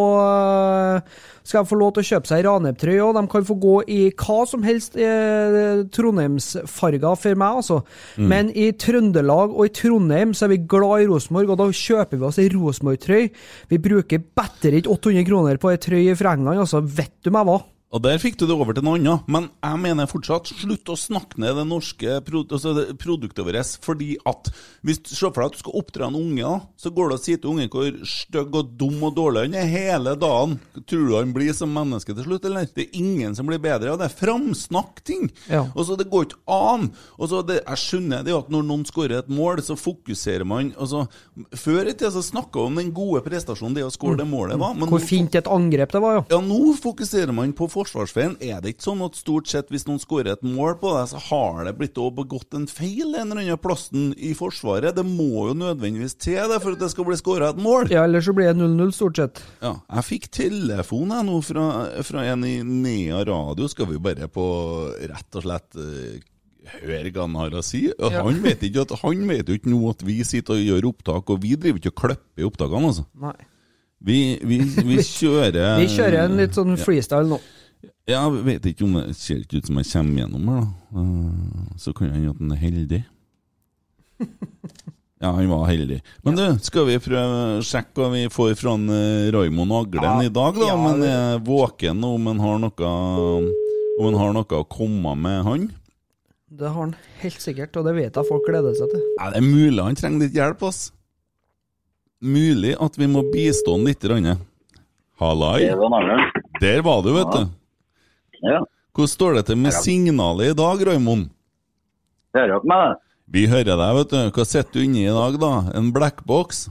skal 1.47 1.67
få 1.69 1.79
lov 1.79 1.95
til 1.95 2.05
å 2.05 2.09
kjøpe 2.11 2.31
seg 2.31 2.45
Ranheim-trøye, 2.47 3.01
og 3.05 3.17
de 3.19 3.25
kan 3.33 3.47
få 3.47 3.57
gå 3.63 3.77
i 3.91 4.01
hva 4.11 4.39
som 4.49 4.65
helst 4.67 4.97
eh, 5.01 5.83
Trondheimsfarger 5.95 7.19
for 7.19 7.43
meg, 7.43 7.61
altså. 7.63 7.81
Mm. 8.17 8.29
Men 8.33 8.53
i 8.55 8.71
Trøndelag 8.79 9.55
og 9.57 9.67
i 9.67 9.75
Trondheim 9.77 10.37
så 10.37 10.47
er 10.47 10.55
vi 10.55 10.63
glad 10.71 11.05
i 11.05 11.11
Rosenborg, 11.11 11.53
og 11.55 11.61
da 11.63 11.69
kjøper 11.83 12.21
vi 12.21 12.29
oss 12.29 12.41
ei 12.43 12.49
Rosenborg-trøye. 12.53 13.29
Vi 13.73 13.83
bruker 13.83 14.23
bedre 14.23 14.79
ikke 14.81 14.97
800 14.97 15.29
kroner 15.29 15.61
på 15.63 15.73
ei 15.73 15.83
trøye 15.83 16.17
fra 16.19 16.37
England, 16.37 16.65
altså. 16.65 16.83
Vet 16.83 17.19
du 17.25 17.33
meg 17.35 17.49
hva? 17.49 17.61
Og 17.93 18.01
der 18.01 18.21
fikk 18.21 18.39
du 18.41 18.47
det 18.49 18.55
over 18.57 18.73
til 18.73 18.85
noe 18.87 18.97
annet. 18.97 19.27
Men 19.29 19.51
jeg 19.61 19.81
mener 19.83 20.09
fortsatt, 20.09 20.49
slutt 20.63 20.89
å 20.89 20.97
snakke 20.97 21.41
ned 21.43 21.59
det 21.59 21.67
norske 21.69 22.19
produ 22.25 22.57
altså 22.57 22.73
produktet 23.01 23.45
vårt. 23.45 23.75
Fordi 23.85 24.15
at 24.29 24.49
hvis 24.87 25.03
du 25.05 25.13
ser 25.13 25.33
for 25.33 25.43
deg 25.43 25.51
at 25.51 25.59
du 25.59 25.61
skal 25.61 25.77
oppdra 25.83 26.09
en 26.09 26.17
unge, 26.17 26.43
da, 26.43 26.55
så 26.81 26.93
går 26.95 27.13
det 27.13 27.19
å 27.19 27.23
si 27.23 27.37
til 27.37 27.53
ungen 27.53 27.71
hvor 27.73 27.99
stygg 28.09 28.57
og 28.57 28.73
dum 28.81 28.97
og 29.09 29.17
dårlig 29.17 29.45
han 29.47 29.59
er 29.61 29.69
hele 29.71 30.15
dagen. 30.21 30.57
Tror 30.89 31.05
du 31.09 31.17
han 31.19 31.35
blir 31.37 31.53
som 31.57 31.73
menneske 31.73 32.17
til 32.17 32.27
slutt, 32.27 32.47
eller? 32.49 32.69
Det 32.73 32.87
er 32.87 32.99
ingen 33.03 33.37
som 33.37 33.49
blir 33.49 33.61
bedre 33.63 33.93
av 33.93 34.01
det. 34.01 34.09
Framsnakk 34.17 35.03
ting! 35.05 35.29
Ja. 35.53 35.67
Og 35.77 35.87
så 35.89 35.99
Det 36.01 36.09
går 36.11 36.31
ikke 36.31 36.41
an! 36.49 36.89
Og 37.19 37.29
så 37.29 37.43
det, 37.47 37.61
Jeg 37.63 37.83
skjønner 37.83 38.25
det 38.25 38.35
at 38.35 38.49
når 38.53 38.65
noen 38.67 38.87
skårer 38.89 39.21
et 39.21 39.31
mål, 39.33 39.61
så 39.63 39.77
fokuserer 39.79 40.47
man 40.49 40.73
altså, 40.81 41.05
Før 41.55 41.85
i 41.85 41.93
tida 41.93 42.11
så 42.15 42.25
snakka 42.25 42.57
vi 42.59 42.73
om 42.73 42.81
den 42.81 42.93
gode 42.97 43.23
prestasjonen 43.27 43.77
det 43.77 43.85
å 43.87 43.93
skåre 43.93 44.19
det 44.23 44.27
målet 44.29 44.61
var. 44.61 44.75
men 44.79 44.89
Hvor 44.91 45.05
fint 45.05 45.37
et 45.39 45.51
angrep 45.51 45.93
det 45.93 46.03
var, 46.03 46.17
ja. 46.17 46.25
ja, 46.33 46.41
nå 46.43 46.73
fokuserer 46.81 47.35
man 47.37 47.53
på 47.57 47.69
forsvarsveien. 47.83 48.37
Er 48.41 48.63
det 48.63 48.75
ikke 48.75 48.87
sånn 48.87 49.03
at 49.05 49.19
stort 49.19 49.51
sett 49.51 49.71
hvis 49.73 49.85
noen 49.89 50.01
skårer 50.03 50.33
et 50.37 50.47
mål 50.47 50.77
på 50.81 50.93
deg, 50.97 51.11
så 51.13 51.21
har 51.29 51.67
det 51.67 51.75
blitt 51.79 51.99
begått 52.17 52.57
en 52.57 52.69
feil 52.71 53.13
en 53.13 53.33
eller 53.33 53.43
annen 53.43 53.61
plassen 53.63 54.11
i 54.17 54.33
Forsvaret? 54.39 54.95
Det 54.97 55.05
må 55.07 55.49
jo 55.51 55.57
nødvendigvis 55.59 56.17
til 56.23 56.41
det 56.51 56.61
for 56.63 56.77
at 56.77 56.83
det 56.83 56.91
skal 56.95 57.09
bli 57.09 57.19
skåra 57.21 57.53
et 57.53 57.63
mål. 57.63 57.91
Ja, 57.93 58.07
ellers 58.07 58.29
så 58.29 58.35
blir 58.37 58.53
det 58.53 58.59
0-0, 58.61 58.93
stort 58.97 59.21
sett. 59.21 59.45
Ja, 59.63 59.77
jeg 59.99 60.09
fikk 60.09 60.29
telefon 60.33 61.15
jeg 61.15 61.29
nå 61.29 61.39
fra, 61.47 61.69
fra 62.07 62.27
en 62.33 62.49
i 62.49 62.59
Nea 62.67 63.23
Radio. 63.29 63.71
Skal 63.71 63.91
vi 63.93 64.03
bare 64.03 64.31
på 64.33 64.47
rett 65.13 65.39
og 65.41 65.47
slett 65.47 65.79
eh, 65.81 66.21
høre 66.83 67.13
hva 67.13 67.27
han 67.27 67.39
har 67.41 67.57
å 67.59 67.65
si? 67.67 67.87
Ja. 67.91 68.13
Han 68.27 68.43
vet 68.45 68.63
ikke 68.67 68.87
at, 68.87 68.99
han 69.03 69.25
vet 69.29 69.49
jo 69.51 69.57
ikke 69.59 69.73
nå 69.73 69.81
at 69.91 70.05
vi 70.07 70.21
sitter 70.27 70.59
og 70.59 70.67
gjør 70.67 70.93
opptak, 70.93 71.33
og 71.33 71.43
vi 71.43 71.57
driver 71.57 71.83
ikke 71.83 71.95
og 71.95 71.99
klipper 72.05 72.45
i 72.45 72.47
opptakene, 72.47 72.93
altså. 72.93 73.09
Nei. 73.23 73.39
Vi, 74.03 74.19
vi, 74.43 74.57
vi 74.83 74.97
kjører 75.07 75.77
Vi 75.79 75.87
kjører 75.93 76.25
en 76.25 76.41
litt 76.41 76.57
sånn 76.59 76.75
freestyle 76.81 77.29
nå. 77.31 77.39
Ja, 78.11 78.25
jeg 78.27 78.45
vet 78.49 78.65
ikke 78.73 78.85
om 78.89 78.97
det 78.99 79.13
ser 79.15 79.43
ikke 79.45 79.61
ut 79.63 79.69
som 79.71 79.79
jeg 79.79 79.87
kommer 79.93 80.23
gjennom 80.25 80.49
her, 80.51 80.63
da. 80.63 81.01
Eh, 81.01 81.77
Så 81.79 81.93
kan 81.95 82.11
hende 82.11 82.31
at 82.35 82.41
han 82.43 82.53
er 82.57 82.63
heldig. 82.63 83.03
Ja, 85.23 85.31
han 85.37 85.47
var 85.53 85.69
heldig. 85.71 86.01
Men 86.27 86.35
du, 86.35 86.41
skal 86.67 86.89
vi 86.89 86.97
prøve 86.99 87.61
sjekke 87.63 87.95
hva 88.01 88.09
vi 88.11 88.25
får 88.35 88.57
fra 88.59 88.73
eh, 88.75 89.29
Raymond 89.31 89.71
Aglen 89.77 90.03
Ja, 90.03 90.17
i 90.27 90.33
dag, 90.35 90.57
da? 90.59 90.67
ja, 90.67 90.75
Om 90.75 90.87
han 90.89 91.05
er 91.07 91.37
våken, 91.47 92.01
og 92.03 92.17
om 92.17 92.27
han 92.27 92.41
har 92.43 92.59
noe 92.59 92.89
Om 94.01 94.09
han 94.09 94.19
har 94.19 94.33
noe 94.35 94.59
å 94.59 94.67
komme 94.67 95.13
med, 95.15 95.45
han? 95.47 95.69
Det 96.51 96.67
har 96.67 96.75
han 96.89 96.97
helt 97.23 97.39
sikkert, 97.39 97.79
og 97.79 97.87
det 97.87 97.95
vet 98.01 98.19
jeg 98.19 98.29
folk 98.33 98.43
gleder 98.51 98.75
seg 98.75 98.91
til. 98.97 99.05
Ja, 99.21 99.31
det 99.31 99.39
er 99.39 99.47
mulig 99.47 99.87
han 99.87 99.95
trenger 100.03 100.25
litt 100.27 100.35
hjelp, 100.37 100.67
ass. 100.67 100.81
Mulig 102.23 102.75
at 102.83 102.99
vi 102.99 103.07
må 103.15 103.23
bistå 103.31 103.79
han 103.79 103.87
litt. 103.87 104.03
Hallai. 105.23 105.59
Det 105.69 105.79
var 105.79 105.95
navnet. 105.95 106.43
Der 106.67 106.83
var 106.83 106.99
du, 107.07 107.13
vet 107.15 107.31
Ja. 107.31 107.45
du. 107.47 107.59
Ja. 108.43 108.61
Hvordan 108.93 109.09
står 109.13 109.39
det 109.39 109.45
til 109.49 109.59
med 109.63 109.73
signalet 109.77 110.53
i 110.53 110.57
dag, 110.59 110.83
Raymond? 110.89 111.31
Hører 112.37 112.55
dere 112.55 112.69
meg? 112.69 112.97
Vi 113.33 113.47
hører 113.49 113.77
deg, 113.79 113.93
vet 113.99 114.11
du. 114.13 114.19
Hva 114.37 114.45
sitter 114.49 114.75
du 114.77 114.85
inni 114.85 115.05
i 115.07 115.13
dag, 115.15 115.39
da? 115.41 115.53
En 115.79 115.93
blackbox? 115.95 116.67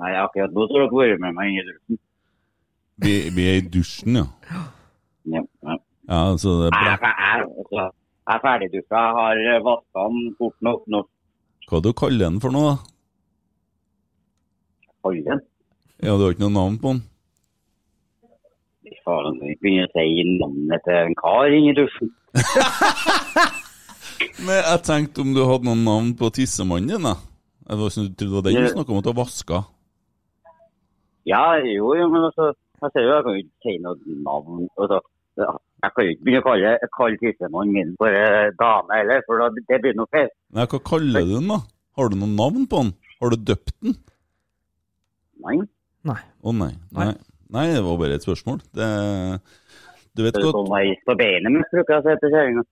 Nei, 0.00 0.12
akkurat 0.16 0.54
nå 0.54 0.64
har 0.70 0.86
dere 0.86 0.92
vært 0.94 1.20
med 1.24 1.36
meg 1.36 1.50
inn 1.50 1.58
i 1.60 1.66
dusjen. 1.68 1.98
Vi, 3.02 3.14
vi 3.34 3.48
er 3.50 3.58
i 3.60 3.66
dusjen, 3.74 4.20
ja. 4.22 4.26
Ja, 5.28 5.42
ja. 5.66 5.76
Ja, 6.08 6.22
så 6.40 6.54
det 6.62 6.70
er 6.70 6.76
Jeg, 6.76 6.98
black... 7.02 7.02
jeg, 7.02 7.44
altså, 7.62 7.84
jeg 8.22 8.34
er 8.38 8.42
ferdigdusja. 8.46 9.02
Jeg 9.38 9.52
har 9.52 9.62
vaska 9.66 10.06
den 10.14 10.32
fort 10.38 10.56
nok 10.68 10.88
nå. 10.94 11.02
Hva 11.70 11.80
du 11.84 11.92
kaller 11.96 12.26
den 12.28 12.40
for 12.42 12.54
noe, 12.54 12.72
da? 12.72 12.76
Kaller 15.04 15.24
den. 15.28 15.44
Ja, 16.02 16.16
du 16.16 16.24
har 16.26 16.34
ikke 16.34 16.46
noe 16.46 16.56
navn 16.56 16.78
på 16.82 16.94
den? 16.94 17.02
Faen, 19.06 19.38
vi 19.42 19.56
begynner 19.60 19.88
å 19.88 19.92
si 19.94 20.24
navnet 20.38 20.84
til 20.86 20.98
en 21.00 21.16
kar 21.18 21.54
inn 21.56 21.68
i 21.70 21.74
dusjen. 21.76 22.10
Men 24.46 24.58
jeg 24.58 24.82
tenkte 24.86 25.24
om 25.24 25.32
du 25.34 25.42
hadde 25.44 25.66
noen 25.68 25.84
navn 25.86 26.12
på 26.18 26.30
tissemannen 26.34 26.94
din, 26.94 27.08
da. 27.08 27.16
Jeg 27.68 27.78
trodde 27.78 28.18
det 28.18 28.30
var 28.32 28.46
den 28.46 28.58
du 28.58 28.70
snakka 28.72 28.92
om 28.92 29.00
at 29.00 29.08
du 29.08 29.14
vaska. 29.16 29.62
Ja, 31.28 31.42
jo, 31.62 31.92
jo, 31.94 32.06
men 32.10 32.28
altså, 32.28 32.52
jeg 32.82 32.94
ser 32.94 33.04
jo, 33.06 33.12
jeg 33.14 33.24
kan 33.26 33.36
jo 33.36 33.42
ikke 33.44 33.66
si 33.66 33.74
noe 33.82 34.16
navn. 34.26 34.64
Altså, 34.76 35.02
jeg 35.38 35.94
kan 35.94 36.06
jo 36.06 36.14
ikke 36.14 36.26
begynne 36.26 36.42
å 36.42 36.46
kalle, 36.48 36.72
kalle 36.96 37.20
tissemannen 37.22 37.76
min 37.76 37.92
for 38.00 38.22
dame 38.62 38.98
heller, 39.00 39.22
for 39.28 39.42
da, 39.42 39.50
det 39.70 39.82
blir 39.84 39.98
noe 39.98 40.10
feil. 40.14 40.32
Nei, 40.54 40.66
hva 40.70 40.82
kaller 40.92 41.28
du 41.28 41.36
den, 41.36 41.52
da? 41.52 41.60
Har 41.98 42.10
du 42.10 42.18
noe 42.18 42.32
navn 42.32 42.66
på 42.70 42.82
den? 42.82 42.94
Har 43.22 43.34
du 43.34 43.46
døpt 43.52 43.74
den? 43.84 43.98
Nei. 45.42 45.60
Nei. 46.06 46.18
Å 46.42 46.54
nei. 46.54 46.72
nei. 46.94 47.10
Nei, 47.12 47.31
det 47.52 47.82
var 47.84 47.98
bare 48.00 48.16
et 48.16 48.24
spørsmål. 48.24 48.62
Det 48.72 48.88
Du 50.16 50.22
vet 50.24 50.36
godt 50.36 50.56
sånn 50.56 50.70
veis 50.72 51.02
på 51.08 51.16
beinet 51.16 51.52
mitt, 51.52 51.68
bruker 51.72 51.94
jeg 51.94 52.02
å 52.02 52.06
si 52.06 52.20
til 52.22 52.32
kjerringa. 52.34 52.64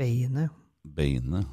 Beinet. 0.00 0.56
Beinet. 0.96 1.46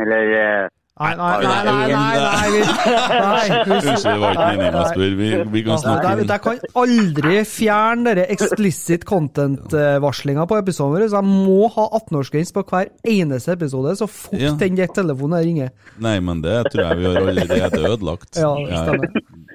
Eller 0.00 0.32
eh, 0.38 0.68
Nei, 0.94 1.08
nei, 1.18 1.38
nei, 1.42 1.62
nei, 1.66 1.86
nei, 1.90 2.18
nei, 2.22 2.50
vi, 2.54 2.58
nei 2.62 3.46
vi- 3.50 3.72
Unnskyld, 3.74 4.04
det 4.04 4.18
var 4.22 4.36
ikke 4.36 4.44
meningen 4.46 4.76
å 4.78 4.82
spørre. 4.92 5.16
Vi, 5.18 5.30
vi 5.50 5.62
kan 5.66 5.80
snakke 5.82 6.12
jeg 6.28 6.42
kan 6.44 6.60
aldri 6.84 7.32
fjerne 7.50 8.04
dere 8.06 8.26
explicit 8.30 9.06
content-varslinga 9.08 10.44
på 10.46 10.58
episoden 10.60 10.94
vår, 10.94 11.06
så 11.10 11.18
jeg 11.18 11.26
må 11.48 11.66
ha 11.74 11.88
18-årsgrense 11.98 12.54
på 12.54 12.64
hver 12.70 12.92
eneste 13.10 13.56
episode, 13.56 13.96
så 13.98 14.06
fort 14.06 14.38
Ja. 14.38 14.52
den 14.60 14.78
telefonen 14.94 15.42
ringer. 15.42 15.72
Nei, 15.98 16.14
men 16.20 16.42
det 16.46 16.60
tror 16.70 16.84
jeg 16.86 16.98
vi 17.02 17.10
har 17.10 17.18
allerede 17.24 17.82
ødelagt. 17.90 18.38
Ja, 18.38 18.54
det 18.54 18.78
stemmer. 18.84 19.08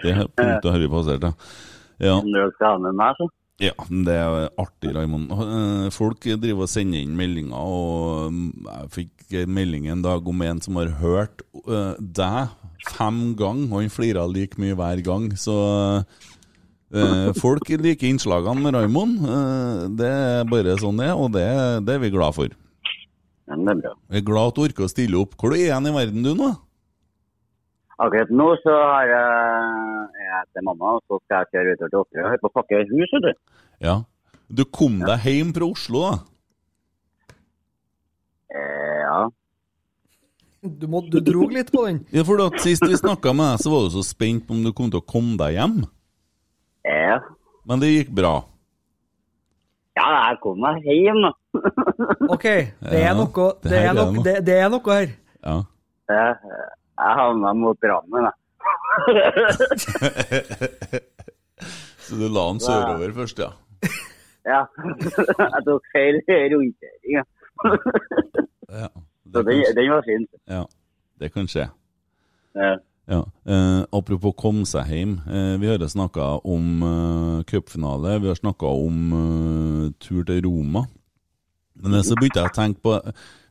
det 0.03 0.11
er 0.17 0.27
punktet 0.35 0.71
har 0.75 0.79
vi 0.83 0.91
passert, 0.91 1.23
ja. 1.23 1.33
ja. 2.03 3.73
det 3.89 4.15
er 4.15 4.49
artig, 4.59 4.91
Raymond. 4.95 5.31
Eh, 5.31 5.89
Folk 5.95 6.19
driver 6.23 6.67
og 6.67 6.69
sender 6.71 6.99
inn 6.99 7.15
meldinger, 7.15 7.55
og 7.59 8.31
jeg 8.67 8.91
fikk 8.95 9.18
melding 9.31 9.87
en 9.89 10.01
dag 10.03 10.27
om 10.27 10.41
en 10.45 10.61
som 10.63 10.79
har 10.79 10.93
hørt 10.99 11.43
uh, 11.67 11.93
deg 11.99 12.53
fem 12.95 13.19
ganger, 13.39 13.67
og 13.69 13.81
han 13.81 13.91
flira 13.93 14.25
like 14.29 14.59
mye 14.61 14.77
hver 14.77 15.03
gang. 15.05 15.29
Så 15.37 15.55
uh, 16.03 17.29
folk 17.37 17.69
liker 17.69 18.09
innslagene 18.09 18.63
med 18.63 18.77
Raymond. 18.77 19.19
Uh, 19.25 19.83
det 19.99 20.09
er 20.09 20.49
bare 20.49 20.77
sånn 20.81 21.01
det 21.01 21.11
er, 21.11 21.19
og 21.19 21.33
det, 21.35 21.45
det 21.87 21.97
er 21.97 22.03
vi 22.05 22.13
glad 22.13 22.37
for. 22.37 22.55
Ja, 23.49 23.57
det 23.57 23.75
er 23.75 23.83
bra. 23.83 23.93
Vi 24.09 24.21
er 24.21 24.25
glad 24.25 24.51
at 24.51 24.57
du 24.57 24.65
orker 24.67 24.85
å 24.85 24.91
stille 24.91 25.21
opp. 25.21 25.37
Hvor 25.37 25.53
er 25.53 25.57
du 25.57 25.65
igjen 25.65 25.89
i 25.89 25.95
verden 25.95 26.25
du 26.25 26.33
nå? 26.37 26.53
Akkurat 27.99 28.29
nå 28.31 28.47
så 28.63 28.71
har 28.71 29.09
jeg, 29.11 29.63
jeg 30.23 30.43
til 30.55 30.63
mamma, 30.69 30.95
og 30.95 31.01
så 31.03 31.19
skal 31.25 31.43
jeg 31.43 31.51
kjøre 31.51 31.73
utover 31.75 31.89
til 31.89 31.99
Åkre. 31.99 32.19
Jeg 32.19 32.27
holder 32.29 32.43
på 32.45 32.51
pakke 32.55 32.83
hus, 32.93 33.15
vet 33.17 33.25
du. 33.25 33.31
Ja. 33.83 33.95
Du 34.49 34.63
kom 34.65 35.01
deg 35.03 35.25
hjem 35.27 35.51
fra 35.53 35.67
Oslo, 35.67 36.05
da? 36.07 36.13
Eh. 38.55 38.88
Du, 40.61 40.87
må, 40.91 40.99
du 41.07 41.19
drog 41.23 41.53
litt 41.55 41.69
på 41.71 41.85
den. 41.87 42.01
Ja, 42.11 42.25
for 42.27 42.41
at 42.43 42.59
Sist 42.63 42.83
vi 42.83 42.97
snakka 42.99 43.31
med 43.35 43.47
deg, 43.53 43.59
så 43.63 43.69
var 43.71 43.79
du 43.85 43.89
så 43.93 44.03
spent 44.03 44.43
på 44.47 44.53
om 44.57 44.63
du 44.65 44.71
kom 44.75 44.89
til 44.91 44.99
å 44.99 45.05
komme 45.07 45.37
deg 45.39 45.51
hjem. 45.55 45.77
Ja. 46.87 47.19
Men 47.69 47.79
det 47.83 47.89
gikk 47.93 48.11
bra. 48.17 48.33
Ja, 49.99 50.07
jeg 50.29 50.35
kom 50.43 50.57
meg 50.63 50.75
hjem, 50.87 51.19
da. 51.23 51.31
OK, 52.35 52.47
det 52.83 52.99
er 53.03 53.13
noe, 53.17 53.47
det 53.63 53.77
er 53.77 53.83
er 53.89 53.93
noe, 53.97 54.11
noe. 54.15 54.23
det, 54.25 54.35
det 54.47 54.55
er 54.59 54.69
noe 54.71 54.89
her. 54.95 55.09
Ja. 55.43 55.55
Jeg, 56.09 56.29
jeg 56.99 57.11
havna 57.21 57.49
mot 57.55 57.77
Drammen, 57.83 58.23
jeg. 58.27 58.33
Så 62.09 62.15
du 62.17 62.25
la 62.33 62.43
han 62.47 62.59
sørover 62.63 63.11
først, 63.15 63.37
ja? 63.43 63.49
Ja. 64.47 64.61
Jeg 65.53 65.61
tok 65.67 65.83
feil 65.93 66.15
rundkjøring, 66.25 67.13
ja. 67.13 67.23
ja. 68.81 68.89
Så 69.33 69.43
det, 69.45 69.57
det, 69.77 69.87
var 69.89 70.05
fint. 70.05 70.29
Ja, 70.49 70.63
det 71.21 71.31
kan 71.33 71.49
skje. 71.49 71.67
Ja. 72.57 72.77
Ja. 73.09 73.23
Eh, 73.49 73.81
apropos 73.97 74.35
komme 74.37 74.67
seg 74.69 74.89
hjem. 74.93 75.15
Eh, 75.25 75.55
vi 75.61 75.69
har 75.69 75.81
snakka 75.81 76.27
om 76.45 76.83
eh, 76.85 77.43
cupfinale. 77.49 78.19
Vi 78.21 78.29
har 78.29 78.37
snakka 78.37 78.69
om 78.69 79.13
eh, 79.17 79.85
tur 79.97 80.21
til 80.27 80.43
Roma. 80.45 80.85
Men 81.79 82.03
så 82.03 82.17
begynte 82.19 82.41
jeg 82.41 82.51
å 82.51 82.55
tenke 82.57 82.81
på 82.83 82.97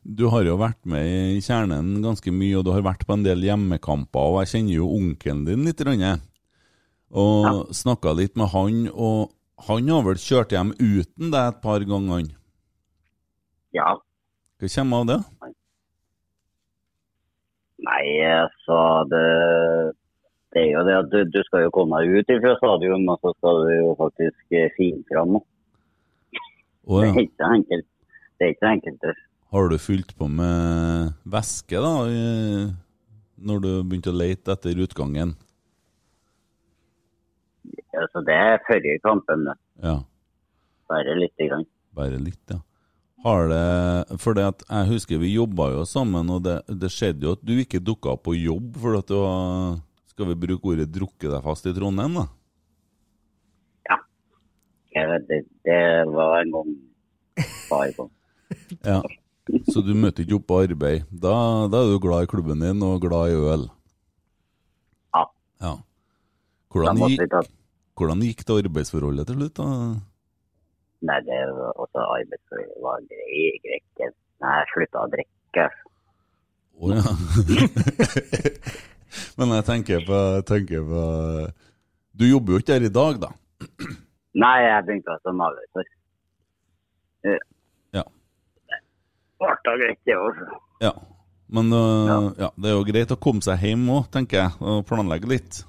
Du 0.05 0.27
har 0.29 0.45
jo 0.45 0.59
vært 0.61 0.79
med 0.87 1.33
i 1.33 1.41
kjernen 1.41 1.97
ganske 2.03 2.31
mye, 2.31 2.59
og 2.59 2.67
du 2.67 2.71
har 2.71 2.85
vært 2.85 3.03
på 3.09 3.17
en 3.17 3.25
del 3.25 3.43
hjemmekamper. 3.43 4.31
Og 4.31 4.39
jeg 4.43 4.53
kjenner 4.53 4.77
jo 4.77 4.91
onkelen 4.95 5.43
din 5.49 5.67
litt. 5.67 5.83
Rønne. 5.83 6.15
Og 7.09 7.73
snakka 7.75 8.13
litt 8.15 8.37
med 8.39 8.53
han, 8.53 8.83
og 8.93 9.33
han 9.67 9.89
har 9.91 10.05
vel 10.05 10.21
kjørt 10.21 10.53
hjem 10.55 10.75
uten 10.77 11.33
deg 11.33 11.41
et 11.41 11.63
par 11.63 11.83
ganger? 11.83 12.29
ja. 13.75 13.97
Hva 14.59 14.67
kommer 14.73 15.03
av 15.03 15.07
det? 15.07 15.17
Nei, 17.89 18.09
altså 18.21 18.79
det, 19.09 19.23
det 20.53 20.61
er 20.61 20.67
jo 20.75 20.83
det 20.85 20.97
at 20.99 21.07
du, 21.09 21.19
du 21.33 21.39
skal 21.47 21.65
jo 21.65 21.71
komme 21.73 22.01
deg 22.03 22.19
ut 22.21 22.33
fra 22.43 22.53
stadion, 22.59 23.07
og 23.09 23.23
så 23.23 23.33
skal 23.37 23.63
du 23.65 23.71
jo 23.73 23.95
faktisk 23.97 24.57
eh, 24.59 24.69
finne 24.77 25.01
fram. 25.09 25.39
Å, 25.39 27.01
Det 27.01 27.09
er 27.09 27.19
ikke 27.23 27.41
så 27.41 27.49
enkelt. 27.57 27.87
Det 28.37 28.45
er 28.45 28.53
ikke 28.53 28.65
så 28.65 28.71
enkelt. 28.75 29.09
Har 29.49 29.71
du 29.71 29.77
fylt 29.81 30.13
på 30.19 30.27
med 30.29 31.15
væske 31.33 31.81
da, 31.81 31.93
når 33.49 33.63
du 33.65 33.69
begynte 33.81 34.13
å 34.13 34.19
lete 34.19 34.53
etter 34.53 34.83
utgangen? 34.85 35.33
Altså, 37.97 38.21
det 38.25 38.35
er 38.37 38.61
forrige 38.67 39.01
kampen, 39.03 39.47
det. 39.49 39.55
Ja, 39.83 39.97
bare 40.89 41.17
lite 41.17 41.49
grann. 41.49 41.65
bare 41.97 42.21
litt, 42.21 42.41
ja. 42.53 42.61
Har 43.23 43.49
det, 43.51 44.19
for 44.23 44.39
jeg 44.39 44.87
husker 44.87 45.19
vi 45.19 45.33
jobba 45.33 45.73
jo 45.73 45.85
sammen, 45.87 46.29
og 46.31 46.43
det, 46.45 46.61
det 46.71 46.91
skjedde 46.93 47.27
jo 47.27 47.35
at 47.35 47.41
du 47.43 47.57
ikke 47.59 47.81
dukka 47.83 48.13
opp 48.13 48.23
på 48.29 48.37
jobb 48.37 48.77
for 48.79 48.95
at 48.99 49.11
du 49.11 49.17
var, 49.19 49.79
skal 50.13 50.29
vi 50.31 50.41
bruke 50.47 50.71
ordet, 50.71 50.87
'drukke 50.87 51.27
deg 51.27 51.43
fast 51.43 51.67
i 51.67 51.73
Trondheim, 51.75 52.15
da? 52.15 52.29
Vet, 55.07 55.27
det, 55.29 55.43
det 55.63 55.81
var 56.11 56.41
en 56.41 56.51
gang 56.51 56.77
bare 57.69 57.93
kom. 57.93 58.09
Ja. 58.83 59.01
Så 59.69 59.81
du 59.81 59.95
møter 59.97 60.23
ikke 60.23 60.37
opp 60.37 60.47
på 60.49 60.59
arbeid. 60.61 61.05
Da, 61.09 61.33
da 61.69 61.81
er 61.81 61.93
du 61.93 61.99
glad 62.01 62.25
i 62.25 62.29
klubben 62.29 62.61
din 62.61 62.83
og 62.85 63.01
glad 63.01 63.33
i 63.33 63.37
øl? 63.53 63.63
Ja. 65.15 65.23
ja. 65.65 65.71
Hvordan, 66.69 67.01
gikk, 67.09 67.49
hvordan 67.97 68.21
gikk 68.25 68.43
det 68.45 68.57
arbeidsforholdet 68.63 69.29
til 69.29 69.39
slutt? 69.39 69.55
da? 69.57 69.67
Nei, 71.07 71.19
det 71.23 71.37
var 71.55 71.77
også 71.79 72.03
arbeidsforholdet 72.17 73.21
i 73.31 73.43
Grekken. 73.63 74.15
Nei, 74.43 74.55
jeg 74.57 74.71
slutta 74.73 75.03
å 75.03 75.11
drikke. 75.13 75.67
Å 76.79 76.91
ja. 76.95 77.13
Men 79.39 79.53
jeg 79.57 79.65
tenker 79.67 80.03
på, 80.05 80.17
tenker 80.47 80.83
på 80.85 81.03
Du 82.19 82.27
jobber 82.27 82.55
jo 82.55 82.59
ikke 82.61 82.75
der 82.75 82.87
i 82.87 82.91
dag, 82.93 83.21
da? 83.23 83.31
Nei, 84.39 84.57
jeg 84.63 84.85
begynte 84.87 85.15
som 85.23 85.41
avløser. 85.43 85.87
Ja. 87.95 88.03
Ble 89.39 89.55
da 89.65 89.77
greit, 89.81 90.03
det 90.07 90.19
også. 90.19 90.59
Ja. 90.83 90.93
Men 91.49 91.73
uh, 91.73 92.29
ja. 92.37 92.51
det 92.53 92.69
er 92.69 92.77
jo 92.77 92.85
greit 92.85 93.15
å 93.15 93.17
komme 93.19 93.41
seg 93.41 93.63
hjem 93.65 93.87
òg, 93.95 94.05
tenker 94.13 94.43
jeg, 94.43 94.53
og 94.61 94.83
planlegge 94.87 95.31
litt. 95.31 95.63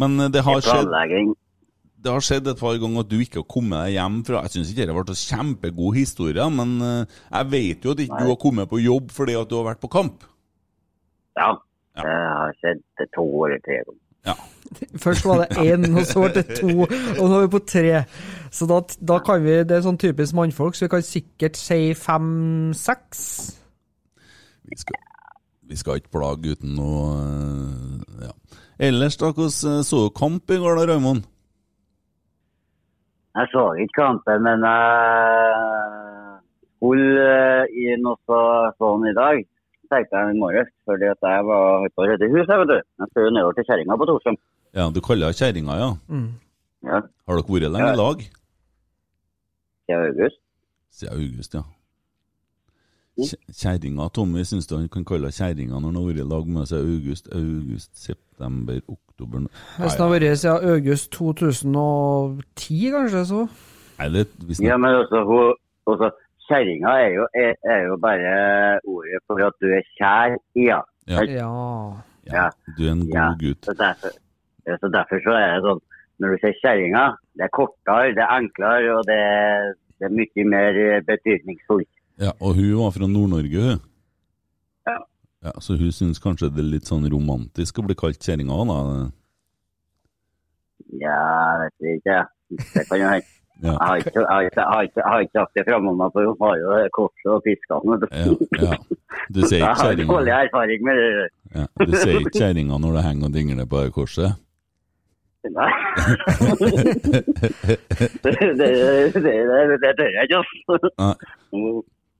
Men 0.00 0.18
det 0.32 0.42
har 0.42 0.64
skjedd. 0.64 0.90
Det 2.02 2.10
har 2.10 2.24
skjedd 2.24 2.48
et 2.50 2.58
par 2.58 2.78
ganger 2.82 3.04
at 3.04 3.10
du 3.10 3.18
ikke 3.22 3.40
har 3.40 3.48
kommet 3.50 3.84
deg 3.86 3.96
hjem 3.96 4.20
fra 4.26 4.42
Jeg 4.46 4.54
syns 4.56 4.70
ikke 4.72 4.86
det 4.88 4.96
ble 4.96 5.04
en 5.14 5.20
kjempegod 5.22 5.98
historie, 5.98 6.46
men 6.50 6.72
øh, 6.82 7.18
jeg 7.28 7.50
vet 7.52 7.84
jo 7.86 7.94
at 7.94 8.02
ikke 8.02 8.22
du 8.22 8.30
har 8.32 8.40
kommet 8.42 8.70
på 8.70 8.80
jobb 8.82 9.12
fordi 9.14 9.36
at 9.38 9.50
du 9.50 9.58
har 9.60 9.68
vært 9.70 9.82
på 9.82 9.92
kamp. 9.92 10.24
Ja. 11.38 11.52
Det 12.00 12.08
har 12.08 12.56
skjedd 12.58 12.82
to 13.14 13.26
eller 13.46 13.62
tre 13.62 13.78
ganger. 13.82 14.00
Ja. 14.26 14.36
Først 15.04 15.26
var 15.28 15.42
det 15.42 15.62
én, 15.62 15.86
og 15.92 16.06
så 16.08 16.24
ble 16.24 16.32
det 16.40 16.58
to, 16.60 16.86
og 16.86 17.22
nå 17.22 17.38
er 17.38 17.46
vi 17.46 17.52
på 17.54 17.62
tre. 17.68 18.04
Så 18.52 18.68
da, 18.70 18.80
da 19.12 19.18
kan 19.24 19.42
vi, 19.44 19.58
det 19.68 19.78
er 19.78 19.86
sånn 19.86 20.00
typisk 20.00 20.36
mannfolk, 20.38 20.76
så 20.78 20.86
vi 20.86 20.92
kan 20.94 21.06
sikkert 21.06 21.58
si 21.60 21.80
fem-seks. 21.98 23.24
Vi 24.70 24.78
vi 25.72 25.76
skal 25.80 26.00
ikke 26.00 26.12
plage 26.12 26.52
uten 26.52 26.74
noe 26.76 27.04
øh, 27.16 28.24
ja. 28.26 28.32
Ellers, 28.82 29.16
da, 29.16 29.30
hvordan 29.30 29.78
øh, 29.78 29.84
så 29.84 30.02
du 30.04 30.10
kamp 30.16 30.50
i 30.50 30.58
går, 30.60 30.76
da, 30.76 30.92
Raymond? 30.92 31.22
Jeg 33.32 33.48
så 33.52 33.62
ikke 33.80 33.96
kampen, 33.96 34.42
men 34.44 34.64
jeg 34.68 35.52
skulle 36.76 37.24
eh, 37.24 37.64
i 37.80 37.94
noe 38.02 38.38
sånn 38.78 39.06
i 39.08 39.14
dag. 39.16 39.40
tenkte 39.92 40.16
jeg 40.16 40.34
i 40.34 40.40
morges, 40.40 40.68
fordi 40.88 41.08
at 41.08 41.20
jeg 41.28 41.44
var 41.48 41.86
på 41.92 42.04
å 42.04 42.06
rydde 42.08 42.28
hus. 42.32 42.46
Jeg, 42.48 42.58
vet 42.62 42.70
du. 42.70 42.78
Jeg 42.80 43.08
skulle 43.10 43.26
jo 43.26 43.34
nedover 43.36 43.56
til 43.58 43.66
kjerringa 43.68 43.96
på 44.00 44.06
Torshov. 44.08 44.38
Ja, 44.72 44.86
du 44.88 45.00
kaller 45.04 45.28
henne 45.28 45.36
kjerringa, 45.40 45.74
ja. 45.80 45.90
Ja. 46.88 47.00
Har 47.28 47.38
dere 47.38 47.44
vært 47.52 47.74
lenge 47.74 47.90
i 47.92 47.98
lag? 48.00 48.22
Siden 49.84 50.06
august. 50.08 50.40
Siden 50.96 51.12
august, 51.18 51.56
ja. 51.58 51.64
Kj- 53.20 53.36
Kjerringa, 53.52 54.06
Tommy, 54.16 54.40
syns 54.48 54.66
du 54.66 54.76
han 54.78 54.88
kan 54.88 55.04
kalle 55.04 55.28
henne 55.28 55.36
kjerringa 55.36 55.76
når 55.80 55.90
han 55.90 55.96
har 56.00 56.06
vært 56.08 56.20
i 56.22 56.28
lag 56.30 56.46
med 56.48 56.68
seg 56.70 56.86
august, 56.86 57.26
august, 57.36 57.90
september, 58.00 58.78
oktober 58.88 59.42
Hvis 59.76 59.98
det 59.98 60.00
har 60.00 60.12
vært 60.14 60.38
siden 60.40 60.70
august 60.72 61.10
2010, 61.12 62.90
kanskje, 62.94 63.24
så 63.28 63.42
Nei, 63.98 64.08
det, 64.14 64.24
vi 64.48 64.56
Ja, 64.66 64.76
men 64.80 64.96
også, 65.02 65.20
hun, 65.28 65.52
også 65.92 66.08
kjerringa 66.48 66.94
er, 67.04 67.20
er, 67.36 67.52
er 67.74 67.84
jo 67.90 67.98
bare 68.02 68.32
ordet 68.88 69.20
for 69.28 69.44
at 69.46 69.54
du 69.62 69.68
er 69.68 69.84
kjær 69.98 70.34
i 70.56 70.66
henne. 70.70 70.82
Ja. 71.06 71.20
Ja. 71.28 71.52
Ja. 72.32 72.48
du 72.78 72.82
er 72.86 72.92
en 72.92 73.04
god 73.06 73.14
Ja. 73.18 73.28
gutt. 73.44 73.64
Så 73.68 73.74
derfor, 73.78 74.10
ja, 74.66 74.76
så 74.80 74.88
derfor 74.96 75.20
så 75.26 75.32
er 75.36 75.48
det 75.58 75.62
sånn 75.68 75.80
Når 76.22 76.28
du 76.32 76.36
sier 76.42 76.54
kjerringa, 76.62 77.04
det 77.36 77.44
er 77.48 77.50
kortere, 77.56 78.12
det 78.14 78.22
er 78.22 78.34
enklere, 78.40 78.92
og 78.94 79.02
det, 79.08 79.22
det 79.98 80.06
er 80.06 80.12
mye 80.14 80.44
mer 80.46 80.76
betydningsfullt. 81.08 81.88
Ja, 82.22 82.30
og 82.38 82.54
hun 82.54 82.76
var 82.78 82.92
fra 82.94 83.08
Nord-Norge, 83.10 83.64
hun. 83.66 83.80
Ja. 84.86 84.96
Ja, 85.48 85.52
Så 85.60 85.76
hun 85.76 85.92
syns 85.92 86.22
kanskje 86.22 86.52
det 86.54 86.62
er 86.62 86.70
litt 86.76 86.86
sånn 86.90 87.08
romantisk 87.10 87.80
å 87.82 87.86
bli 87.88 87.96
kalt 87.98 88.22
kjerringa, 88.22 88.62
da. 88.70 88.78
Ja, 91.02 91.18
vet 91.64 91.96
ikke. 91.96 92.18
Det 92.52 92.84
kan 92.88 93.00
jo 93.00 93.08
hende. 93.10 93.30
Ja. 93.62 93.76
Jeg 93.78 93.78
har 93.78 94.82
ikke, 95.22 95.38
hatt 95.38 95.54
det 95.54 95.62
framme 95.68 95.92
meg, 95.94 96.10
for 96.14 96.26
hun 96.26 96.38
har 96.42 96.56
jo 96.58 96.88
korset 96.96 97.28
og 97.30 97.44
du. 98.02 98.06
Ja, 98.10 98.66
ja. 98.66 98.78
Du 99.30 99.42
sier 99.46 99.62
ikke 99.62 99.84
kjerringa 99.84 100.08
dårlig 100.10 100.32
erfaring 100.34 100.80
med 100.86 100.98
det. 100.98 101.28
ja, 101.54 101.66
Du 101.78 101.92
sier 101.94 102.16
ikke 102.18 102.38
kjerringa 102.40 102.78
når 102.82 102.96
du 102.96 103.00
henger 103.06 103.28
og 103.28 103.36
dingler 103.36 103.68
på 103.70 103.84
det 103.84 103.92
korset? 103.94 104.34
Nei. 105.42 105.70
det, 108.22 108.34
det, 108.34 108.34
det, 108.58 109.22
det, 109.22 109.78
det 109.82 109.94
tør 109.98 110.10
jeg 110.14 110.26
ikke, 110.26 110.42
altså. 110.42 110.88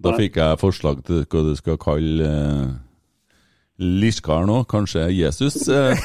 Da 0.03 0.13
fikk 0.19 0.39
jeg 0.41 0.59
forslag 0.61 1.03
til 1.07 1.23
hva 1.31 1.43
du 1.47 1.53
skal 1.59 1.79
kalle 1.81 2.29
eh, 2.29 2.73
Liskar 3.83 4.45
nå, 4.47 4.61
kanskje 4.71 5.09
Jesus? 5.15 5.57
Eh, 5.69 5.97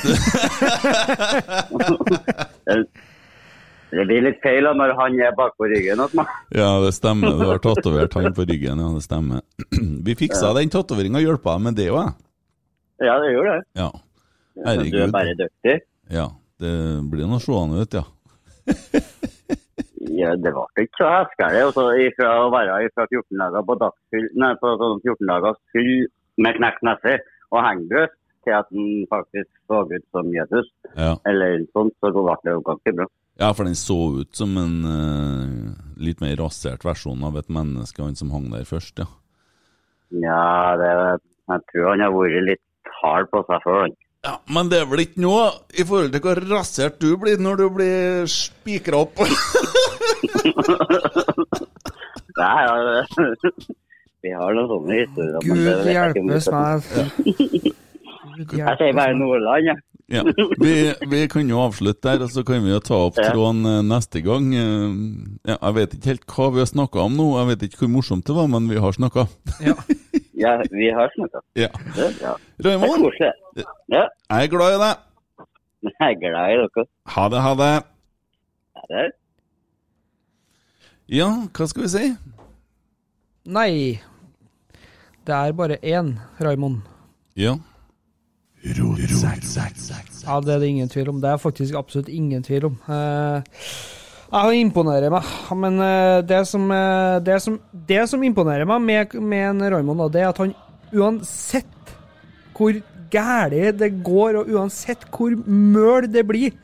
Det 3.88 4.04
blir 4.04 4.26
litt 4.26 4.39
feil 4.43 4.68
når 4.76 4.91
han 4.98 5.16
er 5.24 5.36
bakpå 5.38 5.70
ryggen 5.72 6.02
ja, 6.60 6.70
det 6.84 6.91
stemmer. 6.98 7.38
Du 7.39 7.45
har 7.48 7.62
tatovert 7.64 8.18
han 8.20 8.34
på 8.36 8.43
ryggen, 8.50 8.82
ja, 8.84 8.89
det 8.98 9.04
stemmer. 9.06 9.45
Vi 10.08 10.16
fiksa 10.20 10.52
den 10.58 10.74
tatoveringa, 10.74 11.22
hjelpa 11.24 11.56
deg 11.56 11.64
med 11.70 11.78
det 11.80 11.88
òg, 11.93 12.02
jeg. 12.02 12.14
Ja, 13.08 13.16
det 13.22 13.30
gjorde 13.32 13.54
det. 13.54 13.64
Ja. 13.80 13.89
Herregud. 14.66 14.91
Du 14.98 15.04
er 15.06 15.14
bare 15.14 15.38
dyktig. 15.39 15.76
Ja. 16.12 16.28
Det 16.58 16.74
blir 17.12 17.30
noe 17.30 17.39
slående 17.43 17.84
ut, 17.86 17.93
ja. 17.93 18.04
Ja, 20.16 20.36
det 20.39 20.53
ble 20.55 20.86
ikke 20.86 21.01
så 21.01 21.10
heskelig. 21.12 21.64
Og 21.68 21.74
så 21.76 21.86
ifra 22.05 22.32
å 22.43 22.51
være 22.53 22.78
fra 22.95 23.08
14 23.10 23.41
dager 23.41 23.66
på 23.68 23.78
dagsfyll, 23.84 24.30
nei, 24.43 24.53
på 24.62 24.74
sånn 24.82 25.03
14 25.03 25.30
dagers 25.32 25.60
fyll 25.76 25.93
med 26.43 26.58
knekt 26.60 26.84
nese 26.86 27.18
og 27.51 27.62
hengebrød, 27.64 28.16
til 28.47 28.55
at 28.55 28.68
den 28.72 29.05
faktisk 29.12 29.49
så 29.68 29.84
ut 29.91 30.05
som 30.16 30.30
Jesus, 30.32 30.68
Ja. 30.95 31.16
eller 31.28 31.66
sånn, 31.76 31.91
så 31.99 32.12
ble 32.16 32.36
det 32.43 32.53
jo 32.55 32.62
ganske 32.68 32.93
bra. 32.95 33.08
Ja, 33.38 33.51
for 33.53 33.68
den 33.68 33.76
så 33.78 33.97
ut 34.22 34.36
som 34.36 34.55
en 34.58 34.78
uh, 34.88 35.76
litt 36.01 36.22
mer 36.22 36.38
rasert 36.39 36.86
versjon 36.88 37.24
av 37.28 37.38
et 37.38 37.49
menneske, 37.49 38.01
han 38.01 38.16
som 38.16 38.32
hang 38.32 38.49
der 38.53 38.66
først, 38.66 39.03
ja. 39.03 39.08
Ja, 40.10 40.78
det, 40.80 41.22
jeg 41.51 41.64
tror 41.72 41.89
han 41.91 42.05
har 42.05 42.16
vært 42.16 42.45
litt 42.47 42.93
hard 43.01 43.30
på 43.34 43.43
seg 43.49 43.64
før, 43.66 43.82
han. 43.86 43.97
Ja, 44.26 44.38
Men 44.51 44.70
det 44.72 44.80
er 44.82 44.88
vel 44.89 45.03
ikke 45.05 45.22
noe 45.24 45.43
i 45.78 45.84
forhold 45.88 46.11
til 46.15 46.24
hvor 46.26 46.39
rasert 46.49 46.97
du 47.03 47.11
blir 47.22 47.38
når 47.39 47.55
du 47.61 47.68
blir 47.78 48.26
spikra 48.32 49.03
opp? 49.05 49.22
Nei, 52.38 52.57
ja, 52.63 52.74
vi 54.24 54.32
har 54.34 54.53
noen 54.57 54.70
sånne 54.72 54.99
historier. 55.01 55.39
Gud 55.45 55.89
hjelpes 55.89 56.49
meg. 56.53 56.78
Jeg 58.38 58.78
sier 58.78 58.93
bare 58.97 59.15
Nordland, 59.18 59.65
jeg. 59.72 59.78
Ja, 60.07 60.22
vi, 60.61 60.74
vi 61.11 61.18
kan 61.28 61.49
jo 61.51 61.57
avslutte 61.65 62.13
der, 62.13 62.22
og 62.24 62.30
så 62.32 62.39
kan 62.47 62.61
vi 62.63 62.70
jo 62.72 62.78
ta 62.80 62.95
opp 63.09 63.18
tråden 63.18 63.65
eh, 63.68 63.82
neste 63.84 64.22
gang. 64.24 64.45
Eh, 64.55 64.93
Ja, 65.49 65.57
jeg 65.57 65.76
vet 65.82 65.95
ikke 65.97 66.11
helt 66.13 66.28
hva 66.32 66.45
vi 66.55 66.61
har 66.63 66.70
snakka 66.70 67.01
om 67.09 67.18
nå, 67.20 67.26
jeg 67.41 67.49
vet 67.49 67.65
ikke 67.68 67.82
hvor 67.82 67.91
morsomt 67.97 68.24
det 68.30 68.36
var, 68.38 68.47
men 68.53 68.70
vi 68.72 68.80
har 68.84 68.95
snakka. 68.95 69.26
Ja, 69.65 69.76
vi 70.72 70.90
har 70.94 71.12
snakket. 71.16 71.44
Ja. 71.56 71.70
ja. 72.22 72.34
er 72.34 72.64
Det 72.64 72.74
er 72.74 72.80
koselig. 73.02 73.32
Ja, 73.90 74.04
Jeg 74.30 74.44
er 74.44 74.52
glad 74.54 74.76
i 74.76 74.82
deg. 74.84 75.06
jeg 75.88 76.10
er 76.10 76.20
glad 76.22 76.52
i 76.54 76.60
dere. 76.64 76.86
Ha 77.16 77.30
det, 77.34 77.42
ha 77.42 77.54
det. 77.62 77.72
Ja, 78.76 78.82
det 78.92 79.08
Ja, 81.08 81.30
hva 81.56 81.68
skal 81.72 81.84
vi 81.88 81.90
si? 81.94 82.06
Nei. 83.48 83.72
Det 85.28 85.36
er 85.36 85.52
bare 85.56 85.78
én, 85.84 86.18
Raymond. 86.40 86.82
Ja. 87.36 87.58
Ja, 90.28 90.40
det 90.42 90.54
er 90.54 90.60
det 90.60 90.68
ingen 90.68 90.90
tvil 90.90 91.10
om. 91.10 91.22
Det 91.22 91.30
er 91.30 91.38
faktisk 91.38 91.76
absolutt 91.76 92.10
ingen 92.10 92.44
tvil 92.44 92.66
om. 92.66 92.80
Eh, 92.90 93.42
jeg 94.28 94.60
imponerer 94.66 95.12
meg, 95.14 95.32
men 95.56 95.80
eh, 95.84 96.20
det 96.28 96.42
som, 96.50 96.68
eh, 96.72 97.18
det 97.24 97.40
som, 97.44 97.58
det 97.88 98.04
som 98.12 98.24
imponerer 98.28 98.68
meg 98.68 98.84
med, 98.84 99.18
med 99.24 99.50
en 99.54 99.66
Raymond, 99.78 100.08
det 100.12 100.24
er 100.24 100.32
at 100.34 100.42
han 100.44 100.54
uansett 100.92 101.94
hvor 102.58 102.76
gæli 103.12 103.72
det 103.78 103.92
går, 104.04 104.42
og 104.42 104.50
uansett 104.52 105.06
hvor 105.14 105.36
møl 105.48 106.10
det 106.12 106.26
blir, 106.28 106.56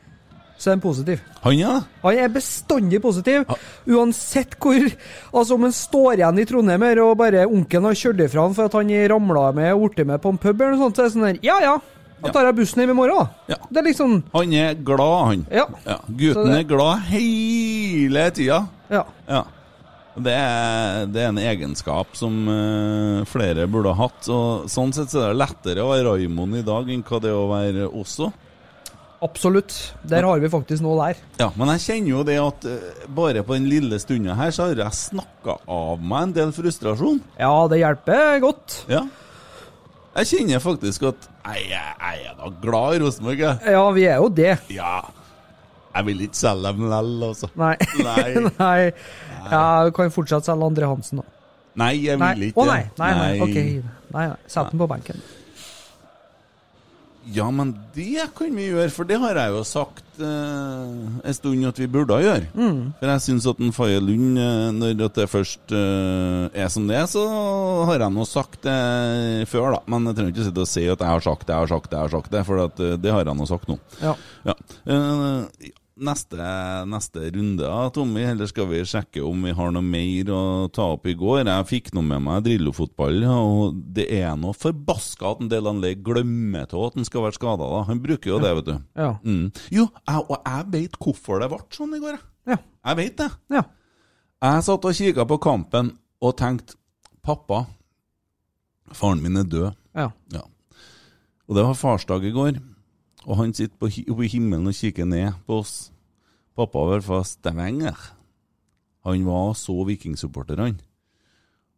så 0.58 0.70
er 0.70 0.76
han 0.76 0.84
positiv. 0.84 1.22
Han, 1.44 1.56
ja? 1.58 1.78
Han 2.04 2.18
er 2.18 2.30
bestandig 2.32 3.00
positiv. 3.02 3.42
Uansett 3.90 4.54
hvor 4.62 4.76
Altså, 5.34 5.56
om 5.56 5.66
han 5.66 5.74
står 5.74 6.20
igjen 6.20 6.38
i 6.40 6.46
Trondheim 6.48 6.84
og 7.02 7.16
bare 7.20 7.46
onkelen 7.48 7.88
har 7.90 7.98
kjørt 7.98 8.22
ifra 8.24 8.46
han 8.46 8.54
for 8.56 8.70
at 8.70 8.76
han 8.78 8.92
ramla 9.10 9.48
med 9.56 9.72
og 9.74 9.88
blitt 9.88 10.06
med 10.08 10.22
på 10.22 10.32
en 10.32 10.40
pub, 10.40 10.54
eller 10.54 10.76
noe 10.76 10.86
sånt, 10.86 10.96
så 10.96 11.04
er 11.04 11.10
det 11.10 11.16
sånn 11.16 11.26
der 11.26 11.42
Ja 11.44 11.58
ja, 11.64 11.74
da 12.24 12.32
tar 12.34 12.48
jeg 12.48 12.56
bussen 12.58 12.82
hjem 12.82 12.92
i 12.94 12.96
morgen, 12.98 13.26
da. 13.48 13.58
Det 13.68 13.80
er 13.82 13.86
liksom 13.88 14.14
Han 14.34 14.52
er 14.56 14.78
glad, 14.86 15.18
han. 15.28 15.44
Ja. 15.52 15.66
Gutten 16.08 16.50
det- 16.50 16.60
er 16.62 16.70
glad 16.70 17.04
hele 17.10 18.30
tida. 18.36 18.62
Ja. 18.90 19.04
Det 20.14 20.30
er, 20.30 21.06
det 21.10 21.22
er 21.24 21.32
en 21.32 21.40
egenskap 21.42 22.12
som 22.14 22.36
uh, 22.46 23.24
flere 23.26 23.66
burde 23.66 23.90
ha 23.90 24.06
hatt. 24.06 24.28
Og 24.30 24.68
sånn 24.70 24.92
sett 24.94 25.10
så 25.10 25.24
er 25.24 25.32
det 25.32 25.40
lettere 25.42 25.82
å 25.82 25.90
være 25.90 26.12
Raymond 26.12 26.60
i 26.60 26.62
dag 26.66 26.90
enn 26.94 27.02
hva 27.02 27.18
det 27.22 27.32
er 27.32 27.38
å 27.38 27.48
være 27.50 27.88
også. 27.90 28.30
Absolutt. 29.24 29.72
Der 30.06 30.22
har 30.28 30.38
vi 30.42 30.50
faktisk 30.52 30.84
noe 30.84 31.08
der. 31.08 31.20
Ja, 31.40 31.48
men 31.56 31.70
jeg 31.72 31.82
kjenner 31.86 32.10
jo 32.12 32.22
det 32.28 32.38
at 32.38 32.66
uh, 32.68 33.04
bare 33.16 33.42
på 33.42 33.56
den 33.56 33.66
lille 33.72 33.98
stunda 34.02 34.36
her, 34.38 34.54
så 34.54 34.68
har 34.68 34.84
jeg 34.84 35.00
snakka 35.00 35.58
av 35.66 36.02
meg 36.04 36.28
en 36.28 36.36
del 36.38 36.54
frustrasjon. 36.54 37.18
Ja, 37.40 37.52
det 37.72 37.82
hjelper 37.82 38.38
godt. 38.44 38.82
Ja. 38.92 39.02
Jeg 40.14 40.28
kjenner 40.30 40.60
faktisk 40.62 41.02
at 41.08 41.26
jeg, 41.26 41.64
jeg, 41.72 41.94
jeg 41.98 42.26
er 42.30 42.34
da 42.38 42.50
glad 42.62 42.96
i 42.96 43.02
Rosenborg, 43.02 43.40
jeg. 43.42 43.74
Ja, 43.74 43.84
vi 43.96 44.04
er 44.06 44.20
jo 44.22 44.28
det. 44.30 44.52
Ja. 44.70 45.00
Jeg 45.94 46.06
vil 46.08 46.20
ikke 46.26 46.38
selge 46.38 46.70
dem 46.70 46.84
likevel, 46.86 47.24
altså. 47.28 47.50
Nei. 47.58 47.74
Nei. 48.08 48.28
nei. 48.62 48.80
Ja, 49.50 49.64
du 49.86 49.94
kan 49.96 50.12
fortsatt 50.14 50.46
selge 50.46 50.68
Andre 50.70 50.90
Hansen, 50.90 51.22
da. 51.22 51.26
Nei, 51.82 51.92
jeg 52.06 52.20
Nei. 52.22 52.30
vil 52.38 52.46
ikke 52.48 52.62
Å 52.62 52.66
nei. 52.68 52.82
Nei, 53.00 53.10
nei. 53.18 53.30
Nei. 53.32 53.40
Ok. 53.42 53.56
Nei, 54.14 54.26
nei. 54.30 54.36
Sett 54.46 54.70
den 54.70 54.82
på 54.82 54.86
benken. 54.90 55.18
Ja, 57.32 57.46
men 57.50 57.72
det 57.94 58.26
kan 58.36 58.52
vi 58.52 58.66
gjøre, 58.68 58.90
for 58.92 59.08
det 59.08 59.16
har 59.22 59.38
jeg 59.38 59.52
jo 59.54 59.62
sagt 59.64 60.20
eh, 60.20 60.90
en 61.24 61.36
stund 61.36 61.68
at 61.68 61.78
vi 61.80 61.88
burde 61.88 62.18
gjøre. 62.20 62.48
Mm. 62.52 62.80
For 62.98 63.12
jeg 63.12 63.24
syns 63.24 63.46
at 63.48 63.62
en 63.64 63.72
Faye 63.76 64.00
Lund, 64.02 64.40
eh, 64.40 64.66
når 64.76 64.98
det 65.16 65.28
først 65.32 65.72
eh, 65.72 66.48
er 66.52 66.72
som 66.72 66.88
det 66.90 66.98
er, 67.00 67.06
så 67.10 67.24
har 67.88 68.04
jeg 68.04 68.16
nå 68.16 68.26
sagt 68.28 68.60
det 68.66 69.48
før, 69.50 69.78
da. 69.78 69.80
Men 69.88 70.10
jeg 70.10 70.18
trenger 70.18 70.34
ikke 70.34 70.48
sitte 70.50 70.66
og 70.66 70.72
si 70.74 70.84
at 70.84 71.06
jeg 71.06 71.14
har 71.14 71.24
sagt 71.24 71.46
det, 71.46 71.54
jeg 71.54 71.64
har 71.64 71.72
sagt 71.72 71.88
det, 71.90 71.96
jeg 71.96 72.08
har 72.08 72.14
sagt 72.18 72.34
det, 72.36 72.44
for 72.50 72.66
at, 72.66 72.84
eh, 72.84 72.98
det 73.00 73.16
har 73.16 73.24
jeg 73.24 73.40
nå 73.40 73.48
sagt 73.48 73.72
nå. 73.72 73.78
Ja. 74.04 74.14
Ja. 74.44 74.58
Neste, 75.94 76.42
neste 76.90 77.28
runde, 77.30 77.66
Tommy, 77.94 78.24
eller 78.26 78.48
skal 78.50 78.66
vi 78.66 78.80
sjekke 78.82 79.22
om 79.22 79.44
vi 79.46 79.52
har 79.54 79.68
noe 79.70 79.86
mer 79.86 80.30
å 80.34 80.40
ta 80.74 80.88
opp 80.96 81.04
i 81.06 81.14
går? 81.14 81.44
Jeg 81.46 81.68
fikk 81.68 81.92
noe 81.94 82.02
med 82.08 82.24
meg 82.24 82.40
Drillo-fotball, 82.48 83.20
og 83.30 83.76
det 83.94 84.08
er 84.16 84.32
noe 84.34 84.56
forbaska 84.58 85.28
at 85.30 85.44
en 85.44 85.52
del 85.52 85.70
anlegg 85.70 86.02
glemmer 86.02 86.66
til 86.66 86.82
at 86.88 86.98
han 86.98 87.06
skal 87.06 87.28
være 87.28 87.38
skada. 87.38 87.68
Han 87.86 88.02
bruker 88.02 88.32
jo 88.32 88.40
det, 88.42 88.50
vet 88.58 88.72
du. 88.72 88.74
Ja. 88.98 89.12
Mm. 89.22 89.52
Jo, 89.70 89.86
jeg, 90.02 90.24
og 90.26 90.34
jeg 90.40 90.66
vet 90.74 90.98
hvorfor 90.98 91.44
det 91.44 91.50
ble 91.54 91.62
sånn 91.78 91.94
i 91.94 92.02
går. 92.02 92.18
Ja. 92.50 92.58
Jeg 92.90 93.00
vet 93.04 93.16
det. 93.22 93.30
Ja. 93.54 93.62
Jeg 94.50 94.66
satt 94.66 94.90
og 94.90 94.98
kikka 94.98 95.30
på 95.30 95.38
kampen 95.46 95.94
og 96.18 96.34
tenkte 96.42 96.74
Pappa, 97.24 97.62
faren 98.92 99.22
min 99.22 99.38
er 99.40 99.46
død. 99.46 99.78
Ja. 99.94 100.10
Og 101.46 101.54
det 101.54 101.62
var 101.70 101.78
farsdag 101.78 102.26
i 102.26 102.34
går, 102.34 102.58
og 103.24 103.38
han 103.40 103.54
sitter 103.56 103.76
på, 103.80 103.88
oppe 103.88 104.26
i 104.26 104.32
himmelen 104.32 104.68
og 104.68 104.76
kikker 104.76 105.08
ned 105.08 105.32
på 105.48 105.60
oss. 105.62 105.74
Pappa 106.54 106.84
var 106.90 107.02
fra 107.04 107.22
Stavanger. 107.26 107.96
Han 109.04 109.24
var 109.26 109.54
så 109.58 109.74
vikingsupporter, 109.88 110.60
han. 110.60 110.78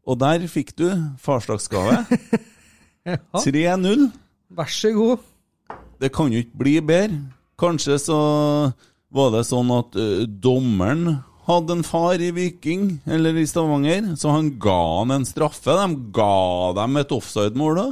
Og 0.07 0.19
der 0.21 0.45
fikk 0.51 0.75
du 0.79 0.87
farsdagsgave. 1.23 2.05
3-0. 3.07 4.11
Vær 4.57 4.71
så 4.71 4.93
god. 4.95 5.25
Det 5.99 6.13
kan 6.15 6.31
jo 6.31 6.43
ikke 6.45 6.61
bli 6.61 6.77
bedre. 6.85 7.23
Kanskje 7.59 7.97
så 7.99 8.19
var 9.17 9.33
det 9.33 9.47
sånn 9.49 9.71
at 9.73 9.97
ø, 9.97 10.27
dommeren 10.29 11.23
hadde 11.47 11.79
en 11.79 11.85
far 11.87 12.21
i 12.21 12.33
Viking, 12.35 12.99
eller 13.07 13.39
i 13.39 13.47
Stavanger, 13.49 14.13
så 14.19 14.35
han 14.35 14.51
ga 14.61 14.81
han 14.99 15.15
en 15.15 15.27
straffe. 15.27 15.73
De 15.73 16.11
ga 16.15 16.75
dem 16.77 16.99
et 17.01 17.15
offside-mål 17.17 17.81
da. 17.81 17.87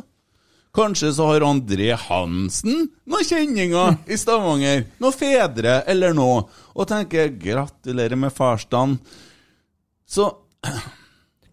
Kanskje 0.74 1.12
så 1.14 1.28
har 1.30 1.44
André 1.46 1.92
Hansen 2.08 2.88
noen 3.06 3.26
kjenninger 3.28 3.98
i 4.10 4.16
Stavanger. 4.18 4.86
Noen 5.02 5.14
fedre 5.14 5.76
eller 5.90 6.16
noe. 6.16 6.40
Og 6.74 6.88
tenker 6.90 7.30
gratulerer 7.38 8.18
med 8.18 8.34
farsdagen. 8.34 8.96
Så 10.06 10.32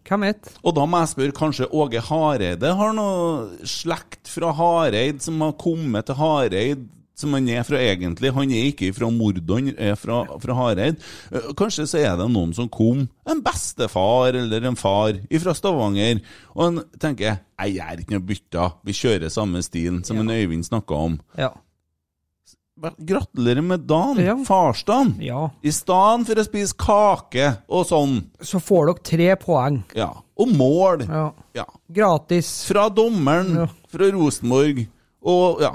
Hvem 0.08 0.26
vet? 0.26 0.48
og 0.66 0.74
da 0.76 0.82
må 0.84 0.98
jeg 1.00 1.10
spørre, 1.12 1.34
kanskje 1.36 1.68
Åge 1.72 2.00
Hareide 2.04 2.72
har 2.76 2.90
noe 2.96 3.62
slekt 3.68 4.28
fra 4.28 4.50
Hareid 4.58 5.22
som 5.24 5.38
har 5.40 5.54
kommet 5.60 6.08
til 6.10 6.18
Hareid, 6.18 6.82
som 7.22 7.32
han 7.38 7.48
er 7.54 7.62
fra 7.66 7.78
egentlig. 7.80 8.32
Han 8.36 8.50
er 8.52 8.68
ikke 8.72 8.90
fra 8.96 9.08
Mordon, 9.14 9.70
er 9.78 9.96
fra, 9.98 10.20
fra 10.42 10.58
Hareid. 10.58 10.98
Eh, 11.32 11.48
Kanskje 11.58 11.86
så 11.88 12.02
er 12.02 12.16
det 12.20 12.28
noen 12.34 12.52
som 12.58 12.68
kom, 12.72 13.06
en 13.26 13.42
bestefar 13.46 14.34
eller 14.42 14.68
en 14.68 14.76
far 14.78 15.16
fra 15.46 15.54
Stavanger, 15.56 16.20
og 16.52 16.64
han 16.66 16.82
tenker 17.00 17.38
jeg 17.62 17.76
gjør 17.78 18.00
ikke 18.02 18.16
noe 18.18 18.26
bytta, 18.26 18.68
vi 18.84 18.92
kjører 18.98 19.30
samme 19.30 19.62
stilen 19.62 20.02
som 20.04 20.18
en 20.18 20.32
Øyvind 20.34 20.66
snakka 20.66 20.98
om. 21.08 21.20
Ja. 21.38 21.52
Gratulerer 22.98 23.62
med 23.62 23.84
dagen, 23.86 24.18
Ja. 24.24 24.34
farsdagen. 24.44 25.12
Ja. 25.22 25.50
I 25.62 25.70
stedet 25.70 26.26
for 26.26 26.34
å 26.40 26.44
spise 26.44 26.74
kake 26.74 27.58
og 27.68 27.84
sånn. 27.86 28.16
Så 28.40 28.58
får 28.58 28.86
dere 28.88 29.02
tre 29.04 29.28
poeng. 29.36 29.84
Ja. 29.94 30.08
Og 30.36 30.48
mål. 30.48 31.04
Ja. 31.06 31.28
Ja. 31.54 31.64
Gratis. 31.92 32.64
Fra 32.66 32.88
dommeren, 32.88 33.68
fra 33.92 34.08
Rosenborg. 34.10 34.88
Og 35.22 35.60
ja, 35.62 35.70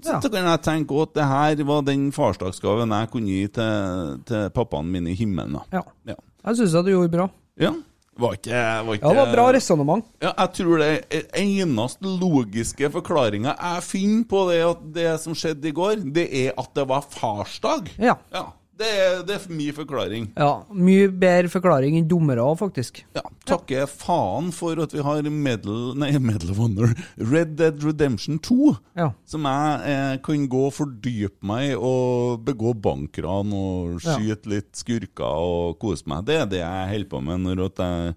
så, 0.00 0.12
Ja. 0.12 0.20
så 0.24 0.30
kan 0.32 0.44
jeg 0.48 0.62
tenke 0.64 1.02
at 1.02 1.14
det 1.14 1.24
her 1.28 1.64
var 1.68 1.82
den 1.86 2.10
farsdagsgaven 2.12 2.90
jeg 2.96 3.10
kunne 3.12 3.26
gi 3.28 3.46
til, 3.48 4.20
til 4.26 4.50
pappaen 4.56 4.90
min 4.90 5.06
i 5.06 5.14
himmelen. 5.14 5.58
Ja. 5.72 5.82
Ja. 6.08 6.14
Jeg 6.46 6.56
syns 6.56 6.72
du 6.72 6.90
gjorde 6.90 7.12
bra. 7.12 7.28
Ja. 7.60 7.72
Var 8.18 8.32
ikke, 8.36 8.62
var 8.86 8.94
ikke 8.94 9.06
Ja, 9.08 9.12
det 9.14 9.16
var 9.22 9.30
bra 9.34 9.44
resonnement. 9.56 10.04
Ja, 10.20 10.32
jeg 10.38 10.52
tror 10.58 10.78
det 10.82 10.88
er 11.16 11.22
eneste 11.40 12.04
logiske 12.20 12.90
forklaringa 12.92 13.54
jeg 13.56 13.82
finner 13.86 14.24
på 14.28 14.42
det, 14.50 14.58
at 14.66 14.82
det 14.94 15.20
som 15.22 15.32
skjedde 15.34 15.68
i 15.70 15.72
går, 15.72 16.02
det 16.12 16.26
er 16.46 16.52
at 16.60 16.68
det 16.76 16.84
var 16.90 17.06
farsdag. 17.08 17.88
Ja. 17.98 18.18
Ja. 18.34 18.44
Det 18.78 18.88
er, 18.88 19.18
det 19.28 19.34
er 19.36 19.42
mye 19.52 19.72
forklaring. 19.76 20.24
Ja, 20.34 20.62
Mye 20.74 21.10
bedre 21.12 21.50
forklaring 21.52 21.94
enn 21.98 22.06
dommere 22.08 22.40
òg, 22.42 22.56
faktisk. 22.58 23.02
Ja, 23.14 23.20
Takke 23.46 23.84
faen 23.90 24.48
for 24.56 24.80
at 24.82 24.94
vi 24.96 25.02
har 25.04 25.28
Medal, 25.28 25.92
nei, 26.00 26.08
Medal 26.18 26.50
of 26.54 26.58
Honor 26.62 26.94
Red 27.20 27.52
Dead 27.60 27.84
Redemption 27.84 28.40
2. 28.42 28.72
Ja. 28.98 29.10
Som 29.28 29.44
jeg 29.46 29.92
eh, 29.92 30.14
kan 30.24 30.48
gå 30.50 30.62
og 30.70 30.74
fordype 30.78 31.44
meg 31.52 31.74
og 31.76 32.40
begå 32.48 32.72
bankran 32.82 33.52
og 33.54 34.00
Ja. 34.02 34.16
skyte 34.16 34.50
litt 34.50 34.72
skurker 34.80 35.36
og 35.44 35.78
kose 35.82 36.08
meg. 36.10 36.24
Det 36.26 36.40
er 36.40 36.46
det 36.56 36.62
jeg 36.64 36.90
holder 36.96 37.10
på 37.12 37.22
med 37.28 37.44
når 37.44 37.64
at 37.68 37.84
jeg 37.86 38.14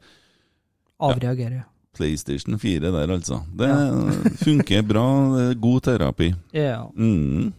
Avreagerer. 1.06 1.66
PlayStation 1.96 2.58
4 2.60 2.90
der, 2.92 3.12
altså. 3.14 3.42
Det 3.56 3.70
funker 4.42 4.82
bra. 4.88 5.06
God 5.60 5.82
terapi. 5.88 6.34
Ja. 6.56 6.88
Mm. 6.96 7.54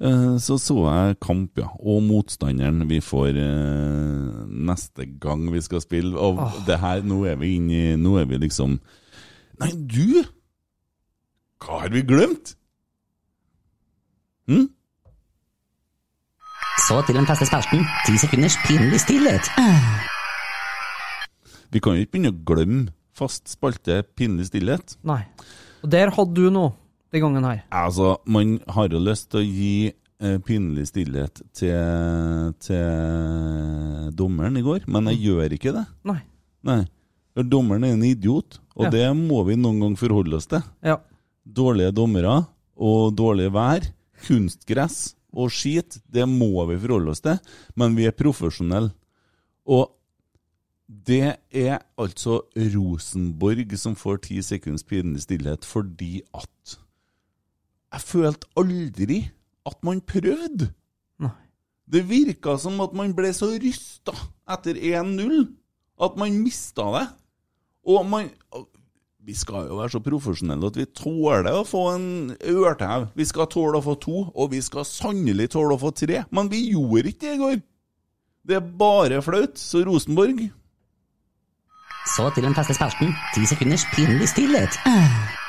Eh, 0.00 0.36
Så 0.42 0.58
så 0.60 0.76
jeg 0.86 1.18
kamp, 1.20 1.58
ja. 1.58 1.68
Og 1.80 2.02
motstanderen 2.04 2.84
vi 2.88 3.00
får 3.00 3.36
eh, 3.40 4.44
neste 4.48 5.08
gang 5.20 5.46
vi 5.52 5.62
skal 5.64 5.82
spille. 5.84 6.16
Og 6.18 6.38
oh. 6.38 6.60
det 6.66 6.80
her, 6.80 7.02
nå 7.02 7.24
er 7.26 7.36
vi 7.40 7.56
inne 7.56 7.82
i 7.92 7.96
Nå 7.96 8.16
er 8.20 8.28
vi 8.30 8.40
liksom 8.46 8.78
Nei, 9.60 9.72
du! 9.72 10.24
Hva 11.64 11.80
har 11.86 11.92
vi 11.94 12.02
glemt? 12.04 12.52
Hm? 14.50 14.66
Så 16.86 17.00
til 17.06 17.16
den 17.16 17.26
faste 17.26 17.48
spalten. 17.48 17.86
Ti 18.04 18.18
sekunders 18.20 18.58
pinlig 18.66 19.00
stillhet. 19.00 19.48
Vi 21.72 21.80
kan 21.82 21.96
jo 21.96 22.04
ikke 22.04 22.18
begynne 22.18 22.34
å 22.34 22.42
glemme 22.46 22.84
fast 23.16 23.48
spalte 23.48 24.02
pinlig 24.16 24.50
stillhet. 24.50 24.98
Nei. 25.08 25.22
Og 25.82 25.88
der 25.90 26.12
hadde 26.14 26.36
du 26.36 26.52
noe 26.52 26.74
den 27.12 27.22
gangen 27.22 27.44
her. 27.46 27.62
Altså, 27.70 28.16
man 28.26 28.58
har 28.68 28.88
jo 28.92 28.98
lyst 29.02 29.30
til 29.30 29.40
å 29.40 29.46
gi 29.46 29.92
eh, 30.20 30.38
pinlig 30.44 30.86
stillhet 30.90 31.42
til, 31.56 32.52
til 32.64 34.10
dommeren 34.16 34.56
i 34.58 34.64
går, 34.64 34.86
men 34.90 35.10
jeg 35.12 35.22
gjør 35.28 35.54
ikke 35.56 35.74
det. 35.76 35.84
Nei. 36.08 36.20
Nei. 36.66 36.82
For 37.36 37.44
Dommeren 37.44 37.84
er 37.84 37.92
en 37.96 38.04
idiot, 38.06 38.58
og 38.76 38.86
Ja. 38.86 38.90
det 38.90 39.06
må 39.16 39.42
vi 39.46 39.56
noen 39.60 39.80
gang 39.82 39.96
forholde 40.00 40.36
oss 40.38 40.46
til. 40.48 40.62
Ja. 40.82 40.96
Dårlige 41.46 41.92
dommere 41.94 42.46
og 42.76 43.14
dårlig 43.16 43.50
vær, 43.52 43.84
kunstgress 44.26 45.14
og 45.36 45.50
skit, 45.52 45.98
det 46.08 46.24
må 46.28 46.64
vi 46.70 46.78
forholde 46.80 47.12
oss 47.12 47.20
til, 47.20 47.36
men 47.76 47.94
vi 47.96 48.06
er 48.08 48.16
profesjonelle. 48.16 48.90
Og 49.68 49.92
det 50.88 51.36
er 51.52 51.80
altså 51.98 52.40
Rosenborg 52.56 53.76
som 53.76 53.94
får 53.98 54.20
ti 54.28 54.40
sekunds 54.42 54.84
pinlig 54.86 55.24
stillhet 55.26 55.64
fordi 55.66 56.20
at 56.32 56.76
Jeg 57.96 58.04
følte 58.04 58.48
aldri 58.60 59.22
at 59.66 59.78
man 59.86 60.02
prøvde. 60.04 60.68
Nei. 61.22 61.32
Det 61.88 62.02
virka 62.04 62.58
som 62.60 62.76
at 62.84 62.92
man 62.96 63.14
ble 63.16 63.30
så 63.32 63.48
rysta 63.56 64.12
etter 64.52 64.76
1-0 64.76 65.46
at 66.04 66.18
man 66.20 66.36
mista 66.42 66.90
det. 66.98 67.06
Og 67.88 68.04
man 68.06 68.28
Vi 69.26 69.34
skal 69.34 69.66
jo 69.66 69.80
være 69.80 69.90
så 69.90 69.98
profesjonelle 69.98 70.68
at 70.70 70.76
vi 70.78 70.84
tåler 70.94 71.48
å 71.50 71.64
få 71.66 71.80
en 71.96 72.10
ørtev. 72.46 73.08
Vi 73.18 73.24
skal 73.26 73.48
tåle 73.50 73.80
å 73.80 73.82
få 73.82 73.96
to, 73.98 74.20
og 74.30 74.52
vi 74.52 74.60
skal 74.62 74.86
sannelig 74.86 75.48
tåle 75.50 75.74
å 75.74 75.80
få 75.82 75.90
tre. 75.90 76.20
Men 76.30 76.46
vi 76.52 76.60
gjorde 76.68 77.10
ikke 77.10 77.24
det 77.24 77.32
i 77.34 77.40
går. 77.40 77.56
Det 78.46 78.60
er 78.60 78.68
bare 78.84 79.18
flaut. 79.26 79.58
Så 79.58 79.82
Rosenborg 79.82 80.44
Så 82.14 82.28
til 82.36 82.46
den 82.46 82.54
feste 82.54 82.78
spelten. 82.78 83.16
Ti 83.34 83.48
sekunders 83.50 83.88
pinlig 83.96 84.30
stillhet. 84.30 84.78
Ja, 84.86 85.45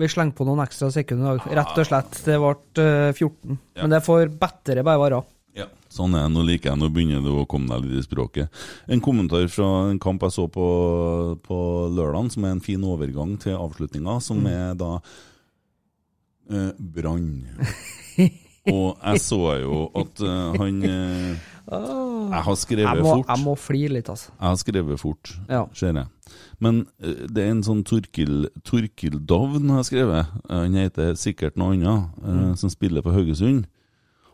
Vi 0.00 0.08
slenger 0.08 0.36
på 0.38 0.46
noen 0.48 0.62
ekstra 0.64 0.88
sekunder 0.94 1.36
i 1.36 1.38
dag, 1.42 1.52
rett 1.60 1.78
og 1.82 1.86
slett. 1.90 2.16
Det 2.24 2.38
ble 2.40 2.54
eh, 2.84 3.10
14. 3.12 3.58
Ja. 3.76 3.82
Men 3.84 3.94
det 3.94 4.02
får 4.06 4.30
bedre 4.40 4.84
bare 4.86 5.02
være. 5.04 5.20
Ja, 5.58 5.66
sånn 5.92 6.14
er 6.14 6.24
det. 6.24 6.32
Nå 6.36 6.44
liker 6.46 6.70
jeg, 6.70 6.78
nå 6.80 6.88
begynner 6.94 7.24
det 7.24 7.32
å 7.34 7.46
komme 7.50 7.68
deg 7.74 7.88
litt 7.90 8.04
i 8.04 8.06
språket. 8.06 8.60
En 8.88 9.02
kommentar 9.04 9.48
fra 9.50 9.66
en 9.90 9.98
kamp 10.02 10.22
jeg 10.22 10.32
så 10.36 10.44
på, 10.52 10.66
på 11.44 11.58
lørdagen, 11.90 12.30
som 12.32 12.46
er 12.46 12.54
en 12.56 12.62
fin 12.64 12.84
overgang 12.86 13.34
til 13.42 13.58
avslutninga, 13.58 14.20
som 14.22 14.40
Mm. 14.40 14.52
er 14.54 14.78
da 14.78 14.92
eh, 16.50 16.70
Brann. 16.78 17.30
Og 18.68 18.98
jeg 19.00 19.20
så 19.24 19.38
jo 19.62 19.76
at 19.96 20.20
uh, 20.20 20.52
han 20.60 20.82
uh, 20.84 21.36
Jeg 21.70 22.42
har 22.44 22.56
skrevet 22.60 22.84
jeg 22.98 23.02
må, 23.06 23.14
fort. 23.16 23.30
Jeg 23.30 23.44
må 23.46 23.54
flire 23.56 23.92
litt, 23.96 24.08
altså. 24.12 24.30
Jeg 24.36 24.48
har 24.48 24.56
skrevet 24.60 25.00
fort, 25.00 25.30
Ja. 25.48 25.62
ser 25.72 25.92
jeg. 25.96 26.06
Men 26.60 26.82
uh, 27.02 27.26
det 27.32 27.44
er 27.46 27.50
en 27.54 27.62
sånn 27.64 27.80
Torkil, 27.88 28.48
Torkil 28.66 29.16
Dovn 29.26 29.70
har 29.72 29.82
skrevet. 29.88 30.26
Han 30.50 30.74
heter 30.76 31.14
sikkert 31.16 31.56
noe 31.56 31.72
annet, 31.78 32.10
Mm. 32.20 32.56
som 32.56 32.70
spiller 32.70 33.02
på 33.02 33.12
Haugesund. 33.16 33.64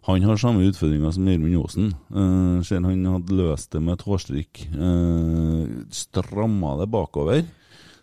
Han 0.07 0.23
har 0.23 0.37
samme 0.39 0.63
utfordringer 0.69 1.11
som 1.15 1.27
Gjermund 1.27 1.57
Aasen. 1.63 1.93
Uh, 2.15 2.63
ser 2.63 2.81
han 2.83 3.05
hadde 3.07 3.35
løst 3.35 3.71
det 3.73 3.81
med 3.83 3.95
et 3.99 4.05
hårstrikk. 4.07 4.67
Uh, 4.75 5.87
Stramma 5.91 6.77
det 6.81 6.91
bakover. 6.91 7.45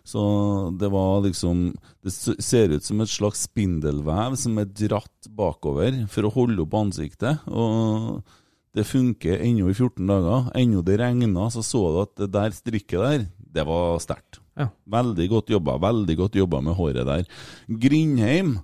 Så 0.04 0.22
det 0.76 0.90
var 0.92 1.22
liksom 1.24 1.70
Det 2.04 2.12
ser 2.12 2.74
ut 2.74 2.84
som 2.84 3.00
et 3.00 3.08
slags 3.08 3.46
spindelvev 3.48 4.36
som 4.36 4.58
er 4.60 4.68
dratt 4.68 5.28
bakover 5.32 6.02
for 6.12 6.28
å 6.28 6.32
holde 6.34 6.60
opp 6.66 6.76
ansiktet. 6.76 7.40
Og 7.48 8.20
det 8.74 8.84
funker 8.88 9.40
ennå 9.40 9.70
i 9.70 9.76
14 9.76 10.04
dager. 10.10 10.50
Ennå 10.58 10.82
det 10.84 10.98
regna, 11.00 11.48
så 11.50 11.62
så 11.64 11.82
du 11.94 12.00
at 12.02 12.14
det 12.20 12.32
der 12.34 12.56
strikket 12.56 13.00
der, 13.00 13.26
det 13.54 13.64
var 13.64 13.96
sterkt. 14.02 14.42
Ja. 14.58 14.68
Veldig 14.90 15.28
godt 15.30 15.50
jobba. 15.54 15.78
Veldig 15.82 16.16
godt 16.18 16.38
jobba 16.38 16.60
med 16.62 16.76
håret 16.78 17.06
der. 17.08 17.24
Grindheim 17.68 18.58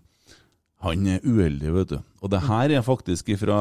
han 0.80 1.02
er 1.12 1.24
uheldig, 1.26 1.72
vet 1.74 1.90
du. 1.90 1.98
Og 2.24 2.30
det 2.32 2.38
her 2.46 2.72
er 2.72 2.84
faktisk 2.84 3.28
fra 3.40 3.56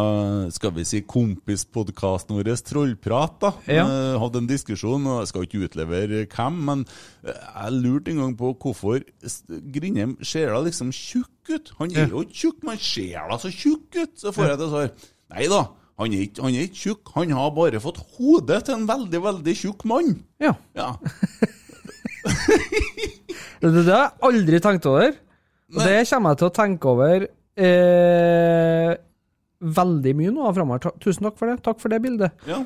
skal 0.55 0.71
vi 0.77 0.85
si, 0.87 1.01
kompispodkasten 1.03 2.37
vår 2.37 2.49
Trollprat, 2.63 3.35
da. 3.43 3.51
Ja. 3.67 3.83
Eh, 3.83 4.15
hadde 4.21 4.39
en 4.39 4.47
diskusjon, 4.47 5.03
og 5.03 5.21
jeg 5.21 5.31
skal 5.31 5.47
ikke 5.47 5.65
utlevere 5.67 6.21
hvem, 6.31 6.61
men 6.69 6.85
eh, 7.27 7.35
jeg 7.35 7.75
lurte 7.75 8.13
en 8.13 8.21
gang 8.23 8.37
på 8.39 8.53
hvorfor 8.63 9.03
Grindheim 9.75 10.15
ser 10.23 10.55
da 10.55 10.63
liksom 10.63 10.93
tjukk 10.95 11.51
ut. 11.51 11.73
Han 11.81 11.91
er 11.91 12.07
jo 12.07 12.23
ikke 12.23 12.39
tjukk, 12.45 12.63
men 12.71 12.81
ser 12.87 13.27
da 13.31 13.41
så 13.43 13.51
tjukk 13.51 13.99
ut! 13.99 14.15
Så 14.23 14.35
får 14.35 14.53
jeg 14.53 14.61
til 14.63 14.73
svar. 14.77 14.91
Nei 15.35 15.51
da, 15.51 15.61
han 15.99 16.15
er 16.15 16.27
ikke, 16.29 16.43
han 16.45 16.55
er 16.55 16.67
ikke 16.69 16.83
tjukk, 16.85 17.15
han 17.17 17.35
har 17.35 17.55
bare 17.59 17.83
fått 17.83 17.99
hodet 18.15 18.63
til 18.69 18.79
en 18.79 18.87
veldig, 18.87 19.25
veldig 19.27 19.59
tjukk 19.59 19.83
mann. 19.91 20.21
Ja. 20.39 20.55
Ja. 20.77 20.93
Det, 23.59 23.73
det, 23.73 23.81
det 23.83 23.91
har 23.91 24.05
jeg 24.05 24.23
aldri 24.23 24.59
tenkt 24.63 24.85
over. 24.87 25.17
Og 25.75 25.83
det 25.85 25.99
kommer 26.09 26.33
jeg 26.33 26.39
til 26.41 26.47
å 26.49 26.53
tenke 26.55 26.89
over 26.89 27.25
eh, 27.59 28.93
veldig 29.79 30.13
mye 30.17 30.31
nå 30.33 30.51
framover. 30.55 30.93
Tusen 31.03 31.27
takk 31.27 31.37
for 31.39 31.51
det. 31.51 31.59
Takk 31.65 31.81
for 31.83 31.89
det 31.93 32.01
bildet. 32.05 32.45
ja. 32.49 32.63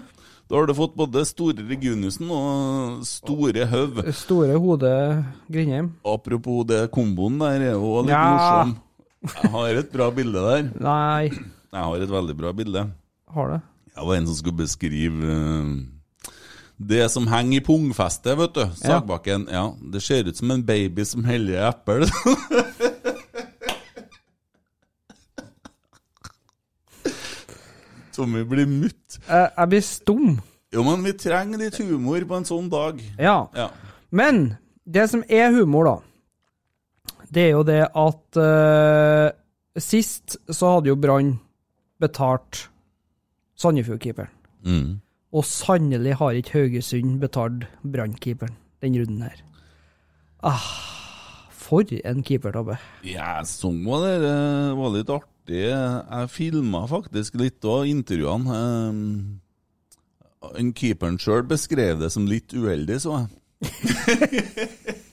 Da 0.52 0.58
har 0.60 0.68
du 0.68 0.74
fått 0.76 0.92
både 1.00 1.22
store 1.26 1.64
Regunussen 1.66 2.28
og 2.36 3.06
store 3.08 3.64
Høv. 3.72 4.02
Store 4.14 4.58
hode 4.60 4.90
Grindheim. 5.50 5.88
Apropos 6.06 6.66
det 6.68 6.82
komboen 6.94 7.38
der, 7.40 7.62
er 7.70 7.78
jo 7.78 7.94
litt 8.04 8.12
Ja. 8.12 8.26
morsom. 8.28 8.74
Jeg 9.24 9.52
har 9.54 9.80
et 9.80 9.92
bra 9.94 10.10
bilde 10.12 10.44
der. 10.44 10.68
Nei, 10.84 11.30
Jeg 11.32 11.80
har 11.88 11.96
et 12.04 12.10
veldig 12.12 12.36
bra 12.38 12.52
bilde. 12.54 12.84
har 13.34 13.48
du? 13.54 13.62
Jeg 13.96 14.06
var 14.06 14.16
en 14.20 14.28
som 14.28 14.36
skulle 14.36 14.58
beskrive 14.58 15.32
eh, 15.32 16.34
det 16.78 17.10
som 17.10 17.26
henger 17.26 17.58
i 17.62 17.64
pungfestet, 17.64 18.38
vet 18.38 18.54
du. 18.54 18.66
Sagbakken. 18.76 19.48
Ja, 19.50 19.72
det 19.80 20.04
ser 20.04 20.28
ut 20.28 20.36
som 20.38 20.52
en 20.52 20.62
baby 20.62 21.06
som 21.06 21.24
heller 21.24 21.70
eple. 21.72 22.06
Tommy 28.16 28.44
blir 28.48 28.70
mutt. 28.70 29.20
Jeg, 29.28 29.52
jeg 29.58 29.72
blir 29.72 29.86
stum. 29.86 30.28
Jo, 30.74 30.84
men 30.88 31.06
vi 31.06 31.14
trenger 31.18 31.62
litt 31.62 31.78
humor 31.82 32.26
på 32.30 32.40
en 32.40 32.48
sånn 32.48 32.70
dag. 32.72 33.02
Ja. 33.22 33.38
Ja. 33.58 33.70
Men 34.14 34.56
det 34.86 35.08
som 35.12 35.24
er 35.30 35.54
humor, 35.54 35.90
da, 35.90 35.96
det 37.34 37.48
er 37.48 37.56
jo 37.56 37.64
det 37.68 37.82
at 37.88 38.42
uh, 38.42 39.30
Sist 39.82 40.36
så 40.54 40.76
hadde 40.76 40.92
jo 40.92 41.00
Brann 41.02 41.32
betalt 42.02 42.68
Sandefjord-keeperen. 43.58 44.30
Mm. 44.66 45.00
Og 45.34 45.46
sannelig 45.50 46.20
har 46.20 46.38
ikke 46.38 46.60
Haugesund 46.60 47.18
betalt 47.24 47.66
Brann-keeperen 47.82 48.54
den 48.84 48.98
runden 49.02 49.24
her. 49.26 49.40
Ah, 50.44 50.68
for 51.50 51.88
en 52.04 52.24
keepertabbe. 52.28 52.78
Ja, 53.08 53.40
sånn 53.48 53.80
var 53.88 54.04
det. 54.06 54.16
Det 54.26 54.36
var 54.78 54.94
litt 54.94 55.14
artig. 55.14 55.33
Jeg 55.52 56.30
filma 56.32 56.86
faktisk 56.88 57.36
litt 57.42 57.66
av 57.68 57.86
intervjuene. 57.90 58.60
Um, 58.90 59.40
keeperen 60.76 61.20
sjøl 61.20 61.44
beskrev 61.48 62.00
det 62.00 62.12
som 62.14 62.28
litt 62.30 62.54
uheldig, 62.56 63.02
så 63.04 63.10
jeg. 63.22 63.28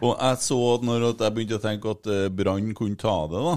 Og 0.00 0.16
jeg 0.16 0.36
så 0.40 0.56
at 0.74 0.84
når 0.88 1.02
jeg 1.10 1.34
begynte 1.36 1.58
å 1.58 1.62
tenke 1.62 1.92
at 1.92 2.06
eh, 2.08 2.28
Brann 2.32 2.70
kunne 2.76 2.96
ta 3.00 3.16
det, 3.28 3.40
da. 3.44 3.56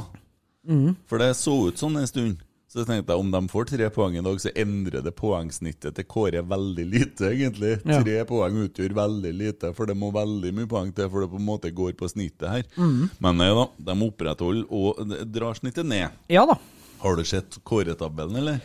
Mhm. 0.67 0.95
For 1.07 1.23
det 1.23 1.29
så 1.39 1.55
ut 1.69 1.79
sånn 1.79 1.99
en 1.99 2.09
stund. 2.09 2.41
Så 2.73 2.81
tenkte 2.87 3.13
jeg 3.13 3.21
om 3.21 3.27
de 3.29 3.39
får 3.51 3.67
tre 3.69 3.87
poeng 3.93 4.15
i 4.17 4.21
dag, 4.25 4.37
så 4.41 4.49
endrer 4.57 5.03
det 5.05 5.11
poengsnittet 5.13 5.93
til 5.93 6.05
Kåre 6.09 6.41
veldig 6.49 6.85
lite, 6.89 7.27
egentlig. 7.29 7.75
Ja. 7.85 7.99
Tre 8.01 8.15
poeng 8.25 8.55
utgjør 8.63 8.95
veldig 8.97 9.33
lite, 9.37 9.69
for 9.77 9.85
det 9.85 9.93
må 9.99 10.09
veldig 10.15 10.49
mye 10.57 10.69
poeng 10.71 10.89
til, 10.97 11.05
for 11.13 11.21
det 11.21 11.29
på 11.29 11.37
en 11.37 11.45
måte 11.45 11.69
går 11.77 11.93
på 11.99 12.09
snittet 12.09 12.47
her. 12.49 12.63
Mm. 12.81 13.11
Men 13.21 13.37
nei 13.43 13.51
da, 13.53 13.67
de 13.91 13.95
opprettholder 14.07 14.65
og 14.73 15.03
d- 15.11 15.19
drar 15.35 15.59
snittet 15.59 15.85
ned. 15.85 16.15
Ja 16.33 16.47
da. 16.49 16.55
Har 17.03 17.19
du 17.19 17.21
sett 17.29 17.59
Kåre-tabellen, 17.67 18.39
eller? 18.41 18.57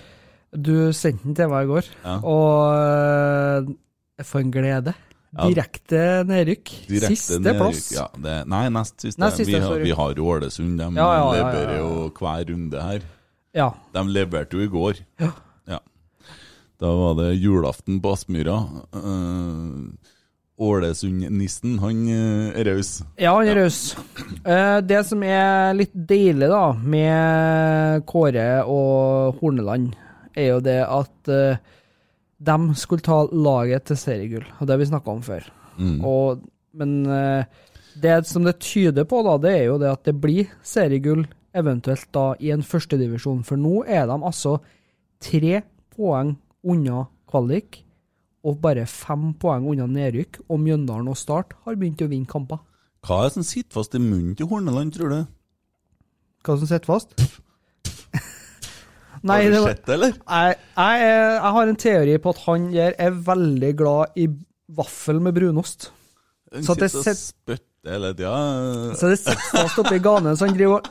Du 0.56 0.72
sendte 0.96 1.26
den 1.28 1.36
til 1.36 1.52
meg 1.52 1.66
i 1.66 1.70
går, 1.74 1.90
Ja. 2.06 2.16
og 2.24 3.68
øh, 3.68 4.24
for 4.24 4.40
en 4.40 4.54
glede. 4.54 4.94
Direkte 5.36 6.00
nedrykk. 6.24 6.70
Direkte 6.88 7.12
Siste 7.12 7.36
nedrykk, 7.44 7.60
plass. 7.60 7.92
Ja, 7.92 8.06
det, 8.24 8.38
nei, 8.48 8.64
nest 8.72 8.96
siste. 9.04 9.20
Nest 9.20 9.36
siste, 9.42 9.52
vi, 9.52 9.60
har, 9.60 9.84
vi 9.84 9.92
har 10.00 10.22
Ålesund, 10.32 10.78
de 10.80 10.88
ja, 10.96 11.08
leverer 11.36 11.76
jo 11.82 11.90
hver 12.16 12.48
runde 12.54 12.86
her. 12.88 13.04
Ja. 13.56 13.72
De 13.94 14.04
leverte 14.12 14.58
jo 14.58 14.64
i 14.64 14.70
går. 14.72 15.02
Ja. 15.20 15.32
Ja. 15.68 15.80
Da 16.80 16.92
var 16.94 17.16
det 17.18 17.34
julaften 17.38 18.00
på 18.02 18.12
Aspmyra. 18.14 18.60
Uh, 18.94 19.88
Ålesund-nissen, 20.58 21.76
han 21.78 21.98
eh, 22.10 22.58
er 22.58 22.66
raus. 22.66 22.88
Ja, 23.14 23.36
han 23.36 23.46
er 23.46 23.60
raus. 23.60 23.92
Eh, 24.42 24.78
det 24.82 25.04
som 25.06 25.22
er 25.22 25.76
litt 25.78 25.92
deilig 25.94 26.48
da, 26.50 26.64
med 26.74 28.02
Kåre 28.10 28.64
og 28.66 29.38
Horneland, 29.38 29.92
er 30.34 30.48
jo 30.48 30.58
det 30.66 30.80
at 30.82 31.30
de 31.30 32.56
skulle 32.78 33.06
ta 33.06 33.20
laget 33.30 33.86
til 33.86 34.00
seriegull, 34.02 34.50
og 34.58 34.66
det 34.66 34.74
har 34.74 34.82
vi 34.82 34.90
snakka 34.90 35.14
om 35.14 35.22
før. 35.22 35.46
Mm. 35.78 35.96
Og, 36.02 36.42
men 36.74 36.98
det 38.02 38.18
som 38.26 38.46
det 38.46 38.58
tyder 38.58 39.06
på, 39.06 39.22
da, 39.26 39.38
det 39.42 39.54
er 39.54 39.64
jo 39.68 39.78
det 39.78 39.94
at 39.94 40.10
det 40.10 40.18
blir 40.18 40.50
seriegull 40.66 41.22
eventuelt 41.56 42.08
da 42.14 42.34
i 42.40 42.50
en 42.54 42.62
førstedivisjon, 42.62 43.44
for 43.44 43.56
nå 43.60 43.84
er 43.86 44.06
de 44.10 44.16
altså 44.20 44.58
tre 45.22 45.62
poeng 45.96 46.36
unna 46.64 47.06
kvalik. 47.30 47.84
Og 48.46 48.60
bare 48.62 48.84
fem 48.86 49.32
poeng 49.34 49.66
unna 49.68 49.86
nedrykk, 49.90 50.38
og 50.48 50.60
Mjøndalen 50.62 51.08
og 51.10 51.16
Start 51.18 51.56
har 51.64 51.74
begynt 51.76 52.00
å 52.04 52.08
vinne 52.08 52.28
kamper. 52.30 52.60
Hva 53.04 53.18
er 53.24 53.28
det 53.28 53.34
som 53.38 53.44
sitter 53.46 53.74
fast 53.80 53.94
i 53.94 54.00
munnen 54.02 54.36
til 54.38 54.46
Horneland, 54.50 54.92
tror 54.94 55.10
du? 55.12 55.18
Hva 56.46 56.54
som 56.60 56.66
sitter 56.70 56.86
fast? 56.88 57.14
Nei, 59.26 59.40
Har 59.42 59.50
du 59.50 59.62
sett 59.66 59.80
det, 59.86 59.94
eller? 59.96 60.12
Jeg, 60.14 60.58
jeg, 60.78 61.06
er- 61.08 61.32
jeg 61.34 61.52
har 61.56 61.70
en 61.72 61.78
teori 61.82 62.18
på 62.22 62.30
at 62.34 62.42
han 62.44 62.68
der 62.72 62.94
er 63.02 63.16
veldig 63.26 63.70
glad 63.80 64.14
i 64.22 64.28
vaffel 64.78 65.18
med 65.24 65.34
brunost. 65.34 65.88
Han 66.54 66.62
Så 66.64 66.76
det 66.78 66.90
sitter 66.92 67.10
og 67.10 67.18
spytter 67.24 67.92
hele 67.96 68.12
tida. 68.14 68.94
så 69.00 69.10
det 69.10 69.18
sitter 69.18 69.42
fast 69.56 69.78
oppi 69.82 69.98
ganen, 70.04 70.36
så 70.38 70.46
han 70.46 70.54
driver 70.56 70.78
og 70.78 70.86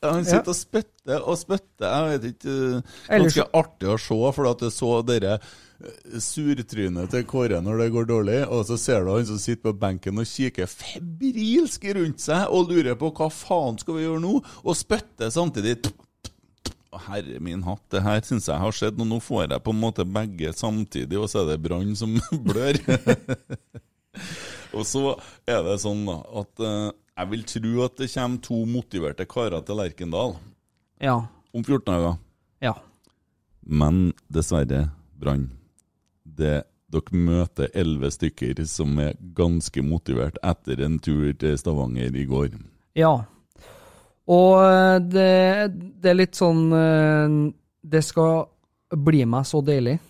Han 0.00 0.24
sitter 0.24 0.48
og 0.48 0.56
spytter 0.56 1.24
og 1.28 1.36
spytter. 1.36 1.88
Jeg 1.88 2.12
vet 2.12 2.28
ikke 2.30 2.54
eh, 2.56 3.00
Ganske 3.10 3.44
artig 3.60 3.90
å 3.92 3.98
se, 4.00 4.20
for 4.36 4.48
at 4.48 4.62
jeg 4.64 4.72
så 4.72 4.92
dere 5.04 5.34
eh, 5.36 6.20
surtrynet 6.24 7.12
til 7.12 7.26
Kåre 7.28 7.60
når 7.64 7.82
det 7.82 7.88
går 7.96 8.08
dårlig, 8.08 8.38
og 8.48 8.64
så 8.68 8.78
ser 8.80 9.04
du 9.04 9.12
han 9.12 9.28
som 9.28 9.40
sitter 9.40 9.66
på 9.68 9.74
benken 9.82 10.22
og 10.22 10.28
kikker 10.30 10.70
febrilsk 10.70 11.84
rundt 11.98 12.24
seg 12.24 12.48
og 12.48 12.72
lurer 12.72 12.96
på 13.00 13.12
hva 13.18 13.28
faen 13.34 13.80
skal 13.82 13.98
vi 13.98 14.06
gjøre 14.06 14.22
nå, 14.24 14.38
og 14.40 14.78
spytter 14.78 15.32
samtidig. 15.34 15.76
Herre 16.90 17.38
min 17.44 17.62
hatt, 17.62 17.84
det 17.92 18.02
her 18.02 18.24
syns 18.26 18.48
jeg 18.50 18.58
har 18.58 18.74
skjedd, 18.74 18.98
og 18.98 19.06
nå 19.06 19.20
får 19.22 19.44
jeg 19.44 19.64
på 19.66 19.74
en 19.74 19.84
måte 19.84 20.08
begge 20.08 20.54
samtidig, 20.56 21.20
og 21.20 21.28
så 21.30 21.44
er 21.44 21.52
det 21.52 21.60
Brann 21.62 21.92
som 21.98 22.16
blør. 22.48 22.80
og 24.76 24.88
så 24.88 25.04
er 25.44 25.60
det 25.68 25.76
sånn 25.84 26.02
da, 26.08 26.18
at 26.40 26.66
eh, 26.66 26.88
jeg 27.20 27.30
vil 27.30 27.42
tro 27.44 27.84
at 27.84 27.96
det 28.00 28.08
kommer 28.14 28.40
to 28.44 28.58
motiverte 28.68 29.26
karer 29.28 29.60
til 29.66 29.76
Lerkendal 29.76 30.36
Ja. 31.00 31.18
om 31.54 31.62
14 31.64 31.84
dager. 31.92 32.18
Ja. 32.62 32.74
Men 33.66 34.12
dessverre, 34.32 34.90
Brann. 35.20 35.50
Det 36.24 36.64
Dere 36.90 37.14
møter 37.14 37.68
elleve 37.78 38.08
stykker 38.10 38.64
som 38.66 38.96
er 38.98 39.12
ganske 39.36 39.78
motivert 39.86 40.40
etter 40.42 40.80
en 40.82 40.96
tur 40.98 41.28
til 41.38 41.54
Stavanger 41.56 42.16
i 42.18 42.24
går. 42.26 42.56
Ja. 42.98 43.12
Og 44.26 44.56
eh, 44.64 44.96
det, 44.98 45.28
det 46.02 46.10
er 46.10 46.18
litt 46.18 46.34
sånn 46.34 46.64
eh, 46.74 47.36
Det 47.86 48.02
skal 48.02 48.48
bli 48.90 49.22
meg 49.24 49.46
så 49.46 49.62
deilig. 49.62 50.00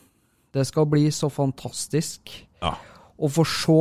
Det 0.56 0.64
skal 0.66 0.88
bli 0.88 1.10
så 1.12 1.28
fantastisk 1.28 2.32
Ja. 2.64 2.72
å 3.20 3.28
få 3.28 3.44
se 3.44 3.76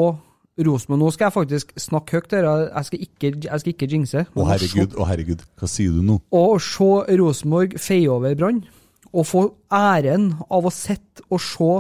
Rosenborg. 0.66 1.00
Nå 1.02 1.12
skal 1.16 1.28
jeg 1.28 1.36
faktisk 1.36 1.74
snakke 1.80 2.20
høyt, 2.20 2.32
dere. 2.32 2.56
Jeg 2.68 2.90
skal 2.90 3.06
ikke, 3.06 3.32
jeg 3.46 3.64
skal 3.64 3.74
ikke 3.74 3.90
jinxe. 3.94 4.26
Å 4.34 4.50
herregud, 4.50 4.98
å 5.00 5.08
herregud, 5.10 5.46
hva 5.60 5.70
sier 5.72 5.96
du 5.96 6.04
nå? 6.06 6.20
Å 6.32 6.44
se 6.64 6.90
Rosenborg 7.22 7.78
feie 7.82 8.10
over 8.12 8.36
Brann, 8.40 8.64
og 9.10 9.26
få 9.26 9.46
æren 9.74 10.34
av 10.50 10.68
å 10.70 10.74
sitte 10.74 11.26
og 11.30 11.42
se 11.44 11.72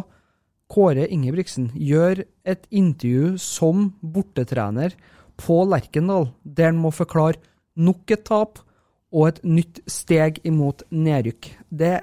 Kåre 0.69 1.07
Ingebrigtsen 1.09 1.71
gjøre 1.73 2.27
et 2.45 2.67
intervju 2.69 3.39
som 3.41 3.87
bortetrener 4.01 4.93
på 5.39 5.63
Lerkendal, 5.65 6.29
der 6.43 6.69
han 6.69 6.81
må 6.81 6.91
forklare 6.93 7.39
nok 7.79 8.13
et 8.13 8.25
tap 8.27 8.61
og 9.09 9.31
et 9.31 9.39
nytt 9.47 9.81
steg 9.89 10.37
imot 10.45 10.85
nedrykk. 10.93 11.49
Det 11.69 11.95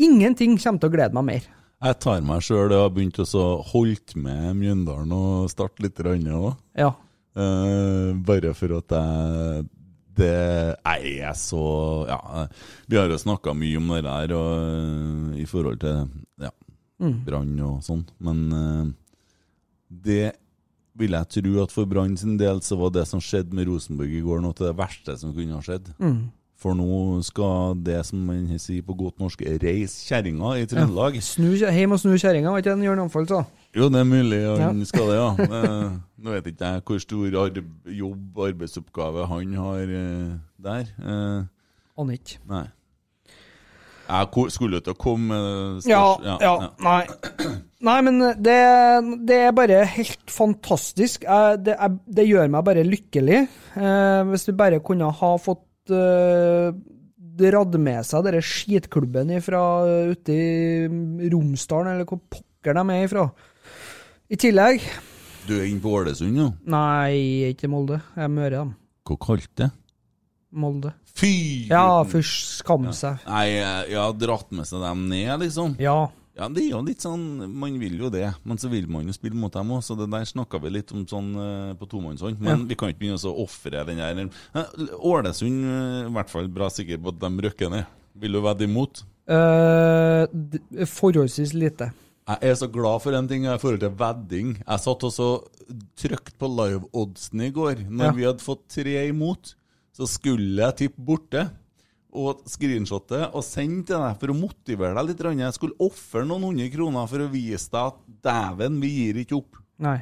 Ingenting 0.00 0.54
kommer 0.56 0.80
til 0.80 0.88
å 0.88 0.94
glede 0.94 1.16
meg 1.18 1.26
mer. 1.28 1.48
Jeg 1.80 1.96
tar 2.04 2.20
meg 2.24 2.42
sjøl 2.44 2.74
og 2.74 2.82
har 2.82 2.90
begynt 2.92 3.20
å 3.24 3.44
holde 3.70 4.20
med 4.20 4.56
Mjøndalen 4.58 5.12
og 5.16 5.50
starte 5.52 5.80
litt 5.84 6.00
òg. 6.00 6.56
Ja. 6.76 6.92
Uh, 7.36 8.12
bare 8.26 8.52
for 8.58 8.80
at 8.80 8.96
jeg 8.96 9.68
det 10.20 10.76
er 10.84 11.36
så 11.38 11.60
Ja, 12.08 12.46
vi 12.90 12.98
har 12.98 13.08
jo 13.08 13.16
snakka 13.16 13.54
mye 13.56 13.78
om 13.78 13.86
det 13.94 14.02
der 14.04 14.34
og, 14.36 14.50
eh, 14.66 15.38
i 15.40 15.46
forhold 15.48 15.78
til 15.80 16.10
ja, 16.42 16.50
Mm. 17.00 17.22
Brann 17.24 17.54
og 17.64 17.78
sånn, 17.80 18.02
men 18.20 18.40
uh, 18.52 18.88
det 19.88 20.34
vil 21.00 21.16
jeg 21.16 21.28
tro 21.32 21.52
at 21.62 21.72
for 21.72 21.88
Brann 21.88 22.16
sin 22.20 22.34
del 22.36 22.60
så 22.60 22.76
var 22.76 22.92
det 22.92 23.06
som 23.08 23.22
skjedde 23.24 23.56
med 23.56 23.70
Rosenborg 23.70 24.12
i 24.12 24.20
går, 24.20 24.42
noe 24.44 24.52
til 24.56 24.68
det 24.68 24.76
verste 24.76 25.14
som 25.16 25.32
kunne 25.32 25.56
ha 25.56 25.64
skjedd. 25.64 25.88
Mm. 25.96 26.28
For 26.60 26.76
nå 26.76 27.22
skal 27.24 27.78
det 27.80 28.02
som 28.04 28.20
man 28.28 28.42
sier 28.60 28.82
på 28.84 28.92
godt 28.98 29.16
norsk, 29.22 29.40
reise 29.62 30.02
kjerringa 30.04 30.50
i 30.60 30.66
Trøndelag. 30.68 31.14
Ja. 31.16 31.24
Snu, 31.24 31.54
hjem 31.56 31.94
og 31.96 32.00
snu 32.02 32.12
kjerringa, 32.20 32.50
var 32.52 32.60
ikke 32.60 32.74
det 32.76 32.84
Jørn 32.90 33.00
Amfold 33.06 33.30
sa? 33.32 33.38
Jo, 33.76 33.86
det 33.88 34.00
er 34.02 34.08
mulig 34.10 34.40
han 34.58 34.82
Ja. 34.82 34.88
skal 34.90 35.08
det, 35.08 35.16
ja. 35.16 35.30
Eh, 35.60 35.94
Nå 36.20 36.34
vet 36.34 36.50
ikke 36.50 36.68
jeg 36.74 36.82
hvor 36.84 37.00
stor 37.00 37.38
arb 37.46 37.62
jobb, 37.96 38.42
arbeidsoppgave, 38.50 39.24
han 39.30 39.54
har 39.56 39.94
eh, 40.02 40.36
der. 40.60 40.84
Eh, 41.00 41.48
Aner 42.00 42.18
ikke. 42.20 42.36
nei. 42.50 42.66
Jeg 44.10 44.50
skulle 44.50 44.80
til 44.82 44.92
å 44.92 44.98
komme 44.98 45.36
Ja, 45.86 46.02
størst- 46.18 46.42
ja, 46.42 46.54
nei. 46.82 47.02
Nei, 47.88 47.94
men 48.04 48.18
det, 48.44 48.56
det 49.24 49.36
er 49.46 49.52
bare 49.56 49.78
helt 49.88 50.28
fantastisk. 50.28 51.22
Jeg, 51.24 51.60
det, 51.64 51.76
jeg, 51.80 51.94
det 52.18 52.26
gjør 52.28 52.50
meg 52.52 52.64
bare 52.66 52.82
lykkelig. 52.84 53.38
Eh, 53.80 54.22
hvis 54.28 54.44
vi 54.50 54.52
bare 54.58 54.82
kunne 54.84 55.08
ha 55.16 55.30
fått 55.40 55.62
eh, 55.96 56.80
dratt 57.40 57.76
med 57.80 58.04
seg 58.06 58.26
denne 58.26 58.42
skitklubben 58.44 59.32
fra 59.44 59.62
ute 60.12 60.34
i 60.36 61.30
Romsdalen, 61.32 61.94
eller 61.94 62.08
hvor 62.08 62.20
pokker 62.32 62.76
de 62.76 62.84
er 62.96 63.06
ifra. 63.06 63.26
I 64.30 64.38
tillegg 64.38 64.84
Du 65.48 65.56
er 65.56 65.66
inne 65.66 65.82
på 65.82 65.94
Ålesund, 65.98 66.36
nå? 66.36 66.50
Nei, 66.70 67.50
ikke 67.50 67.70
Molde. 67.72 67.98
Jeg 68.14 68.26
er 68.28 68.32
Møre, 68.34 68.60
dem. 68.60 68.74
Hva 69.08 69.16
kalte 69.24 69.64
det? 69.64 69.70
Molde. 70.50 70.92
Fy! 71.14 71.66
Ja, 71.70 72.02
først 72.06 72.60
skam 72.60 72.88
seg. 72.96 73.22
Nei, 73.26 73.46
jeg 73.56 73.98
har 73.98 74.14
dratt 74.18 74.50
med 74.54 74.68
seg 74.68 74.82
dem 74.84 75.06
ned, 75.10 75.32
liksom. 75.42 75.76
Ja. 75.82 76.08
Ja, 76.40 76.46
det 76.48 76.62
er 76.64 76.70
jo 76.72 76.78
litt 76.86 77.02
sånn 77.04 77.24
Man 77.52 77.74
vil 77.82 77.98
jo 78.00 78.08
det, 78.12 78.24
men 78.48 78.56
så 78.60 78.70
vil 78.72 78.86
man 78.88 79.04
jo 79.04 79.12
spille 79.12 79.36
mot 79.36 79.52
dem 79.52 79.72
òg, 79.76 79.82
så 79.84 79.96
det 79.98 80.06
der 80.08 80.24
snakka 80.24 80.60
vi 80.62 80.72
litt 80.72 80.92
om 80.96 81.02
sånn 81.08 81.34
eh, 81.36 81.74
på 81.76 81.88
tomannshånd. 81.90 82.40
Men 82.40 82.62
Ja. 82.62 82.66
vi 82.70 82.78
kan 82.80 82.88
ikke 82.88 83.02
begynne 83.04 83.20
å 83.20 83.34
ofre 83.44 83.84
den 83.84 84.00
der 84.00 84.22
Eh, 84.56 84.96
Ålesund 84.96 85.64
eh, 85.68 86.08
i 86.08 86.12
hvert 86.16 86.30
fall 86.32 86.48
bra 86.48 86.70
sikker 86.72 86.96
på 86.98 87.12
at 87.12 87.20
de 87.20 87.30
røkker 87.44 87.70
ned. 87.70 87.86
Vil 88.16 88.32
du 88.32 88.40
vedde 88.40 88.64
imot? 88.64 89.02
Uh, 89.30 90.26
forholdsvis 90.90 91.52
lite. 91.54 91.92
Jeg 92.30 92.50
er 92.50 92.54
så 92.58 92.66
glad 92.70 93.02
for 93.02 93.14
en 93.14 93.28
ting 93.28 93.44
i 93.46 93.58
forhold 93.58 93.80
til 93.82 93.94
vedding. 94.00 94.56
Jeg 94.66 94.82
satt 94.82 95.04
også 95.06 95.28
trykt 95.98 96.34
på 96.38 96.48
live-oddsen 96.50 97.42
i 97.46 97.50
går. 97.54 97.84
Når 97.88 98.04
Ja. 98.06 98.12
vi 98.12 98.24
hadde 98.24 98.42
fått 98.42 98.66
tre 98.68 99.08
imot, 99.08 99.54
så 99.92 100.06
skulle 100.08 100.56
jeg 100.62 100.76
tippe 100.76 101.04
borte. 101.04 101.50
Og 102.10 102.40
screenshotte 102.50 103.28
og 103.30 103.44
sende 103.46 103.84
til 103.86 104.00
deg 104.02 104.16
for 104.18 104.32
å 104.32 104.34
motivere 104.34 104.94
deg 104.98 105.12
litt. 105.12 105.20
Jeg 105.38 105.54
skulle 105.54 105.78
ofre 105.86 106.24
noen 106.26 106.48
hundre 106.48 106.66
kroner 106.72 107.06
for 107.10 107.22
å 107.22 107.30
vise 107.30 107.70
deg 107.70 107.92
at 107.92 107.98
dæven, 108.26 108.80
vi 108.82 108.90
gir 108.96 109.20
ikke 109.22 109.38
opp. 109.38 109.60
Nei. 109.80 110.00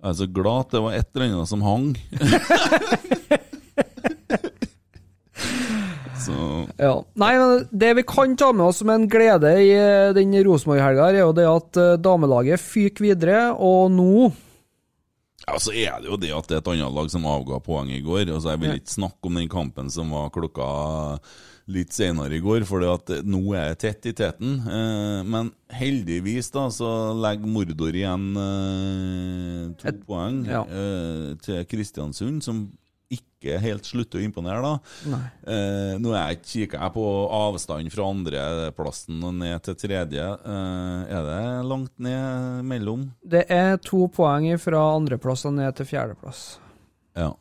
Jeg 0.00 0.08
er 0.08 0.16
så 0.16 0.26
glad 0.32 0.62
at 0.64 0.72
det 0.72 0.80
var 0.80 0.92
et 0.96 1.10
eller 1.12 1.26
annet 1.28 1.50
som 1.50 1.62
hang. 1.66 1.90
så 6.24 6.36
Ja. 6.80 6.94
Nei, 7.20 7.32
men 7.36 7.66
det 7.84 7.90
vi 7.98 8.04
kan 8.08 8.36
ta 8.40 8.48
med 8.56 8.70
oss 8.70 8.80
som 8.80 8.88
en 8.94 9.04
glede 9.12 9.50
i 9.60 9.74
eh, 9.76 10.14
den 10.16 10.32
Rosenborg-helga, 10.46 11.10
er 11.10 11.20
jo 11.20 11.34
det 11.36 11.48
at 11.50 11.80
eh, 11.82 11.98
damelaget 12.00 12.64
fyker 12.64 13.10
videre, 13.10 13.42
og 13.52 13.92
nå 13.92 14.30
Ja, 15.50 15.58
så 15.58 15.72
er 15.74 15.98
det 15.98 16.06
jo 16.06 16.18
det 16.20 16.30
at 16.34 16.46
det 16.46 16.58
er 16.58 16.60
et 16.62 16.68
annet 16.76 16.94
lag 16.94 17.08
som 17.10 17.26
avga 17.26 17.58
poeng 17.64 17.90
i 17.90 18.02
går. 18.04 18.28
Altså, 18.28 18.52
Jeg 18.52 18.62
vil 18.62 18.76
ikke 18.78 18.98
snakke 18.98 19.30
om 19.30 19.38
den 19.40 19.48
kampen 19.50 19.90
som 19.90 20.12
var 20.14 20.30
klokka 20.30 20.66
litt 21.70 21.94
senere 21.94 22.34
i 22.34 22.42
går, 22.42 22.64
for 22.66 22.82
nå 22.82 23.40
er 23.58 23.72
det 23.72 23.80
tett 23.82 24.08
i 24.10 24.14
teten. 24.16 24.58
Eh, 24.66 25.20
men 25.26 25.50
heldigvis 25.74 26.50
da, 26.54 26.66
så 26.74 26.88
legger 27.18 27.50
Mordor 27.50 27.94
igjen 27.94 28.28
eh, 28.42 29.66
to 29.78 29.94
poeng 30.06 30.42
ja. 30.48 30.64
eh, 30.66 31.34
til 31.44 31.62
Kristiansund, 31.70 32.42
som 32.46 32.64
ikke 33.40 33.60
helt 33.62 33.88
slutter 33.88 34.20
å 34.20 34.24
imponere, 34.24 34.60
da. 34.60 35.20
Eh, 35.48 35.94
nå 36.00 36.12
er 36.12 36.34
jeg 36.34 36.40
kikker 36.44 36.82
jeg 36.84 36.92
på 36.92 37.04
avstand 37.40 37.92
fra 37.94 38.08
andreplassen 38.12 39.22
og 39.24 39.38
ned 39.40 39.64
til 39.64 39.78
tredje. 39.80 40.26
Eh, 40.44 41.14
er 41.16 41.28
det 41.30 41.44
langt 41.70 41.94
ned 41.96 42.66
mellom? 42.68 43.08
Det 43.24 43.46
er 43.48 43.78
to 43.80 44.04
poeng 44.12 44.50
fra 44.60 44.82
andreplass 44.92 45.46
og 45.48 45.56
ned 45.56 45.72
til 45.78 45.88
fjerdeplass. 45.88 46.44
Ja. 47.16 47.32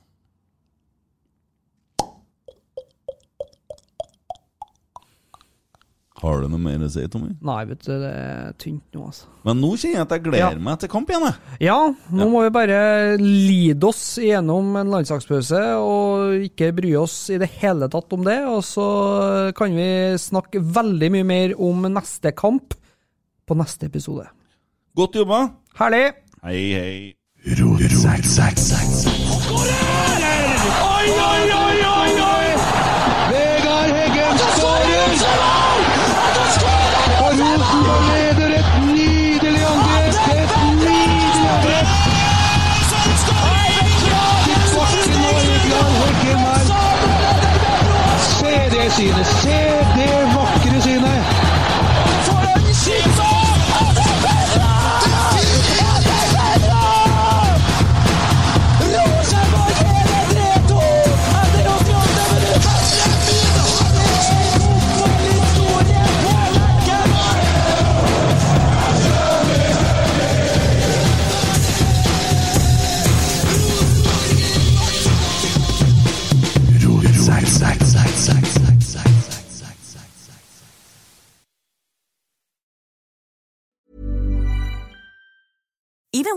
Har 6.19 6.41
du 6.43 6.49
noe 6.51 6.59
mer 6.59 6.81
å 6.83 6.89
si, 6.91 7.05
Tommy? 7.07 7.29
Nei, 7.47 7.61
vet 7.69 7.79
du, 7.85 7.91
det 8.01 8.09
er 8.11 8.49
tynt 8.59 8.83
nå, 8.95 9.05
altså. 9.07 9.29
Men 9.47 9.61
nå 9.63 9.69
kjenner 9.79 9.95
jeg 10.01 10.03
at 10.03 10.15
jeg 10.17 10.23
gleder 10.25 10.57
Ja. 10.57 10.63
meg 10.65 10.79
til 10.81 10.89
kamp 10.91 11.07
igjen. 11.13 11.23
jeg. 11.29 11.35
Ja, 11.69 11.77
nå 12.11 12.27
må 12.29 12.41
vi 12.43 12.49
bare 12.57 12.79
lide 13.21 13.87
oss 13.87 14.01
gjennom 14.19 14.75
en 14.81 14.91
landslagspause 14.91 15.61
og 15.79 16.43
ikke 16.49 16.73
bry 16.75 16.91
oss 16.99 17.29
i 17.31 17.37
det 17.39 17.49
hele 17.61 17.87
tatt 17.87 18.11
om 18.11 18.25
det. 18.27 18.35
Og 18.51 18.59
så 18.67 19.53
kan 19.55 19.71
vi 19.79 19.87
snakke 20.19 20.59
veldig 20.59 21.11
mye 21.15 21.23
mer 21.25 21.55
om 21.57 21.87
neste 21.87 22.35
kamp 22.35 22.75
på 23.47 23.55
neste 23.55 23.87
episode. 23.87 24.27
Godt 24.99 25.15
jobba. 25.15 25.45
Herlig! 25.79 26.13
Hei, 26.43 26.59
hei. 26.75 27.15
Oi, 27.49 27.55
oi, 27.63 27.87
oi, 31.23 31.51
oi, 31.51 31.58
Se 48.99 49.05
det 49.05 49.25
synet! 49.25 49.38